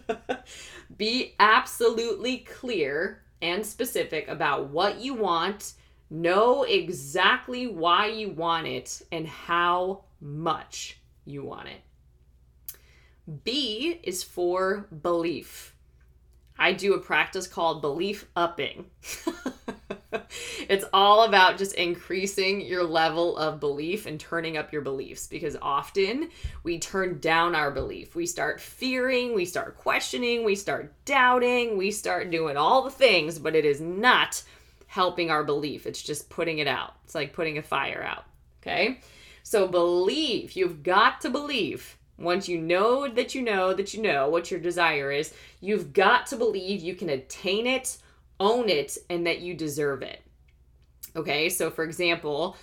Be 0.96 1.34
absolutely 1.38 2.38
clear 2.38 3.22
and 3.40 3.64
specific 3.64 4.28
about 4.28 4.70
what 4.70 5.00
you 5.00 5.14
want. 5.14 5.74
Know 6.10 6.64
exactly 6.64 7.66
why 7.66 8.06
you 8.06 8.30
want 8.30 8.66
it 8.66 9.02
and 9.12 9.26
how 9.26 10.04
much 10.20 11.00
you 11.24 11.44
want 11.44 11.68
it. 11.68 11.80
B 13.44 14.00
is 14.02 14.22
for 14.22 14.88
belief. 15.02 15.74
I 16.58 16.72
do 16.72 16.94
a 16.94 17.00
practice 17.00 17.46
called 17.46 17.80
belief 17.80 18.28
upping. 18.36 18.86
it's 20.68 20.84
all 20.92 21.24
about 21.24 21.58
just 21.58 21.74
increasing 21.74 22.60
your 22.60 22.84
level 22.84 23.36
of 23.36 23.60
belief 23.60 24.06
and 24.06 24.18
turning 24.18 24.56
up 24.56 24.72
your 24.72 24.82
beliefs 24.82 25.26
because 25.26 25.56
often 25.60 26.28
we 26.62 26.78
turn 26.78 27.18
down 27.18 27.54
our 27.54 27.70
belief. 27.70 28.14
We 28.14 28.26
start 28.26 28.60
fearing, 28.60 29.34
we 29.34 29.44
start 29.44 29.76
questioning, 29.76 30.44
we 30.44 30.54
start 30.54 30.92
doubting, 31.04 31.76
we 31.76 31.90
start 31.90 32.30
doing 32.30 32.56
all 32.56 32.82
the 32.82 32.90
things, 32.90 33.38
but 33.38 33.56
it 33.56 33.64
is 33.64 33.80
not 33.80 34.42
helping 34.86 35.30
our 35.30 35.44
belief. 35.44 35.86
It's 35.86 36.02
just 36.02 36.28
putting 36.28 36.58
it 36.58 36.66
out. 36.66 36.94
It's 37.04 37.14
like 37.14 37.32
putting 37.32 37.58
a 37.58 37.62
fire 37.62 38.02
out. 38.06 38.24
Okay? 38.60 39.00
So 39.42 39.66
believe, 39.66 40.52
you've 40.52 40.82
got 40.82 41.20
to 41.22 41.30
believe. 41.30 41.96
Once 42.18 42.48
you 42.48 42.58
know 42.58 43.08
that 43.08 43.34
you 43.34 43.42
know 43.42 43.72
that 43.74 43.94
you 43.94 44.02
know 44.02 44.28
what 44.28 44.50
your 44.50 44.60
desire 44.60 45.10
is, 45.10 45.32
you've 45.60 45.92
got 45.92 46.26
to 46.26 46.36
believe 46.36 46.82
you 46.82 46.94
can 46.94 47.08
attain 47.08 47.66
it, 47.66 47.96
own 48.42 48.68
it, 48.68 48.98
and 49.08 49.26
that 49.26 49.40
you 49.40 49.54
deserve 49.54 50.02
it. 50.02 50.20
Okay, 51.16 51.48
so 51.48 51.70
for 51.70 51.84
example, 51.84 52.56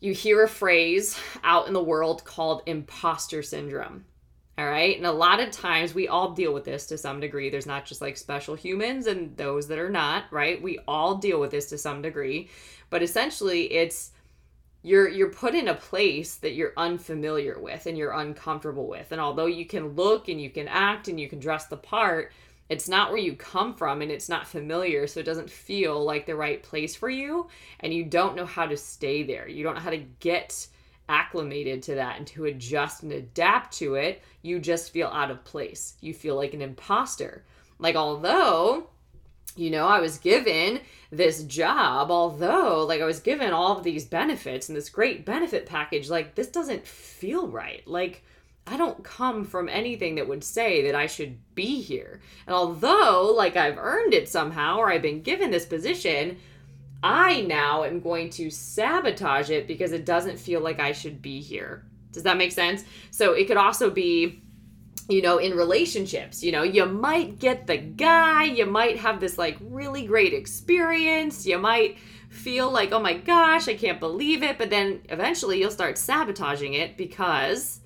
you 0.00 0.12
hear 0.12 0.42
a 0.42 0.48
phrase 0.48 1.18
out 1.44 1.68
in 1.68 1.72
the 1.72 1.82
world 1.82 2.24
called 2.24 2.62
imposter 2.66 3.42
syndrome. 3.42 4.04
All 4.58 4.66
right. 4.66 4.96
And 4.96 5.04
a 5.04 5.12
lot 5.12 5.40
of 5.40 5.50
times 5.50 5.94
we 5.94 6.08
all 6.08 6.30
deal 6.32 6.54
with 6.54 6.64
this 6.64 6.86
to 6.86 6.96
some 6.96 7.20
degree. 7.20 7.50
There's 7.50 7.66
not 7.66 7.84
just 7.84 8.00
like 8.00 8.16
special 8.16 8.54
humans 8.54 9.06
and 9.06 9.36
those 9.36 9.68
that 9.68 9.78
are 9.78 9.90
not, 9.90 10.24
right? 10.30 10.62
We 10.62 10.78
all 10.88 11.16
deal 11.16 11.38
with 11.40 11.50
this 11.50 11.68
to 11.70 11.78
some 11.78 12.00
degree. 12.00 12.48
But 12.88 13.02
essentially, 13.02 13.70
it's 13.72 14.12
you're 14.82 15.08
you're 15.08 15.30
put 15.30 15.54
in 15.54 15.68
a 15.68 15.74
place 15.74 16.36
that 16.36 16.54
you're 16.54 16.72
unfamiliar 16.78 17.58
with 17.58 17.86
and 17.86 17.98
you're 17.98 18.12
uncomfortable 18.12 18.88
with. 18.88 19.12
And 19.12 19.20
although 19.20 19.46
you 19.46 19.66
can 19.66 19.88
look 19.88 20.28
and 20.28 20.40
you 20.40 20.48
can 20.48 20.68
act 20.68 21.08
and 21.08 21.20
you 21.20 21.28
can 21.28 21.38
dress 21.38 21.66
the 21.66 21.76
part, 21.76 22.32
it's 22.68 22.88
not 22.88 23.10
where 23.10 23.20
you 23.20 23.34
come 23.34 23.74
from 23.74 24.02
and 24.02 24.10
it's 24.10 24.28
not 24.28 24.46
familiar 24.46 25.06
so 25.06 25.20
it 25.20 25.26
doesn't 25.26 25.50
feel 25.50 26.02
like 26.04 26.26
the 26.26 26.34
right 26.34 26.62
place 26.62 26.96
for 26.96 27.08
you 27.08 27.48
and 27.80 27.92
you 27.94 28.04
don't 28.04 28.36
know 28.36 28.46
how 28.46 28.66
to 28.66 28.76
stay 28.76 29.22
there. 29.22 29.48
You 29.48 29.62
don't 29.62 29.74
know 29.74 29.80
how 29.80 29.90
to 29.90 30.04
get 30.20 30.66
acclimated 31.08 31.82
to 31.84 31.94
that 31.94 32.18
and 32.18 32.26
to 32.26 32.46
adjust 32.46 33.04
and 33.04 33.12
adapt 33.12 33.76
to 33.78 33.94
it. 33.94 34.22
You 34.42 34.58
just 34.58 34.92
feel 34.92 35.08
out 35.08 35.30
of 35.30 35.44
place. 35.44 35.94
You 36.00 36.12
feel 36.12 36.34
like 36.34 36.54
an 36.54 36.62
imposter. 36.62 37.44
Like 37.78 37.94
although 37.94 38.90
you 39.54 39.70
know 39.70 39.86
i 39.86 40.00
was 40.00 40.18
given 40.18 40.80
this 41.10 41.44
job 41.44 42.10
although 42.10 42.84
like 42.84 43.00
i 43.00 43.06
was 43.06 43.20
given 43.20 43.52
all 43.52 43.78
of 43.78 43.84
these 43.84 44.04
benefits 44.04 44.68
and 44.68 44.76
this 44.76 44.90
great 44.90 45.24
benefit 45.24 45.64
package 45.64 46.10
like 46.10 46.34
this 46.34 46.48
doesn't 46.48 46.86
feel 46.86 47.48
right. 47.48 47.86
Like 47.86 48.22
I 48.68 48.76
don't 48.76 49.04
come 49.04 49.44
from 49.44 49.68
anything 49.68 50.16
that 50.16 50.26
would 50.26 50.42
say 50.42 50.82
that 50.82 50.94
I 50.94 51.06
should 51.06 51.38
be 51.54 51.80
here. 51.80 52.20
And 52.46 52.54
although, 52.54 53.32
like, 53.36 53.56
I've 53.56 53.78
earned 53.78 54.12
it 54.12 54.28
somehow 54.28 54.78
or 54.78 54.90
I've 54.90 55.02
been 55.02 55.22
given 55.22 55.52
this 55.52 55.64
position, 55.64 56.38
I 57.02 57.42
now 57.42 57.84
am 57.84 58.00
going 58.00 58.30
to 58.30 58.50
sabotage 58.50 59.50
it 59.50 59.68
because 59.68 59.92
it 59.92 60.04
doesn't 60.04 60.40
feel 60.40 60.60
like 60.60 60.80
I 60.80 60.90
should 60.90 61.22
be 61.22 61.40
here. 61.40 61.84
Does 62.10 62.24
that 62.24 62.38
make 62.38 62.50
sense? 62.50 62.84
So 63.12 63.34
it 63.34 63.46
could 63.46 63.56
also 63.56 63.88
be, 63.88 64.42
you 65.08 65.22
know, 65.22 65.38
in 65.38 65.56
relationships, 65.56 66.42
you 66.42 66.50
know, 66.50 66.64
you 66.64 66.86
might 66.86 67.38
get 67.38 67.68
the 67.68 67.76
guy, 67.76 68.44
you 68.44 68.66
might 68.66 68.96
have 68.98 69.20
this 69.20 69.38
like 69.38 69.58
really 69.60 70.06
great 70.06 70.34
experience, 70.34 71.46
you 71.46 71.58
might 71.58 71.98
feel 72.30 72.70
like, 72.70 72.90
oh 72.90 72.98
my 72.98 73.14
gosh, 73.14 73.68
I 73.68 73.74
can't 73.74 74.00
believe 74.00 74.42
it. 74.42 74.58
But 74.58 74.70
then 74.70 75.02
eventually 75.08 75.60
you'll 75.60 75.70
start 75.70 75.98
sabotaging 75.98 76.74
it 76.74 76.96
because 76.96 77.80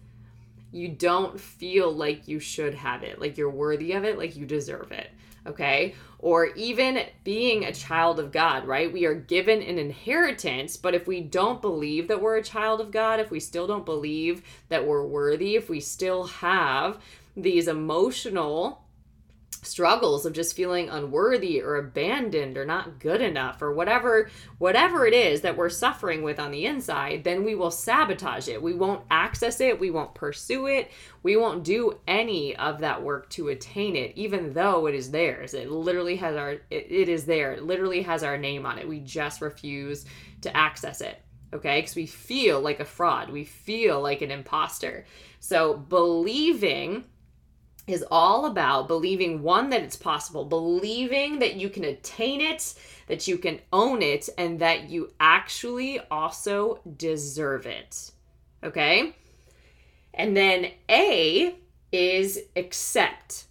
you 0.72 0.88
don't 0.88 1.40
feel 1.40 1.90
like 1.92 2.28
you 2.28 2.38
should 2.38 2.74
have 2.74 3.02
it, 3.02 3.20
like 3.20 3.36
you're 3.36 3.50
worthy 3.50 3.92
of 3.92 4.04
it, 4.04 4.18
like 4.18 4.36
you 4.36 4.46
deserve 4.46 4.92
it. 4.92 5.10
Okay. 5.46 5.94
Or 6.18 6.46
even 6.48 7.06
being 7.24 7.64
a 7.64 7.72
child 7.72 8.20
of 8.20 8.30
God, 8.30 8.66
right? 8.66 8.92
We 8.92 9.06
are 9.06 9.14
given 9.14 9.62
an 9.62 9.78
inheritance, 9.78 10.76
but 10.76 10.94
if 10.94 11.06
we 11.06 11.22
don't 11.22 11.62
believe 11.62 12.08
that 12.08 12.20
we're 12.20 12.36
a 12.36 12.42
child 12.42 12.80
of 12.80 12.90
God, 12.90 13.20
if 13.20 13.30
we 13.30 13.40
still 13.40 13.66
don't 13.66 13.86
believe 13.86 14.42
that 14.68 14.86
we're 14.86 15.06
worthy, 15.06 15.56
if 15.56 15.70
we 15.70 15.80
still 15.80 16.24
have 16.24 16.98
these 17.36 17.68
emotional 17.68 18.84
struggles 19.62 20.24
of 20.24 20.32
just 20.32 20.56
feeling 20.56 20.88
unworthy 20.88 21.60
or 21.60 21.76
abandoned 21.76 22.56
or 22.56 22.64
not 22.64 22.98
good 22.98 23.20
enough 23.20 23.60
or 23.60 23.72
whatever 23.74 24.30
whatever 24.56 25.04
it 25.06 25.12
is 25.12 25.42
that 25.42 25.56
we're 25.56 25.68
suffering 25.68 26.22
with 26.22 26.40
on 26.40 26.50
the 26.50 26.64
inside 26.64 27.24
then 27.24 27.44
we 27.44 27.54
will 27.54 27.70
sabotage 27.70 28.48
it. 28.48 28.62
We 28.62 28.72
won't 28.72 29.04
access 29.10 29.60
it. 29.60 29.78
We 29.78 29.90
won't 29.90 30.14
pursue 30.14 30.66
it. 30.66 30.90
We 31.22 31.36
won't 31.36 31.62
do 31.62 31.98
any 32.08 32.56
of 32.56 32.78
that 32.78 33.02
work 33.02 33.28
to 33.30 33.48
attain 33.48 33.96
it 33.96 34.12
even 34.16 34.54
though 34.54 34.86
it 34.86 34.94
is 34.94 35.10
theirs. 35.10 35.52
It 35.52 35.70
literally 35.70 36.16
has 36.16 36.36
our 36.36 36.52
it, 36.52 36.62
it 36.70 37.08
is 37.08 37.26
there. 37.26 37.52
It 37.52 37.62
literally 37.62 38.02
has 38.02 38.22
our 38.22 38.38
name 38.38 38.64
on 38.64 38.78
it. 38.78 38.88
We 38.88 39.00
just 39.00 39.42
refuse 39.42 40.06
to 40.40 40.56
access 40.56 41.00
it 41.00 41.20
okay? 41.52 41.80
Because 41.80 41.96
we 41.96 42.06
feel 42.06 42.60
like 42.60 42.78
a 42.78 42.84
fraud. 42.84 43.28
We 43.28 43.44
feel 43.44 44.00
like 44.00 44.22
an 44.22 44.30
imposter. 44.30 45.04
So 45.40 45.74
believing 45.74 47.04
is 47.92 48.04
all 48.10 48.46
about 48.46 48.88
believing 48.88 49.42
one 49.42 49.70
that 49.70 49.82
it's 49.82 49.96
possible, 49.96 50.44
believing 50.44 51.38
that 51.38 51.56
you 51.56 51.68
can 51.68 51.84
attain 51.84 52.40
it, 52.40 52.74
that 53.06 53.26
you 53.28 53.38
can 53.38 53.60
own 53.72 54.02
it, 54.02 54.28
and 54.38 54.58
that 54.60 54.88
you 54.88 55.12
actually 55.20 56.00
also 56.10 56.80
deserve 56.96 57.66
it. 57.66 58.10
Okay? 58.62 59.14
And 60.14 60.36
then 60.36 60.70
A 60.88 61.56
is 61.92 62.40
accept. 62.56 63.46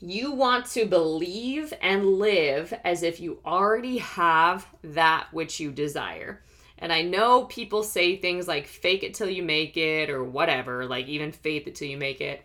You 0.00 0.32
want 0.32 0.66
to 0.66 0.86
believe 0.86 1.74
and 1.82 2.18
live 2.18 2.72
as 2.84 3.02
if 3.02 3.20
you 3.20 3.38
already 3.44 3.98
have 3.98 4.66
that 4.82 5.26
which 5.32 5.60
you 5.60 5.70
desire. 5.70 6.42
And 6.78 6.92
I 6.92 7.02
know 7.02 7.44
people 7.44 7.82
say 7.82 8.16
things 8.16 8.48
like 8.48 8.66
fake 8.66 9.02
it 9.02 9.12
till 9.12 9.28
you 9.28 9.42
make 9.42 9.76
it 9.76 10.08
or 10.08 10.24
whatever, 10.24 10.86
like 10.86 11.06
even 11.06 11.32
faith 11.32 11.66
it 11.66 11.74
till 11.74 11.88
you 11.88 11.98
make 11.98 12.22
it. 12.22 12.42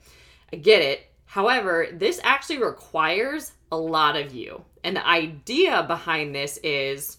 I 0.56 0.58
get 0.58 0.82
it. 0.82 1.12
However, 1.26 1.88
this 1.91 2.22
actually 2.24 2.60
requires 2.60 3.52
a 3.74 3.78
lot 3.78 4.15
of 4.15 4.34
you. 4.34 4.63
And 4.86 4.96
the 4.96 5.06
idea 5.06 5.84
behind 5.84 6.34
this 6.34 6.58
is 6.63 7.18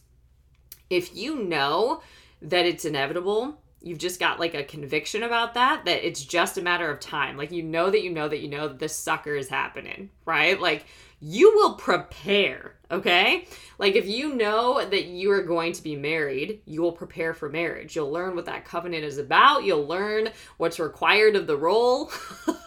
if 0.88 1.14
you 1.14 1.44
know 1.44 2.00
that 2.40 2.64
it's 2.64 2.86
inevitable, 2.86 3.60
you've 3.82 3.98
just 3.98 4.18
got 4.18 4.40
like 4.40 4.54
a 4.54 4.64
conviction 4.64 5.22
about 5.22 5.52
that, 5.52 5.84
that 5.84 6.06
it's 6.06 6.24
just 6.24 6.56
a 6.56 6.62
matter 6.62 6.90
of 6.90 6.98
time. 6.98 7.36
Like 7.36 7.52
you 7.52 7.62
know 7.62 7.90
that 7.90 8.02
you 8.02 8.10
know 8.10 8.26
that 8.26 8.40
you 8.40 8.48
know 8.48 8.68
that 8.68 8.78
this 8.78 8.96
sucker 8.96 9.36
is 9.36 9.50
happening, 9.50 10.08
right? 10.24 10.58
Like 10.58 10.86
you 11.20 11.52
will 11.56 11.74
prepare, 11.74 12.76
okay? 12.90 13.46
Like 13.78 13.96
if 13.96 14.06
you 14.06 14.34
know 14.34 14.82
that 14.82 15.04
you 15.04 15.30
are 15.32 15.42
going 15.42 15.74
to 15.74 15.82
be 15.82 15.94
married, 15.94 16.62
you 16.64 16.80
will 16.80 16.92
prepare 16.92 17.34
for 17.34 17.50
marriage. 17.50 17.94
You'll 17.94 18.10
learn 18.10 18.34
what 18.34 18.46
that 18.46 18.64
covenant 18.64 19.04
is 19.04 19.18
about, 19.18 19.64
you'll 19.64 19.86
learn 19.86 20.30
what's 20.56 20.80
required 20.80 21.36
of 21.36 21.46
the 21.46 21.58
role. 21.58 22.10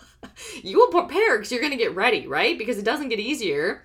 you 0.64 0.78
will 0.78 0.88
prepare 0.88 1.38
because 1.38 1.52
you're 1.52 1.62
going 1.62 1.72
to 1.72 1.78
get 1.78 1.96
ready, 1.96 2.28
right? 2.28 2.58
Because 2.58 2.78
it 2.78 2.86
doesn't 2.86 3.10
get 3.10 3.20
easier 3.20 3.84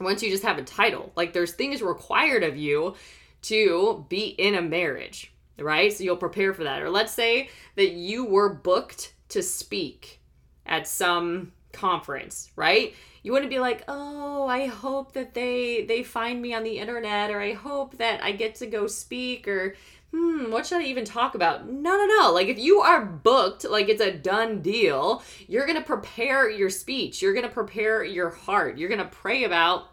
once 0.00 0.22
you 0.22 0.30
just 0.30 0.42
have 0.42 0.58
a 0.58 0.62
title. 0.62 1.12
Like 1.16 1.32
there's 1.32 1.52
things 1.52 1.82
required 1.82 2.42
of 2.42 2.56
you 2.56 2.94
to 3.42 4.06
be 4.08 4.26
in 4.26 4.54
a 4.54 4.62
marriage, 4.62 5.32
right? 5.58 5.92
So 5.92 6.04
you'll 6.04 6.16
prepare 6.16 6.54
for 6.54 6.64
that. 6.64 6.82
Or 6.82 6.90
let's 6.90 7.12
say 7.12 7.50
that 7.76 7.92
you 7.92 8.24
were 8.24 8.54
booked 8.54 9.14
to 9.30 9.42
speak 9.42 10.20
at 10.66 10.86
some 10.86 11.52
conference, 11.72 12.50
right? 12.56 12.94
You 13.22 13.32
wouldn't 13.32 13.50
be 13.50 13.58
like, 13.58 13.84
"Oh, 13.88 14.46
I 14.46 14.66
hope 14.66 15.12
that 15.12 15.34
they 15.34 15.84
they 15.84 16.02
find 16.02 16.42
me 16.42 16.54
on 16.54 16.64
the 16.64 16.78
internet 16.78 17.30
or 17.30 17.40
I 17.40 17.52
hope 17.52 17.98
that 17.98 18.22
I 18.22 18.32
get 18.32 18.56
to 18.56 18.66
go 18.66 18.86
speak 18.86 19.46
or 19.48 19.76
hmm, 20.12 20.50
what 20.50 20.66
should 20.66 20.82
I 20.82 20.84
even 20.84 21.04
talk 21.04 21.34
about? 21.34 21.68
No, 21.68 21.96
no, 21.96 22.06
no. 22.06 22.32
Like 22.32 22.48
if 22.48 22.58
you 22.58 22.80
are 22.80 23.04
booked, 23.04 23.64
like 23.64 23.88
it's 23.88 24.02
a 24.02 24.12
done 24.12 24.60
deal, 24.60 25.22
you're 25.48 25.66
going 25.66 25.78
to 25.78 25.84
prepare 25.84 26.48
your 26.50 26.70
speech. 26.70 27.22
You're 27.22 27.32
going 27.32 27.46
to 27.46 27.52
prepare 27.52 28.04
your 28.04 28.30
heart. 28.30 28.78
You're 28.78 28.90
going 28.90 28.98
to 29.00 29.06
pray 29.06 29.44
about 29.44 29.88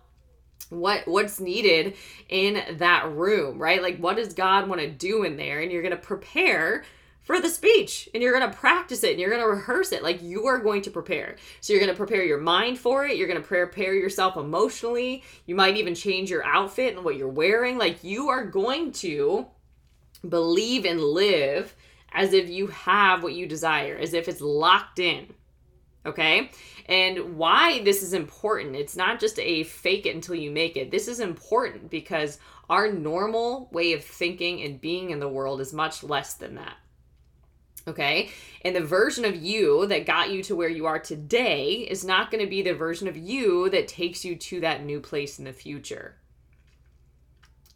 what 0.70 1.08
what's 1.08 1.40
needed 1.40 1.96
in 2.28 2.78
that 2.78 3.12
room, 3.12 3.58
right? 3.58 3.82
Like 3.82 3.98
what 3.98 4.18
does 4.18 4.34
God 4.34 4.68
want 4.68 4.82
to 4.82 4.90
do 4.90 5.24
in 5.24 5.38
there 5.38 5.62
and 5.62 5.72
you're 5.72 5.82
going 5.82 5.96
to 5.96 5.98
prepare 5.98 6.84
for 7.22 7.40
the 7.40 7.50
speech 7.50 8.10
and 8.14 8.22
you're 8.22 8.38
going 8.38 8.50
to 8.50 8.58
practice 8.58 9.04
it 9.04 9.12
and 9.12 9.20
you're 9.20 9.30
going 9.30 9.42
to 9.42 9.48
rehearse 9.48 9.92
it 9.92 10.04
like 10.04 10.22
you 10.22 10.48
are 10.48 10.60
going 10.60 10.82
to 10.84 10.92
prepare. 10.92 11.38
So 11.62 11.74
you're 11.74 11.82
going 11.82 11.92
to 11.92 11.98
prepare 11.98 12.24
your 12.24 12.40
mind 12.40 12.78
for 12.78 13.06
it, 13.06 13.18
you're 13.18 13.28
going 13.28 13.42
to 13.42 13.48
prepare 13.48 13.94
yourself 13.94 14.38
emotionally. 14.38 15.24
You 15.46 15.56
might 15.56 15.78
even 15.78 15.96
change 15.96 16.30
your 16.30 16.46
outfit 16.46 16.96
and 16.96 17.06
what 17.06 17.16
you're 17.16 17.28
wearing. 17.30 17.78
Like 17.78 18.04
you 18.04 18.30
are 18.30 18.46
going 18.46 18.92
to 18.94 19.48
believe 20.28 20.86
and 20.86 21.02
live 21.02 21.76
as 22.12 22.34
if 22.34 22.50
you 22.50 22.68
have 22.68 23.24
what 23.24 23.34
you 23.34 23.46
desire, 23.46 23.96
as 23.96 24.14
if 24.14 24.28
it's 24.28 24.42
locked 24.42 25.00
in. 25.00 25.34
Okay? 26.06 26.52
And 26.88 27.38
why 27.38 27.84
this 27.84 28.02
is 28.02 28.14
important, 28.14 28.76
it's 28.76 28.96
not 28.96 29.20
just 29.20 29.38
a 29.40 29.64
fake 29.64 30.06
it 30.06 30.16
until 30.16 30.36
you 30.36 30.50
make 30.50 30.76
it. 30.76 30.92
This 30.92 31.08
is 31.08 31.20
important 31.20 31.90
because 31.90 32.40
our 32.70 32.92
normal 32.92 33.70
way 33.72 33.94
of 33.94 34.04
thinking 34.04 34.62
and 34.64 34.82
being 34.82 35.12
in 35.12 35.20
the 35.20 35.30
world 35.30 35.62
is 35.62 35.74
much 35.74 36.04
less 36.04 36.36
than 36.36 36.56
that. 36.56 36.78
Okay? 37.88 38.30
And 38.64 38.76
the 38.76 38.84
version 38.84 39.26
of 39.26 39.36
you 39.36 39.88
that 39.88 40.06
got 40.06 40.32
you 40.32 40.44
to 40.44 40.56
where 40.56 40.70
you 40.70 40.86
are 40.86 41.00
today 41.00 41.88
is 41.90 42.06
not 42.06 42.32
going 42.32 42.44
to 42.44 42.50
be 42.50 42.62
the 42.62 42.74
version 42.74 43.08
of 43.08 43.18
you 43.18 43.70
that 43.70 43.88
takes 43.88 44.24
you 44.24 44.36
to 44.36 44.62
that 44.62 44.84
new 44.84 45.00
place 45.00 45.40
in 45.40 45.46
the 45.46 45.54
future. 45.54 46.19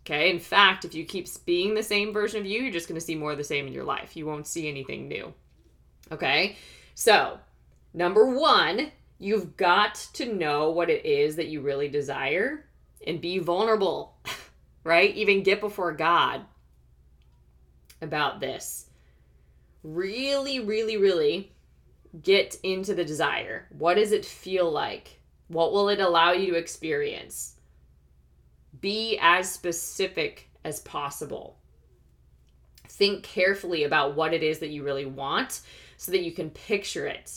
Okay. 0.06 0.30
In 0.30 0.40
fact, 0.40 0.86
if 0.86 0.94
you 0.94 1.06
keep 1.06 1.28
being 1.46 1.74
the 1.74 1.84
same 1.84 2.12
version 2.12 2.40
of 2.42 2.46
you, 2.46 2.62
you're 2.62 2.74
just 2.74 2.88
going 2.88 3.00
to 3.00 3.06
see 3.06 3.16
more 3.16 3.32
of 3.32 3.38
the 3.38 3.44
same 3.44 3.68
in 3.68 3.74
your 3.74 3.86
life. 3.86 4.18
You 4.18 4.26
won't 4.26 4.48
see 4.48 4.68
anything 4.68 5.08
new. 5.08 5.34
Okay. 6.12 6.58
So, 6.94 7.40
number 7.94 8.28
one, 8.28 8.92
you've 9.18 9.56
got 9.56 9.96
to 10.14 10.34
know 10.34 10.72
what 10.72 10.90
it 10.90 11.06
is 11.06 11.38
that 11.38 11.48
you 11.48 11.62
really 11.62 11.88
desire 11.88 12.66
and 13.08 13.22
be 13.22 13.40
vulnerable, 13.40 14.18
right? 14.84 15.16
Even 15.16 15.44
get 15.44 15.62
before 15.62 15.94
God 15.94 16.42
about 18.02 18.42
this. 18.42 18.88
Really, 19.84 20.60
really, 20.60 20.98
really 20.98 21.54
get 22.22 22.58
into 22.64 22.94
the 22.94 23.06
desire. 23.06 23.68
What 23.78 23.96
does 23.96 24.12
it 24.12 24.26
feel 24.26 24.70
like? 24.70 25.20
What 25.48 25.74
will 25.74 25.90
it 25.90 26.00
allow 26.00 26.32
you 26.32 26.52
to 26.52 26.58
experience? 26.58 27.56
Be 28.84 29.18
as 29.22 29.50
specific 29.50 30.50
as 30.66 30.82
possible. 30.82 31.58
Think 32.90 33.24
carefully 33.24 33.86
about 33.86 34.18
what 34.18 34.34
it 34.34 34.44
is 34.44 34.60
that 34.60 34.72
you 34.72 34.84
really 34.84 35.06
want 35.06 35.62
so 35.96 36.12
that 36.12 36.24
you 36.24 36.34
can 36.34 36.50
picture 36.50 37.08
it. 37.08 37.32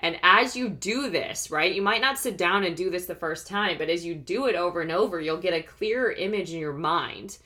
And 0.00 0.18
as 0.22 0.56
you 0.56 0.70
do 0.70 1.10
this, 1.10 1.50
right, 1.50 1.74
you 1.74 1.82
might 1.82 2.00
not 2.00 2.18
sit 2.18 2.38
down 2.38 2.64
and 2.64 2.74
do 2.74 2.88
this 2.88 3.04
the 3.04 3.14
first 3.14 3.46
time, 3.46 3.76
but 3.76 3.90
as 3.90 4.06
you 4.06 4.14
do 4.14 4.46
it 4.46 4.56
over 4.56 4.80
and 4.80 4.90
over, 4.90 5.20
you'll 5.20 5.36
get 5.36 5.52
a 5.52 5.62
clearer 5.62 6.12
image 6.12 6.54
in 6.54 6.60
your 6.60 6.72
mind, 6.72 7.36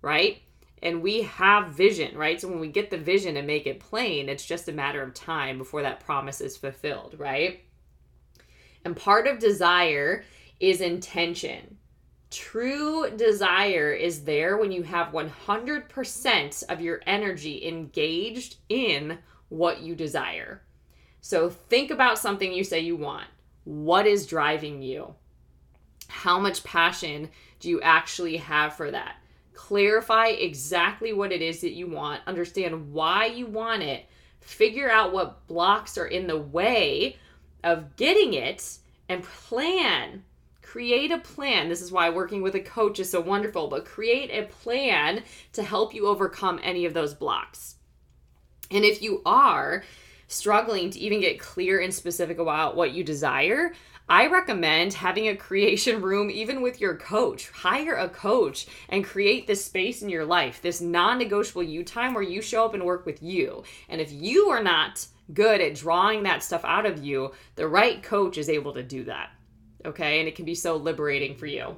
right? 0.00 0.40
And 0.80 1.02
we 1.02 1.22
have 1.22 1.70
vision, 1.70 2.16
right? 2.16 2.40
So 2.40 2.46
when 2.46 2.60
we 2.60 2.68
get 2.68 2.90
the 2.90 2.96
vision 2.96 3.36
and 3.36 3.46
make 3.46 3.66
it 3.66 3.80
plain, 3.80 4.28
it's 4.28 4.46
just 4.46 4.68
a 4.68 4.72
matter 4.72 5.02
of 5.02 5.14
time 5.14 5.58
before 5.58 5.82
that 5.82 5.98
promise 5.98 6.40
is 6.40 6.56
fulfilled, 6.56 7.16
right? 7.18 7.64
And 8.84 8.96
part 8.96 9.26
of 9.26 9.40
desire 9.40 10.24
is 10.60 10.80
intention. 10.80 11.78
True 12.34 13.08
desire 13.10 13.92
is 13.92 14.24
there 14.24 14.56
when 14.56 14.72
you 14.72 14.82
have 14.82 15.12
100% 15.12 16.64
of 16.68 16.80
your 16.80 17.00
energy 17.06 17.64
engaged 17.64 18.56
in 18.68 19.18
what 19.50 19.82
you 19.82 19.94
desire. 19.94 20.60
So 21.20 21.48
think 21.48 21.92
about 21.92 22.18
something 22.18 22.52
you 22.52 22.64
say 22.64 22.80
you 22.80 22.96
want. 22.96 23.28
What 23.62 24.08
is 24.08 24.26
driving 24.26 24.82
you? 24.82 25.14
How 26.08 26.40
much 26.40 26.64
passion 26.64 27.30
do 27.60 27.68
you 27.68 27.80
actually 27.82 28.38
have 28.38 28.74
for 28.74 28.90
that? 28.90 29.14
Clarify 29.52 30.26
exactly 30.26 31.12
what 31.12 31.30
it 31.30 31.40
is 31.40 31.60
that 31.60 31.74
you 31.74 31.86
want, 31.86 32.20
understand 32.26 32.92
why 32.92 33.26
you 33.26 33.46
want 33.46 33.84
it, 33.84 34.06
figure 34.40 34.90
out 34.90 35.12
what 35.12 35.46
blocks 35.46 35.96
are 35.96 36.08
in 36.08 36.26
the 36.26 36.40
way 36.40 37.16
of 37.62 37.94
getting 37.94 38.34
it, 38.34 38.78
and 39.08 39.22
plan 39.22 40.24
create 40.64 41.12
a 41.12 41.18
plan. 41.18 41.68
This 41.68 41.82
is 41.82 41.92
why 41.92 42.10
working 42.10 42.42
with 42.42 42.54
a 42.54 42.60
coach 42.60 42.98
is 42.98 43.10
so 43.10 43.20
wonderful, 43.20 43.68
but 43.68 43.84
create 43.84 44.30
a 44.30 44.46
plan 44.46 45.22
to 45.52 45.62
help 45.62 45.94
you 45.94 46.06
overcome 46.06 46.58
any 46.62 46.84
of 46.84 46.94
those 46.94 47.14
blocks. 47.14 47.76
And 48.70 48.84
if 48.84 49.02
you 49.02 49.22
are 49.24 49.84
struggling 50.26 50.90
to 50.90 50.98
even 50.98 51.20
get 51.20 51.38
clear 51.38 51.80
and 51.80 51.94
specific 51.94 52.38
about 52.38 52.76
what 52.76 52.92
you 52.92 53.04
desire, 53.04 53.72
I 54.08 54.26
recommend 54.26 54.94
having 54.94 55.28
a 55.28 55.36
creation 55.36 56.02
room 56.02 56.30
even 56.30 56.60
with 56.60 56.80
your 56.80 56.96
coach. 56.96 57.50
Hire 57.50 57.94
a 57.94 58.08
coach 58.08 58.66
and 58.88 59.04
create 59.04 59.46
this 59.46 59.64
space 59.64 60.02
in 60.02 60.08
your 60.08 60.24
life, 60.24 60.60
this 60.60 60.80
non 60.80 61.18
negotiable 61.18 61.62
you 61.62 61.84
time 61.84 62.14
where 62.14 62.22
you 62.22 62.42
show 62.42 62.64
up 62.64 62.74
and 62.74 62.84
work 62.84 63.06
with 63.06 63.22
you. 63.22 63.64
And 63.88 64.00
if 64.00 64.12
you 64.12 64.48
are 64.48 64.62
not 64.62 65.06
good 65.32 65.60
at 65.60 65.74
drawing 65.74 66.24
that 66.24 66.42
stuff 66.42 66.64
out 66.64 66.84
of 66.84 67.04
you, 67.04 67.32
the 67.54 67.68
right 67.68 68.02
coach 68.02 68.38
is 68.38 68.48
able 68.48 68.72
to 68.74 68.82
do 68.82 69.04
that 69.04 69.30
okay? 69.84 70.18
And 70.18 70.28
it 70.28 70.36
can 70.36 70.44
be 70.44 70.54
so 70.54 70.76
liberating 70.76 71.36
for 71.36 71.46
you. 71.46 71.76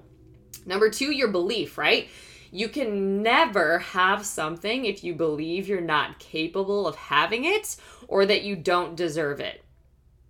Number 0.65 0.91
two, 0.91 1.13
your 1.13 1.29
belief, 1.29 1.79
right? 1.79 2.09
You 2.51 2.69
can 2.69 3.23
never 3.23 3.79
have 3.81 4.25
something 4.25 4.85
if 4.85 5.05
you 5.05 5.15
believe 5.15 5.69
you're 5.69 5.81
not 5.81 6.19
capable 6.19 6.87
of 6.87 6.97
having 6.97 7.45
it 7.45 7.77
or 8.09 8.27
that 8.27 8.43
you 8.43 8.57
don't 8.57 8.97
deserve 8.97 9.41
it. 9.41 9.65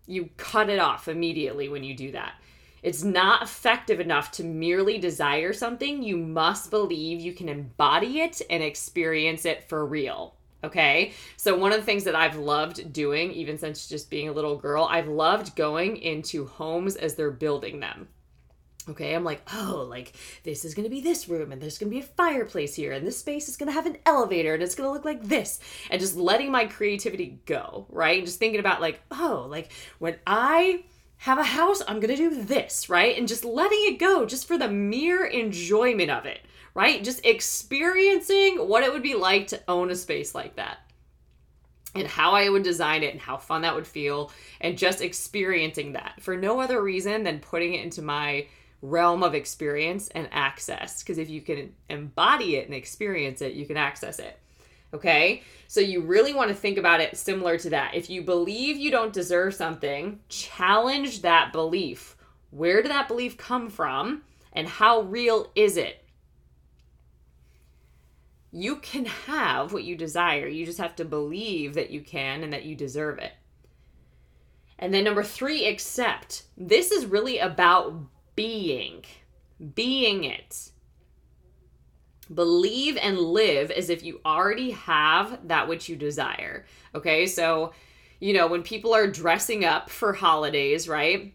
You 0.06 0.30
cut 0.36 0.70
it 0.70 0.78
off 0.78 1.08
immediately 1.08 1.68
when 1.68 1.84
you 1.84 1.94
do 1.94 2.12
that. 2.12 2.34
It's 2.82 3.02
not 3.02 3.42
effective 3.42 3.98
enough 3.98 4.30
to 4.32 4.44
merely 4.44 4.98
desire 4.98 5.52
something. 5.52 6.02
You 6.02 6.16
must 6.16 6.70
believe 6.70 7.20
you 7.20 7.32
can 7.32 7.48
embody 7.48 8.20
it 8.20 8.40
and 8.48 8.62
experience 8.62 9.44
it 9.44 9.68
for 9.68 9.84
real. 9.84 10.35
Okay. 10.64 11.12
So, 11.36 11.56
one 11.56 11.72
of 11.72 11.78
the 11.78 11.86
things 11.86 12.04
that 12.04 12.16
I've 12.16 12.36
loved 12.36 12.92
doing, 12.92 13.32
even 13.32 13.58
since 13.58 13.88
just 13.88 14.10
being 14.10 14.28
a 14.28 14.32
little 14.32 14.56
girl, 14.56 14.88
I've 14.90 15.08
loved 15.08 15.54
going 15.54 15.98
into 15.98 16.46
homes 16.46 16.96
as 16.96 17.14
they're 17.14 17.30
building 17.30 17.80
them. 17.80 18.08
Okay, 18.88 19.14
I'm 19.14 19.24
like, 19.24 19.42
oh, 19.52 19.84
like 19.88 20.12
this 20.44 20.64
is 20.64 20.74
gonna 20.74 20.88
be 20.88 21.00
this 21.00 21.28
room, 21.28 21.50
and 21.50 21.60
there's 21.60 21.78
gonna 21.78 21.90
be 21.90 21.98
a 21.98 22.04
fireplace 22.04 22.74
here, 22.74 22.92
and 22.92 23.04
this 23.06 23.18
space 23.18 23.48
is 23.48 23.56
gonna 23.56 23.72
have 23.72 23.86
an 23.86 23.98
elevator, 24.06 24.54
and 24.54 24.62
it's 24.62 24.76
gonna 24.76 24.92
look 24.92 25.04
like 25.04 25.24
this, 25.24 25.58
and 25.90 26.00
just 26.00 26.16
letting 26.16 26.52
my 26.52 26.66
creativity 26.66 27.40
go, 27.46 27.86
right? 27.90 28.18
And 28.18 28.26
just 28.26 28.38
thinking 28.38 28.60
about, 28.60 28.80
like, 28.80 29.00
oh, 29.10 29.46
like 29.50 29.72
when 29.98 30.16
I 30.26 30.84
have 31.18 31.38
a 31.38 31.44
house, 31.44 31.82
I'm 31.88 31.98
gonna 31.98 32.16
do 32.16 32.42
this, 32.44 32.88
right? 32.88 33.18
And 33.18 33.26
just 33.26 33.44
letting 33.44 33.80
it 33.86 33.98
go 33.98 34.24
just 34.24 34.46
for 34.46 34.56
the 34.56 34.68
mere 34.68 35.24
enjoyment 35.24 36.10
of 36.10 36.24
it 36.24 36.40
right? 36.76 37.02
Just 37.02 37.24
experiencing 37.24 38.58
what 38.58 38.84
it 38.84 38.92
would 38.92 39.02
be 39.02 39.14
like 39.14 39.46
to 39.46 39.62
own 39.66 39.90
a 39.90 39.96
space 39.96 40.34
like 40.34 40.56
that. 40.56 40.76
And 41.94 42.06
how 42.06 42.32
I 42.32 42.50
would 42.50 42.64
design 42.64 43.02
it 43.02 43.12
and 43.12 43.20
how 43.20 43.38
fun 43.38 43.62
that 43.62 43.74
would 43.74 43.86
feel 43.86 44.30
and 44.60 44.76
just 44.76 45.00
experiencing 45.00 45.94
that 45.94 46.20
for 46.20 46.36
no 46.36 46.60
other 46.60 46.82
reason 46.82 47.22
than 47.22 47.40
putting 47.40 47.72
it 47.72 47.82
into 47.82 48.02
my 48.02 48.46
realm 48.82 49.22
of 49.22 49.34
experience 49.34 50.08
and 50.08 50.28
access. 50.32 51.02
Because 51.02 51.16
if 51.16 51.30
you 51.30 51.40
can 51.40 51.72
embody 51.88 52.56
it 52.56 52.66
and 52.66 52.74
experience 52.74 53.40
it 53.40 53.54
you 53.54 53.64
can 53.64 53.78
access 53.78 54.18
it 54.18 54.38
okay? 54.94 55.42
So 55.68 55.80
you 55.80 56.00
really 56.00 56.32
want 56.32 56.48
to 56.48 56.54
think 56.54 56.78
about 56.78 57.00
it 57.00 57.16
similar 57.16 57.58
to 57.58 57.70
that. 57.70 57.94
If 57.94 58.08
you 58.08 58.22
believe 58.22 58.76
you 58.76 58.90
don't 58.90 59.12
deserve 59.12 59.52
something 59.54 60.20
challenge 60.28 61.22
that 61.22 61.52
belief. 61.52 62.16
Where 62.50 62.82
did 62.82 62.92
that 62.92 63.08
belief 63.08 63.36
come 63.36 63.68
from 63.68 64.22
and 64.52 64.68
how 64.68 65.02
real 65.02 65.50
is 65.54 65.76
it 65.76 66.05
you 68.56 68.76
can 68.76 69.04
have 69.04 69.74
what 69.74 69.84
you 69.84 69.94
desire. 69.94 70.46
You 70.48 70.64
just 70.64 70.78
have 70.78 70.96
to 70.96 71.04
believe 71.04 71.74
that 71.74 71.90
you 71.90 72.00
can 72.00 72.42
and 72.42 72.54
that 72.54 72.64
you 72.64 72.74
deserve 72.74 73.18
it. 73.18 73.34
And 74.78 74.94
then 74.94 75.04
number 75.04 75.22
three, 75.22 75.66
accept. 75.66 76.44
This 76.56 76.90
is 76.90 77.04
really 77.04 77.38
about 77.38 78.00
being, 78.34 79.04
being 79.74 80.24
it. 80.24 80.70
Believe 82.32 82.96
and 82.96 83.18
live 83.18 83.70
as 83.70 83.90
if 83.90 84.02
you 84.02 84.22
already 84.24 84.70
have 84.70 85.48
that 85.48 85.68
which 85.68 85.90
you 85.90 85.94
desire. 85.94 86.64
Okay, 86.94 87.26
so, 87.26 87.74
you 88.20 88.32
know, 88.32 88.46
when 88.46 88.62
people 88.62 88.94
are 88.94 89.06
dressing 89.06 89.66
up 89.66 89.90
for 89.90 90.14
holidays, 90.14 90.88
right? 90.88 91.34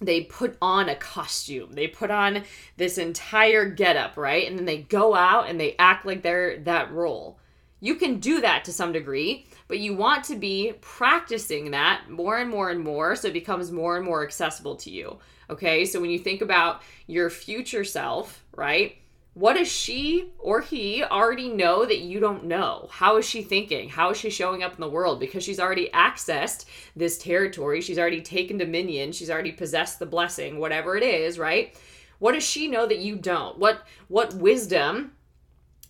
They 0.00 0.22
put 0.22 0.56
on 0.62 0.88
a 0.88 0.94
costume. 0.94 1.72
They 1.72 1.88
put 1.88 2.10
on 2.10 2.44
this 2.76 2.98
entire 2.98 3.68
getup, 3.68 4.16
right? 4.16 4.48
And 4.48 4.58
then 4.58 4.64
they 4.64 4.78
go 4.78 5.14
out 5.14 5.48
and 5.48 5.60
they 5.60 5.74
act 5.78 6.06
like 6.06 6.22
they're 6.22 6.58
that 6.60 6.92
role. 6.92 7.38
You 7.80 7.94
can 7.94 8.18
do 8.18 8.40
that 8.40 8.64
to 8.64 8.72
some 8.72 8.92
degree, 8.92 9.46
but 9.68 9.78
you 9.78 9.94
want 9.94 10.24
to 10.24 10.36
be 10.36 10.74
practicing 10.80 11.70
that 11.70 12.10
more 12.10 12.38
and 12.38 12.50
more 12.50 12.70
and 12.70 12.82
more 12.82 13.14
so 13.14 13.28
it 13.28 13.34
becomes 13.34 13.70
more 13.70 13.96
and 13.96 14.04
more 14.04 14.24
accessible 14.24 14.76
to 14.76 14.90
you. 14.90 15.18
Okay, 15.50 15.84
so 15.84 16.00
when 16.00 16.10
you 16.10 16.18
think 16.18 16.42
about 16.42 16.82
your 17.06 17.30
future 17.30 17.84
self, 17.84 18.44
right? 18.54 18.96
What 19.38 19.54
does 19.54 19.70
she 19.70 20.32
or 20.40 20.62
he 20.62 21.04
already 21.04 21.48
know 21.48 21.86
that 21.86 22.00
you 22.00 22.18
don't 22.18 22.46
know? 22.46 22.88
How 22.90 23.18
is 23.18 23.24
she 23.24 23.40
thinking? 23.40 23.88
How 23.88 24.10
is 24.10 24.16
she 24.16 24.30
showing 24.30 24.64
up 24.64 24.74
in 24.74 24.80
the 24.80 24.90
world? 24.90 25.20
Because 25.20 25.44
she's 25.44 25.60
already 25.60 25.90
accessed 25.94 26.64
this 26.96 27.16
territory, 27.18 27.80
she's 27.80 28.00
already 28.00 28.20
taken 28.20 28.58
dominion, 28.58 29.12
she's 29.12 29.30
already 29.30 29.52
possessed 29.52 30.00
the 30.00 30.06
blessing, 30.06 30.58
whatever 30.58 30.96
it 30.96 31.04
is, 31.04 31.38
right? 31.38 31.72
What 32.18 32.32
does 32.32 32.42
she 32.42 32.66
know 32.66 32.84
that 32.88 32.98
you 32.98 33.14
don't? 33.14 33.56
What 33.60 33.86
what 34.08 34.34
wisdom 34.34 35.12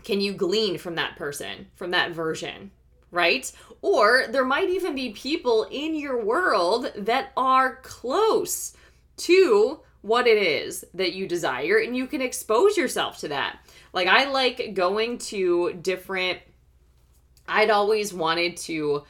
can 0.05 0.20
you 0.20 0.34
glean 0.34 0.76
from 0.76 0.96
that 0.96 1.16
person, 1.16 1.68
from 1.74 1.92
that 1.92 2.12
version, 2.12 2.70
right? 3.11 3.51
Or 3.80 4.26
there 4.28 4.44
might 4.44 4.68
even 4.68 4.94
be 4.94 5.12
people 5.12 5.66
in 5.70 5.94
your 5.94 6.22
world 6.22 6.92
that 6.96 7.32
are 7.34 7.76
close 7.76 8.76
to 9.16 9.80
what 10.09 10.26
it 10.26 10.38
is 10.38 10.84
that 10.94 11.12
you 11.12 11.28
desire 11.28 11.78
and 11.78 11.96
you 11.96 12.06
can 12.06 12.20
expose 12.20 12.76
yourself 12.76 13.18
to 13.18 13.28
that. 13.28 13.59
Like 13.92 14.09
I 14.09 14.30
like 14.30 14.74
going 14.74 15.18
to 15.18 15.74
different 15.74 16.40
I'd 17.46 17.70
always 17.70 18.12
wanted 18.12 18.56
to 18.59 19.04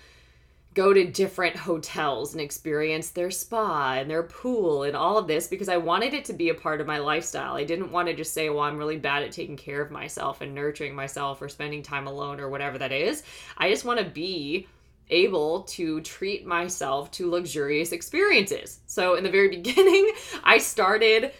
go 0.75 0.93
to 0.93 1.05
different 1.05 1.57
hotels 1.57 2.35
and 2.35 2.41
experience 2.41 3.11
their 3.11 3.33
spa 3.33 3.95
and 3.95 4.09
their 4.09 4.23
pool 4.23 4.85
and 4.85 4.95
all 4.95 5.19
of 5.19 5.27
this 5.27 5.49
because 5.49 5.69
I 5.69 5.77
wanted 5.77 6.15
it 6.15 6.25
to 6.27 6.33
be 6.33 6.51
a 6.51 6.55
part 6.55 6.81
of 6.81 6.87
my 6.87 6.99
lifestyle. 6.99 7.57
I 7.57 7.65
didn't 7.65 7.91
want 7.91 8.07
to 8.07 8.15
just 8.15 8.33
say, 8.33 8.49
well, 8.49 8.61
I'm 8.61 8.77
really 8.77 8.97
bad 8.97 9.25
at 9.25 9.33
taking 9.33 9.57
care 9.57 9.83
of 9.83 9.91
myself 9.91 10.41
and 10.41 10.55
nurturing 10.55 10.95
myself 10.95 11.43
or 11.43 11.49
spending 11.49 11.83
time 11.83 12.07
alone 12.07 12.39
or 12.39 12.49
whatever 12.49 12.79
that 12.79 12.93
is. 12.93 13.25
I 13.57 13.71
just 13.71 13.85
want 13.85 13.99
to 13.99 14.05
be 14.05 14.69
able 15.11 15.63
to 15.63 16.01
treat 16.01 16.47
myself 16.47 17.11
to 17.13 17.31
luxurious 17.31 17.93
experiences. 17.93 18.81
So 18.87 19.15
in 19.15 19.25
the 19.25 19.31
very 19.31 19.49
beginning, 19.57 20.13
I 20.45 20.59
started 20.59 21.33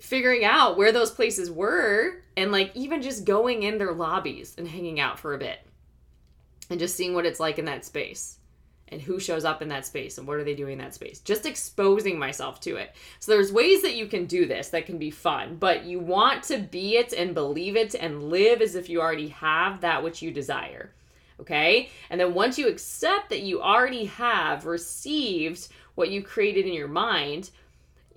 figuring 0.00 0.44
out 0.44 0.76
where 0.76 0.92
those 0.92 1.10
places 1.10 1.50
were 1.50 2.22
and 2.36 2.52
like 2.52 2.70
even 2.74 3.02
just 3.02 3.24
going 3.24 3.62
in 3.62 3.78
their 3.78 3.92
lobbies 3.92 4.54
and 4.58 4.68
hanging 4.68 5.00
out 5.00 5.18
for 5.18 5.34
a 5.34 5.38
bit 5.38 5.58
and 6.70 6.78
just 6.78 6.96
seeing 6.96 7.14
what 7.14 7.26
it's 7.26 7.40
like 7.40 7.58
in 7.58 7.64
that 7.64 7.84
space 7.84 8.38
and 8.88 9.00
who 9.00 9.18
shows 9.18 9.44
up 9.44 9.62
in 9.62 9.68
that 9.68 9.86
space 9.86 10.18
and 10.18 10.28
what 10.28 10.36
are 10.36 10.44
they 10.44 10.54
doing 10.54 10.74
in 10.74 10.78
that 10.78 10.94
space. 10.94 11.18
Just 11.20 11.46
exposing 11.46 12.18
myself 12.18 12.60
to 12.60 12.76
it. 12.76 12.94
So 13.18 13.32
there's 13.32 13.50
ways 13.50 13.82
that 13.82 13.96
you 13.96 14.06
can 14.06 14.26
do 14.26 14.46
this 14.46 14.68
that 14.68 14.86
can 14.86 14.98
be 14.98 15.10
fun 15.10 15.56
but 15.56 15.84
you 15.84 15.98
want 15.98 16.42
to 16.44 16.58
be 16.58 16.96
it 16.96 17.12
and 17.12 17.34
believe 17.34 17.76
it 17.76 17.94
and 17.94 18.28
live 18.30 18.60
as 18.60 18.74
if 18.74 18.88
you 18.88 19.00
already 19.00 19.28
have 19.28 19.80
that 19.80 20.02
which 20.02 20.22
you 20.22 20.30
desire 20.30 20.92
Okay. 21.40 21.90
And 22.10 22.20
then 22.20 22.34
once 22.34 22.58
you 22.58 22.68
accept 22.68 23.30
that 23.30 23.42
you 23.42 23.60
already 23.60 24.06
have 24.06 24.66
received 24.66 25.68
what 25.94 26.10
you 26.10 26.22
created 26.22 26.66
in 26.66 26.72
your 26.72 26.88
mind, 26.88 27.50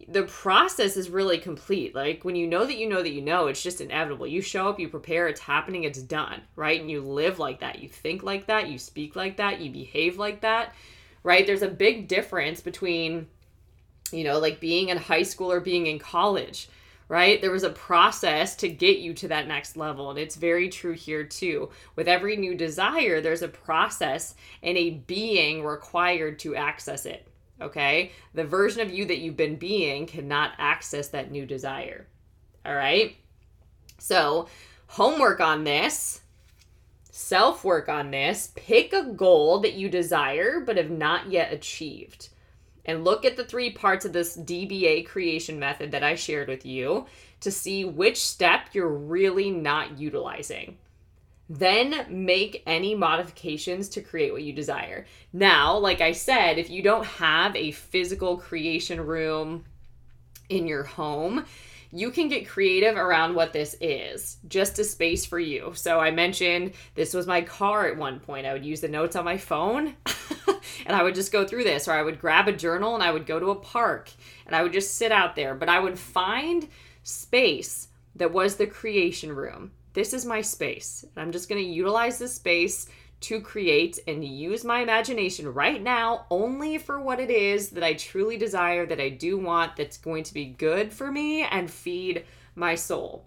the 0.07 0.23
process 0.23 0.97
is 0.97 1.09
really 1.09 1.37
complete. 1.37 1.93
Like 1.93 2.23
when 2.23 2.35
you 2.35 2.47
know 2.47 2.65
that 2.65 2.77
you 2.77 2.87
know 2.87 3.03
that 3.03 3.11
you 3.11 3.21
know, 3.21 3.47
it's 3.47 3.61
just 3.61 3.81
inevitable. 3.81 4.25
You 4.25 4.41
show 4.41 4.69
up, 4.69 4.79
you 4.79 4.87
prepare, 4.87 5.27
it's 5.27 5.41
happening, 5.41 5.83
it's 5.83 6.01
done, 6.01 6.41
right? 6.55 6.79
And 6.79 6.89
you 6.89 7.01
live 7.01 7.39
like 7.39 7.59
that. 7.59 7.79
You 7.79 7.89
think 7.89 8.23
like 8.23 8.47
that, 8.47 8.69
you 8.69 8.77
speak 8.79 9.15
like 9.15 9.37
that, 9.37 9.59
you 9.59 9.69
behave 9.69 10.17
like 10.17 10.41
that, 10.41 10.73
right? 11.23 11.45
There's 11.45 11.61
a 11.61 11.67
big 11.67 12.07
difference 12.07 12.61
between, 12.61 13.27
you 14.11 14.23
know, 14.23 14.39
like 14.39 14.59
being 14.59 14.89
in 14.89 14.97
high 14.97 15.23
school 15.23 15.51
or 15.51 15.59
being 15.59 15.87
in 15.87 15.99
college 15.99 16.69
right? 17.09 17.41
There 17.41 17.51
was 17.51 17.63
a 17.63 17.71
process 17.71 18.55
to 18.57 18.69
get 18.69 18.99
you 18.99 19.13
to 19.15 19.27
that 19.27 19.47
next 19.47 19.75
level. 19.75 20.11
And 20.11 20.19
it's 20.19 20.35
very 20.35 20.69
true 20.69 20.93
here 20.93 21.23
too. 21.23 21.69
With 21.95 22.07
every 22.07 22.37
new 22.37 22.55
desire, 22.55 23.19
there's 23.19 23.41
a 23.41 23.47
process 23.49 24.35
and 24.63 24.77
a 24.77 24.91
being 24.91 25.65
required 25.65 26.39
to 26.39 26.55
access 26.55 27.05
it. 27.05 27.27
Okay? 27.59 28.11
The 28.35 28.45
version 28.45 28.81
of 28.81 28.93
you 28.93 29.05
that 29.05 29.17
you've 29.17 29.35
been 29.35 29.55
being 29.55 30.05
cannot 30.05 30.51
access 30.59 31.09
that 31.09 31.31
new 31.31 31.47
desire. 31.47 32.07
All 32.63 32.75
right? 32.75 33.17
So, 33.97 34.47
homework 34.87 35.41
on 35.41 35.63
this, 35.63 36.21
self 37.09 37.65
work 37.65 37.89
on 37.89 38.11
this, 38.11 38.51
pick 38.55 38.93
a 38.93 39.03
goal 39.03 39.59
that 39.61 39.73
you 39.73 39.89
desire 39.89 40.59
but 40.59 40.77
have 40.77 40.91
not 40.91 41.31
yet 41.31 41.51
achieved 41.51 42.29
and 42.89 43.03
look 43.03 43.23
at 43.23 43.37
the 43.37 43.45
three 43.45 43.69
parts 43.69 44.03
of 44.03 44.13
this 44.13 44.35
DBA 44.35 45.05
creation 45.05 45.59
method 45.59 45.91
that 45.91 46.03
I 46.03 46.15
shared 46.15 46.47
with 46.47 46.65
you 46.65 47.05
to 47.41 47.51
see 47.51 47.85
which 47.85 48.25
step 48.25 48.69
you're 48.73 48.89
really 48.89 49.51
not 49.51 49.99
utilizing. 49.99 50.77
Then 51.47 52.07
make 52.09 52.63
any 52.65 52.95
modifications 52.95 53.89
to 53.89 54.01
create 54.01 54.31
what 54.31 54.41
you 54.41 54.53
desire. 54.53 55.05
Now, 55.31 55.77
like 55.77 56.01
I 56.01 56.13
said, 56.13 56.57
if 56.57 56.71
you 56.71 56.81
don't 56.81 57.05
have 57.05 57.55
a 57.55 57.71
physical 57.71 58.37
creation 58.37 59.05
room 59.05 59.65
in 60.49 60.65
your 60.65 60.83
home, 60.83 61.45
you 61.91 62.09
can 62.09 62.27
get 62.27 62.47
creative 62.47 62.97
around 62.97 63.35
what 63.35 63.53
this 63.53 63.75
is, 63.79 64.37
just 64.47 64.79
a 64.79 64.83
space 64.83 65.27
for 65.27 65.39
you. 65.39 65.73
So 65.75 65.99
I 65.99 66.09
mentioned 66.09 66.73
this 66.95 67.13
was 67.13 67.27
my 67.27 67.41
car 67.41 67.87
at 67.87 67.97
one 67.97 68.19
point. 68.19 68.47
I 68.47 68.53
would 68.53 68.65
use 68.65 68.81
the 68.81 68.87
notes 68.87 69.15
on 69.15 69.25
my 69.25 69.37
phone 69.37 69.95
and 70.85 70.95
I 70.95 71.03
would 71.03 71.15
just 71.15 71.31
go 71.31 71.45
through 71.45 71.63
this, 71.63 71.87
or 71.87 71.93
I 71.93 72.03
would 72.03 72.19
grab 72.19 72.47
a 72.47 72.53
journal 72.53 72.95
and 72.95 73.03
I 73.03 73.11
would 73.11 73.25
go 73.25 73.39
to 73.39 73.51
a 73.51 73.55
park 73.55 74.09
and 74.45 74.55
I 74.55 74.63
would 74.63 74.73
just 74.73 74.95
sit 74.95 75.11
out 75.11 75.35
there. 75.35 75.55
But 75.55 75.69
I 75.69 75.79
would 75.79 75.97
find 75.97 76.67
space 77.03 77.87
that 78.15 78.31
was 78.31 78.55
the 78.55 78.67
creation 78.67 79.31
room. 79.31 79.71
This 79.93 80.13
is 80.13 80.25
my 80.25 80.41
space. 80.41 81.03
And 81.03 81.23
I'm 81.23 81.31
just 81.31 81.49
going 81.49 81.63
to 81.63 81.69
utilize 81.69 82.19
this 82.19 82.35
space 82.35 82.87
to 83.21 83.41
create 83.41 83.99
and 84.07 84.23
use 84.23 84.63
my 84.63 84.79
imagination 84.79 85.53
right 85.53 85.81
now 85.81 86.25
only 86.29 86.77
for 86.77 87.01
what 87.01 87.19
it 87.19 87.29
is 87.29 87.69
that 87.71 87.83
I 87.83 87.93
truly 87.93 88.37
desire, 88.37 88.85
that 88.85 89.01
I 89.01 89.09
do 89.09 89.37
want, 89.37 89.75
that's 89.75 89.97
going 89.97 90.23
to 90.23 90.33
be 90.33 90.45
good 90.45 90.93
for 90.93 91.11
me 91.11 91.43
and 91.43 91.69
feed 91.69 92.25
my 92.55 92.75
soul. 92.75 93.25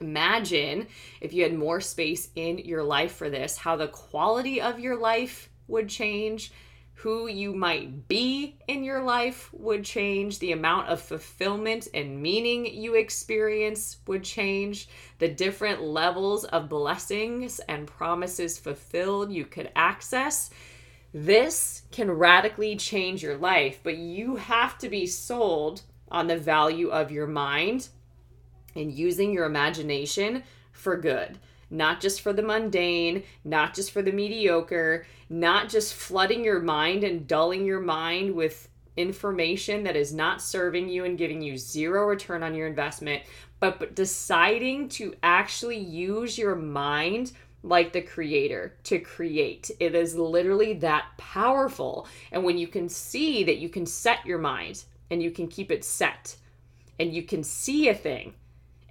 Imagine 0.00 0.88
if 1.20 1.32
you 1.32 1.44
had 1.44 1.54
more 1.54 1.80
space 1.80 2.30
in 2.34 2.58
your 2.58 2.82
life 2.82 3.14
for 3.14 3.30
this, 3.30 3.56
how 3.56 3.76
the 3.76 3.86
quality 3.86 4.60
of 4.60 4.80
your 4.80 4.98
life 4.98 5.50
would 5.68 5.88
change, 5.88 6.52
who 6.94 7.26
you 7.26 7.52
might 7.52 8.08
be 8.08 8.56
in 8.68 8.84
your 8.84 9.02
life 9.02 9.50
would 9.52 9.84
change, 9.84 10.38
the 10.38 10.52
amount 10.52 10.88
of 10.88 11.00
fulfillment 11.00 11.88
and 11.92 12.22
meaning 12.22 12.64
you 12.66 12.94
experience 12.94 13.98
would 14.06 14.22
change, 14.22 14.88
the 15.18 15.28
different 15.28 15.82
levels 15.82 16.44
of 16.44 16.68
blessings 16.68 17.58
and 17.68 17.86
promises 17.86 18.58
fulfilled 18.58 19.32
you 19.32 19.44
could 19.44 19.70
access. 19.76 20.50
This 21.12 21.82
can 21.90 22.10
radically 22.10 22.76
change 22.76 23.22
your 23.22 23.36
life, 23.36 23.80
but 23.82 23.96
you 23.96 24.36
have 24.36 24.78
to 24.78 24.88
be 24.88 25.06
sold 25.06 25.82
on 26.10 26.26
the 26.26 26.38
value 26.38 26.88
of 26.88 27.10
your 27.10 27.26
mind 27.26 27.88
and 28.74 28.92
using 28.92 29.32
your 29.32 29.44
imagination 29.44 30.42
for 30.72 30.96
good. 30.96 31.38
Not 31.70 32.00
just 32.00 32.20
for 32.20 32.32
the 32.32 32.42
mundane, 32.42 33.24
not 33.44 33.74
just 33.74 33.90
for 33.90 34.02
the 34.02 34.12
mediocre, 34.12 35.06
not 35.28 35.68
just 35.68 35.94
flooding 35.94 36.44
your 36.44 36.60
mind 36.60 37.04
and 37.04 37.26
dulling 37.26 37.64
your 37.64 37.80
mind 37.80 38.34
with 38.34 38.68
information 38.96 39.82
that 39.84 39.96
is 39.96 40.12
not 40.12 40.40
serving 40.40 40.88
you 40.88 41.04
and 41.04 41.18
giving 41.18 41.42
you 41.42 41.56
zero 41.56 42.06
return 42.06 42.42
on 42.42 42.54
your 42.54 42.66
investment, 42.66 43.22
but, 43.60 43.78
but 43.78 43.94
deciding 43.94 44.88
to 44.88 45.14
actually 45.22 45.78
use 45.78 46.38
your 46.38 46.54
mind 46.54 47.32
like 47.62 47.92
the 47.92 48.02
creator 48.02 48.74
to 48.84 48.98
create. 48.98 49.70
It 49.80 49.94
is 49.94 50.14
literally 50.14 50.74
that 50.74 51.06
powerful. 51.16 52.06
And 52.30 52.44
when 52.44 52.58
you 52.58 52.68
can 52.68 52.88
see 52.88 53.42
that 53.44 53.56
you 53.56 53.68
can 53.68 53.86
set 53.86 54.24
your 54.26 54.38
mind 54.38 54.84
and 55.10 55.22
you 55.22 55.30
can 55.30 55.48
keep 55.48 55.70
it 55.70 55.84
set 55.84 56.36
and 57.00 57.12
you 57.12 57.22
can 57.22 57.42
see 57.42 57.88
a 57.88 57.94
thing 57.94 58.34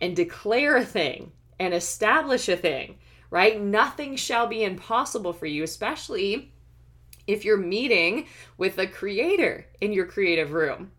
and 0.02 0.16
declare 0.16 0.78
a 0.78 0.86
thing 0.86 1.32
and 1.60 1.74
establish 1.74 2.50
a 2.50 2.58
thing, 2.58 2.98
right? 3.34 3.60
Nothing 3.60 4.16
shall 4.16 4.46
be 4.46 4.64
impossible 4.64 5.34
for 5.34 5.48
you, 5.48 5.64
especially 5.64 6.52
if 7.26 7.44
you're 7.44 7.58
meeting 7.58 8.28
with 8.60 8.78
a 8.78 8.86
creator 8.86 9.66
in 9.82 9.92
your 9.92 10.06
creative 10.06 10.54
room. 10.54 10.92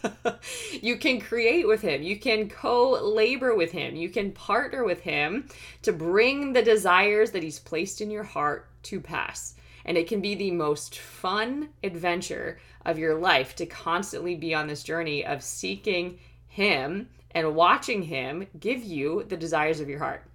you 0.82 0.98
can 0.98 1.18
create 1.18 1.66
with 1.66 1.80
him, 1.80 2.02
you 2.02 2.18
can 2.18 2.50
co 2.50 2.90
labor 2.90 3.54
with 3.54 3.72
him, 3.72 3.96
you 3.96 4.10
can 4.10 4.32
partner 4.32 4.84
with 4.84 5.00
him 5.00 5.48
to 5.80 5.94
bring 5.94 6.52
the 6.52 6.60
desires 6.60 7.30
that 7.30 7.42
he's 7.42 7.58
placed 7.58 8.02
in 8.02 8.10
your 8.10 8.24
heart 8.24 8.68
to 8.82 9.00
pass. 9.00 9.54
And 9.86 9.96
it 9.96 10.08
can 10.08 10.20
be 10.20 10.34
the 10.34 10.50
most 10.50 10.98
fun 10.98 11.70
adventure 11.82 12.58
of 12.84 12.98
your 12.98 13.14
life 13.14 13.56
to 13.56 13.64
constantly 13.64 14.34
be 14.34 14.54
on 14.54 14.66
this 14.66 14.82
journey 14.82 15.24
of 15.24 15.42
seeking 15.42 16.18
him 16.48 17.08
and 17.30 17.54
watching 17.54 18.02
him 18.02 18.46
give 18.60 18.84
you 18.84 19.24
the 19.26 19.38
desires 19.38 19.80
of 19.80 19.88
your 19.88 20.00
heart 20.00 20.26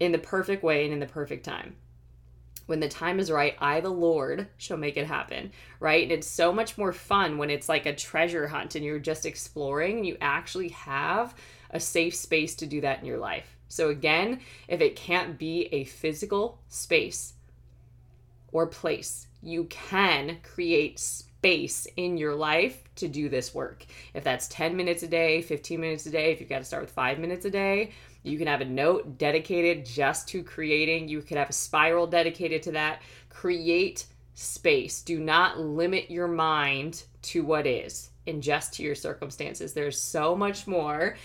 in 0.00 0.12
the 0.12 0.18
perfect 0.18 0.62
way 0.62 0.84
and 0.84 0.92
in 0.92 1.00
the 1.00 1.06
perfect 1.06 1.44
time. 1.44 1.76
When 2.66 2.80
the 2.80 2.88
time 2.88 3.20
is 3.20 3.30
right, 3.30 3.56
I, 3.58 3.80
the 3.80 3.90
Lord, 3.90 4.48
shall 4.56 4.78
make 4.78 4.96
it 4.96 5.06
happen, 5.06 5.52
right? 5.80 6.02
And 6.02 6.12
it's 6.12 6.26
so 6.26 6.52
much 6.52 6.78
more 6.78 6.92
fun 6.92 7.36
when 7.36 7.50
it's 7.50 7.68
like 7.68 7.84
a 7.84 7.94
treasure 7.94 8.48
hunt 8.48 8.74
and 8.74 8.84
you're 8.84 8.98
just 8.98 9.26
exploring 9.26 9.98
and 9.98 10.06
you 10.06 10.16
actually 10.20 10.70
have 10.70 11.34
a 11.70 11.80
safe 11.80 12.14
space 12.14 12.54
to 12.56 12.66
do 12.66 12.80
that 12.80 13.00
in 13.00 13.06
your 13.06 13.18
life. 13.18 13.56
So, 13.68 13.90
again, 13.90 14.40
if 14.68 14.80
it 14.80 14.96
can't 14.96 15.38
be 15.38 15.68
a 15.72 15.84
physical 15.84 16.58
space, 16.68 17.34
or 18.54 18.66
place. 18.66 19.26
You 19.42 19.64
can 19.64 20.38
create 20.42 20.98
space 20.98 21.86
in 21.96 22.16
your 22.16 22.34
life 22.34 22.82
to 22.94 23.08
do 23.08 23.28
this 23.28 23.52
work. 23.52 23.84
If 24.14 24.24
that's 24.24 24.48
10 24.48 24.74
minutes 24.74 25.02
a 25.02 25.08
day, 25.08 25.42
15 25.42 25.78
minutes 25.78 26.06
a 26.06 26.10
day, 26.10 26.32
if 26.32 26.40
you've 26.40 26.48
got 26.48 26.60
to 26.60 26.64
start 26.64 26.84
with 26.84 26.92
five 26.92 27.18
minutes 27.18 27.44
a 27.44 27.50
day, 27.50 27.90
you 28.24 28.38
can 28.38 28.46
have 28.46 28.62
a 28.62 28.64
note 28.64 29.18
dedicated 29.18 29.84
just 29.84 30.26
to 30.28 30.42
creating. 30.42 31.08
You 31.08 31.20
could 31.20 31.36
have 31.36 31.50
a 31.50 31.52
spiral 31.52 32.06
dedicated 32.06 32.62
to 32.64 32.72
that. 32.72 33.02
Create 33.28 34.06
space. 34.32 35.02
Do 35.02 35.20
not 35.20 35.60
limit 35.60 36.10
your 36.10 36.26
mind 36.26 37.04
to 37.22 37.44
what 37.44 37.66
is 37.66 38.10
and 38.26 38.42
just 38.42 38.72
to 38.74 38.82
your 38.82 38.94
circumstances. 38.94 39.74
There's 39.74 40.00
so 40.00 40.34
much 40.34 40.66
more 40.66 41.16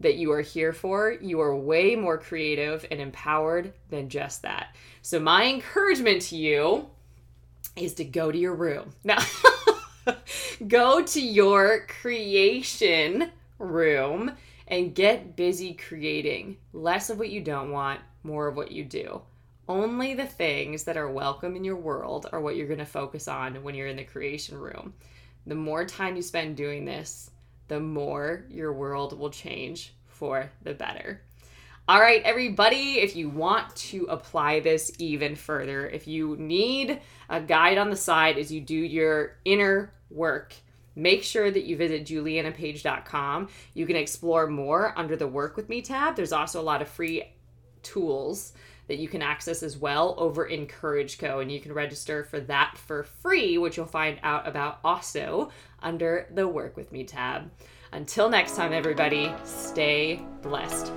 that 0.00 0.16
you 0.16 0.32
are 0.32 0.40
here 0.40 0.72
for. 0.72 1.12
You 1.12 1.40
are 1.40 1.56
way 1.56 1.94
more 1.94 2.18
creative 2.18 2.84
and 2.90 3.00
empowered 3.00 3.72
than 3.88 4.08
just 4.08 4.42
that. 4.42 4.74
So, 5.02 5.20
my 5.20 5.46
encouragement 5.46 6.22
to 6.22 6.36
you 6.36 6.88
is 7.76 7.94
to 7.94 8.04
go 8.04 8.32
to 8.32 8.38
your 8.38 8.54
room. 8.54 8.92
Now, 9.04 10.14
go 10.66 11.02
to 11.02 11.20
your 11.20 11.86
creation 12.00 13.30
room 13.58 14.32
and 14.68 14.94
get 14.94 15.34
busy 15.34 15.74
creating. 15.74 16.58
Less 16.72 17.10
of 17.10 17.18
what 17.18 17.30
you 17.30 17.40
don't 17.40 17.72
want, 17.72 18.00
more 18.22 18.46
of 18.46 18.56
what 18.56 18.70
you 18.70 18.84
do. 18.84 19.22
Only 19.68 20.14
the 20.14 20.26
things 20.26 20.84
that 20.84 20.96
are 20.96 21.10
welcome 21.10 21.56
in 21.56 21.64
your 21.64 21.76
world 21.76 22.26
are 22.32 22.40
what 22.40 22.56
you're 22.56 22.66
going 22.66 22.78
to 22.78 22.86
focus 22.86 23.28
on 23.28 23.62
when 23.62 23.74
you're 23.74 23.86
in 23.86 23.96
the 23.96 24.04
creation 24.04 24.56
room. 24.56 24.94
The 25.46 25.54
more 25.54 25.84
time 25.84 26.16
you 26.16 26.22
spend 26.22 26.56
doing 26.56 26.84
this, 26.84 27.30
the 27.68 27.80
more 27.80 28.44
your 28.48 28.72
world 28.72 29.18
will 29.18 29.30
change 29.30 29.94
for 30.06 30.50
the 30.62 30.74
better. 30.74 31.22
All 31.86 32.00
right, 32.00 32.22
everybody, 32.22 32.98
if 32.98 33.16
you 33.16 33.30
want 33.30 33.74
to 33.76 34.04
apply 34.10 34.60
this 34.60 34.92
even 34.98 35.36
further, 35.36 35.88
if 35.88 36.06
you 36.06 36.36
need 36.38 37.00
a 37.30 37.40
guide 37.40 37.78
on 37.78 37.88
the 37.88 37.96
side 37.96 38.36
as 38.36 38.52
you 38.52 38.60
do 38.60 38.74
your 38.74 39.36
inner 39.46 39.94
work, 40.10 40.54
make 40.98 41.22
sure 41.22 41.50
that 41.50 41.64
you 41.64 41.76
visit 41.76 42.04
julianapage.com. 42.04 43.48
You 43.72 43.86
can 43.86 43.96
explore 43.96 44.46
more 44.46 44.92
under 44.96 45.16
the 45.16 45.26
Work 45.26 45.56
With 45.56 45.68
Me 45.68 45.80
tab. 45.80 46.16
There's 46.16 46.32
also 46.32 46.60
a 46.60 46.62
lot 46.62 46.82
of 46.82 46.88
free 46.88 47.32
tools 47.82 48.52
that 48.88 48.98
you 48.98 49.06
can 49.06 49.22
access 49.22 49.62
as 49.62 49.76
well 49.76 50.14
over 50.18 50.46
in 50.46 50.66
Courage 50.66 51.18
Co. 51.18 51.40
And 51.40 51.52
you 51.52 51.60
can 51.60 51.72
register 51.72 52.24
for 52.24 52.40
that 52.40 52.76
for 52.76 53.04
free, 53.04 53.58
which 53.58 53.76
you'll 53.76 53.86
find 53.86 54.18
out 54.22 54.48
about 54.48 54.80
also 54.82 55.50
under 55.82 56.26
the 56.34 56.48
Work 56.48 56.76
With 56.76 56.90
Me 56.90 57.04
tab. 57.04 57.50
Until 57.92 58.28
next 58.28 58.56
time, 58.56 58.72
everybody, 58.72 59.32
stay 59.44 60.20
blessed. 60.42 60.92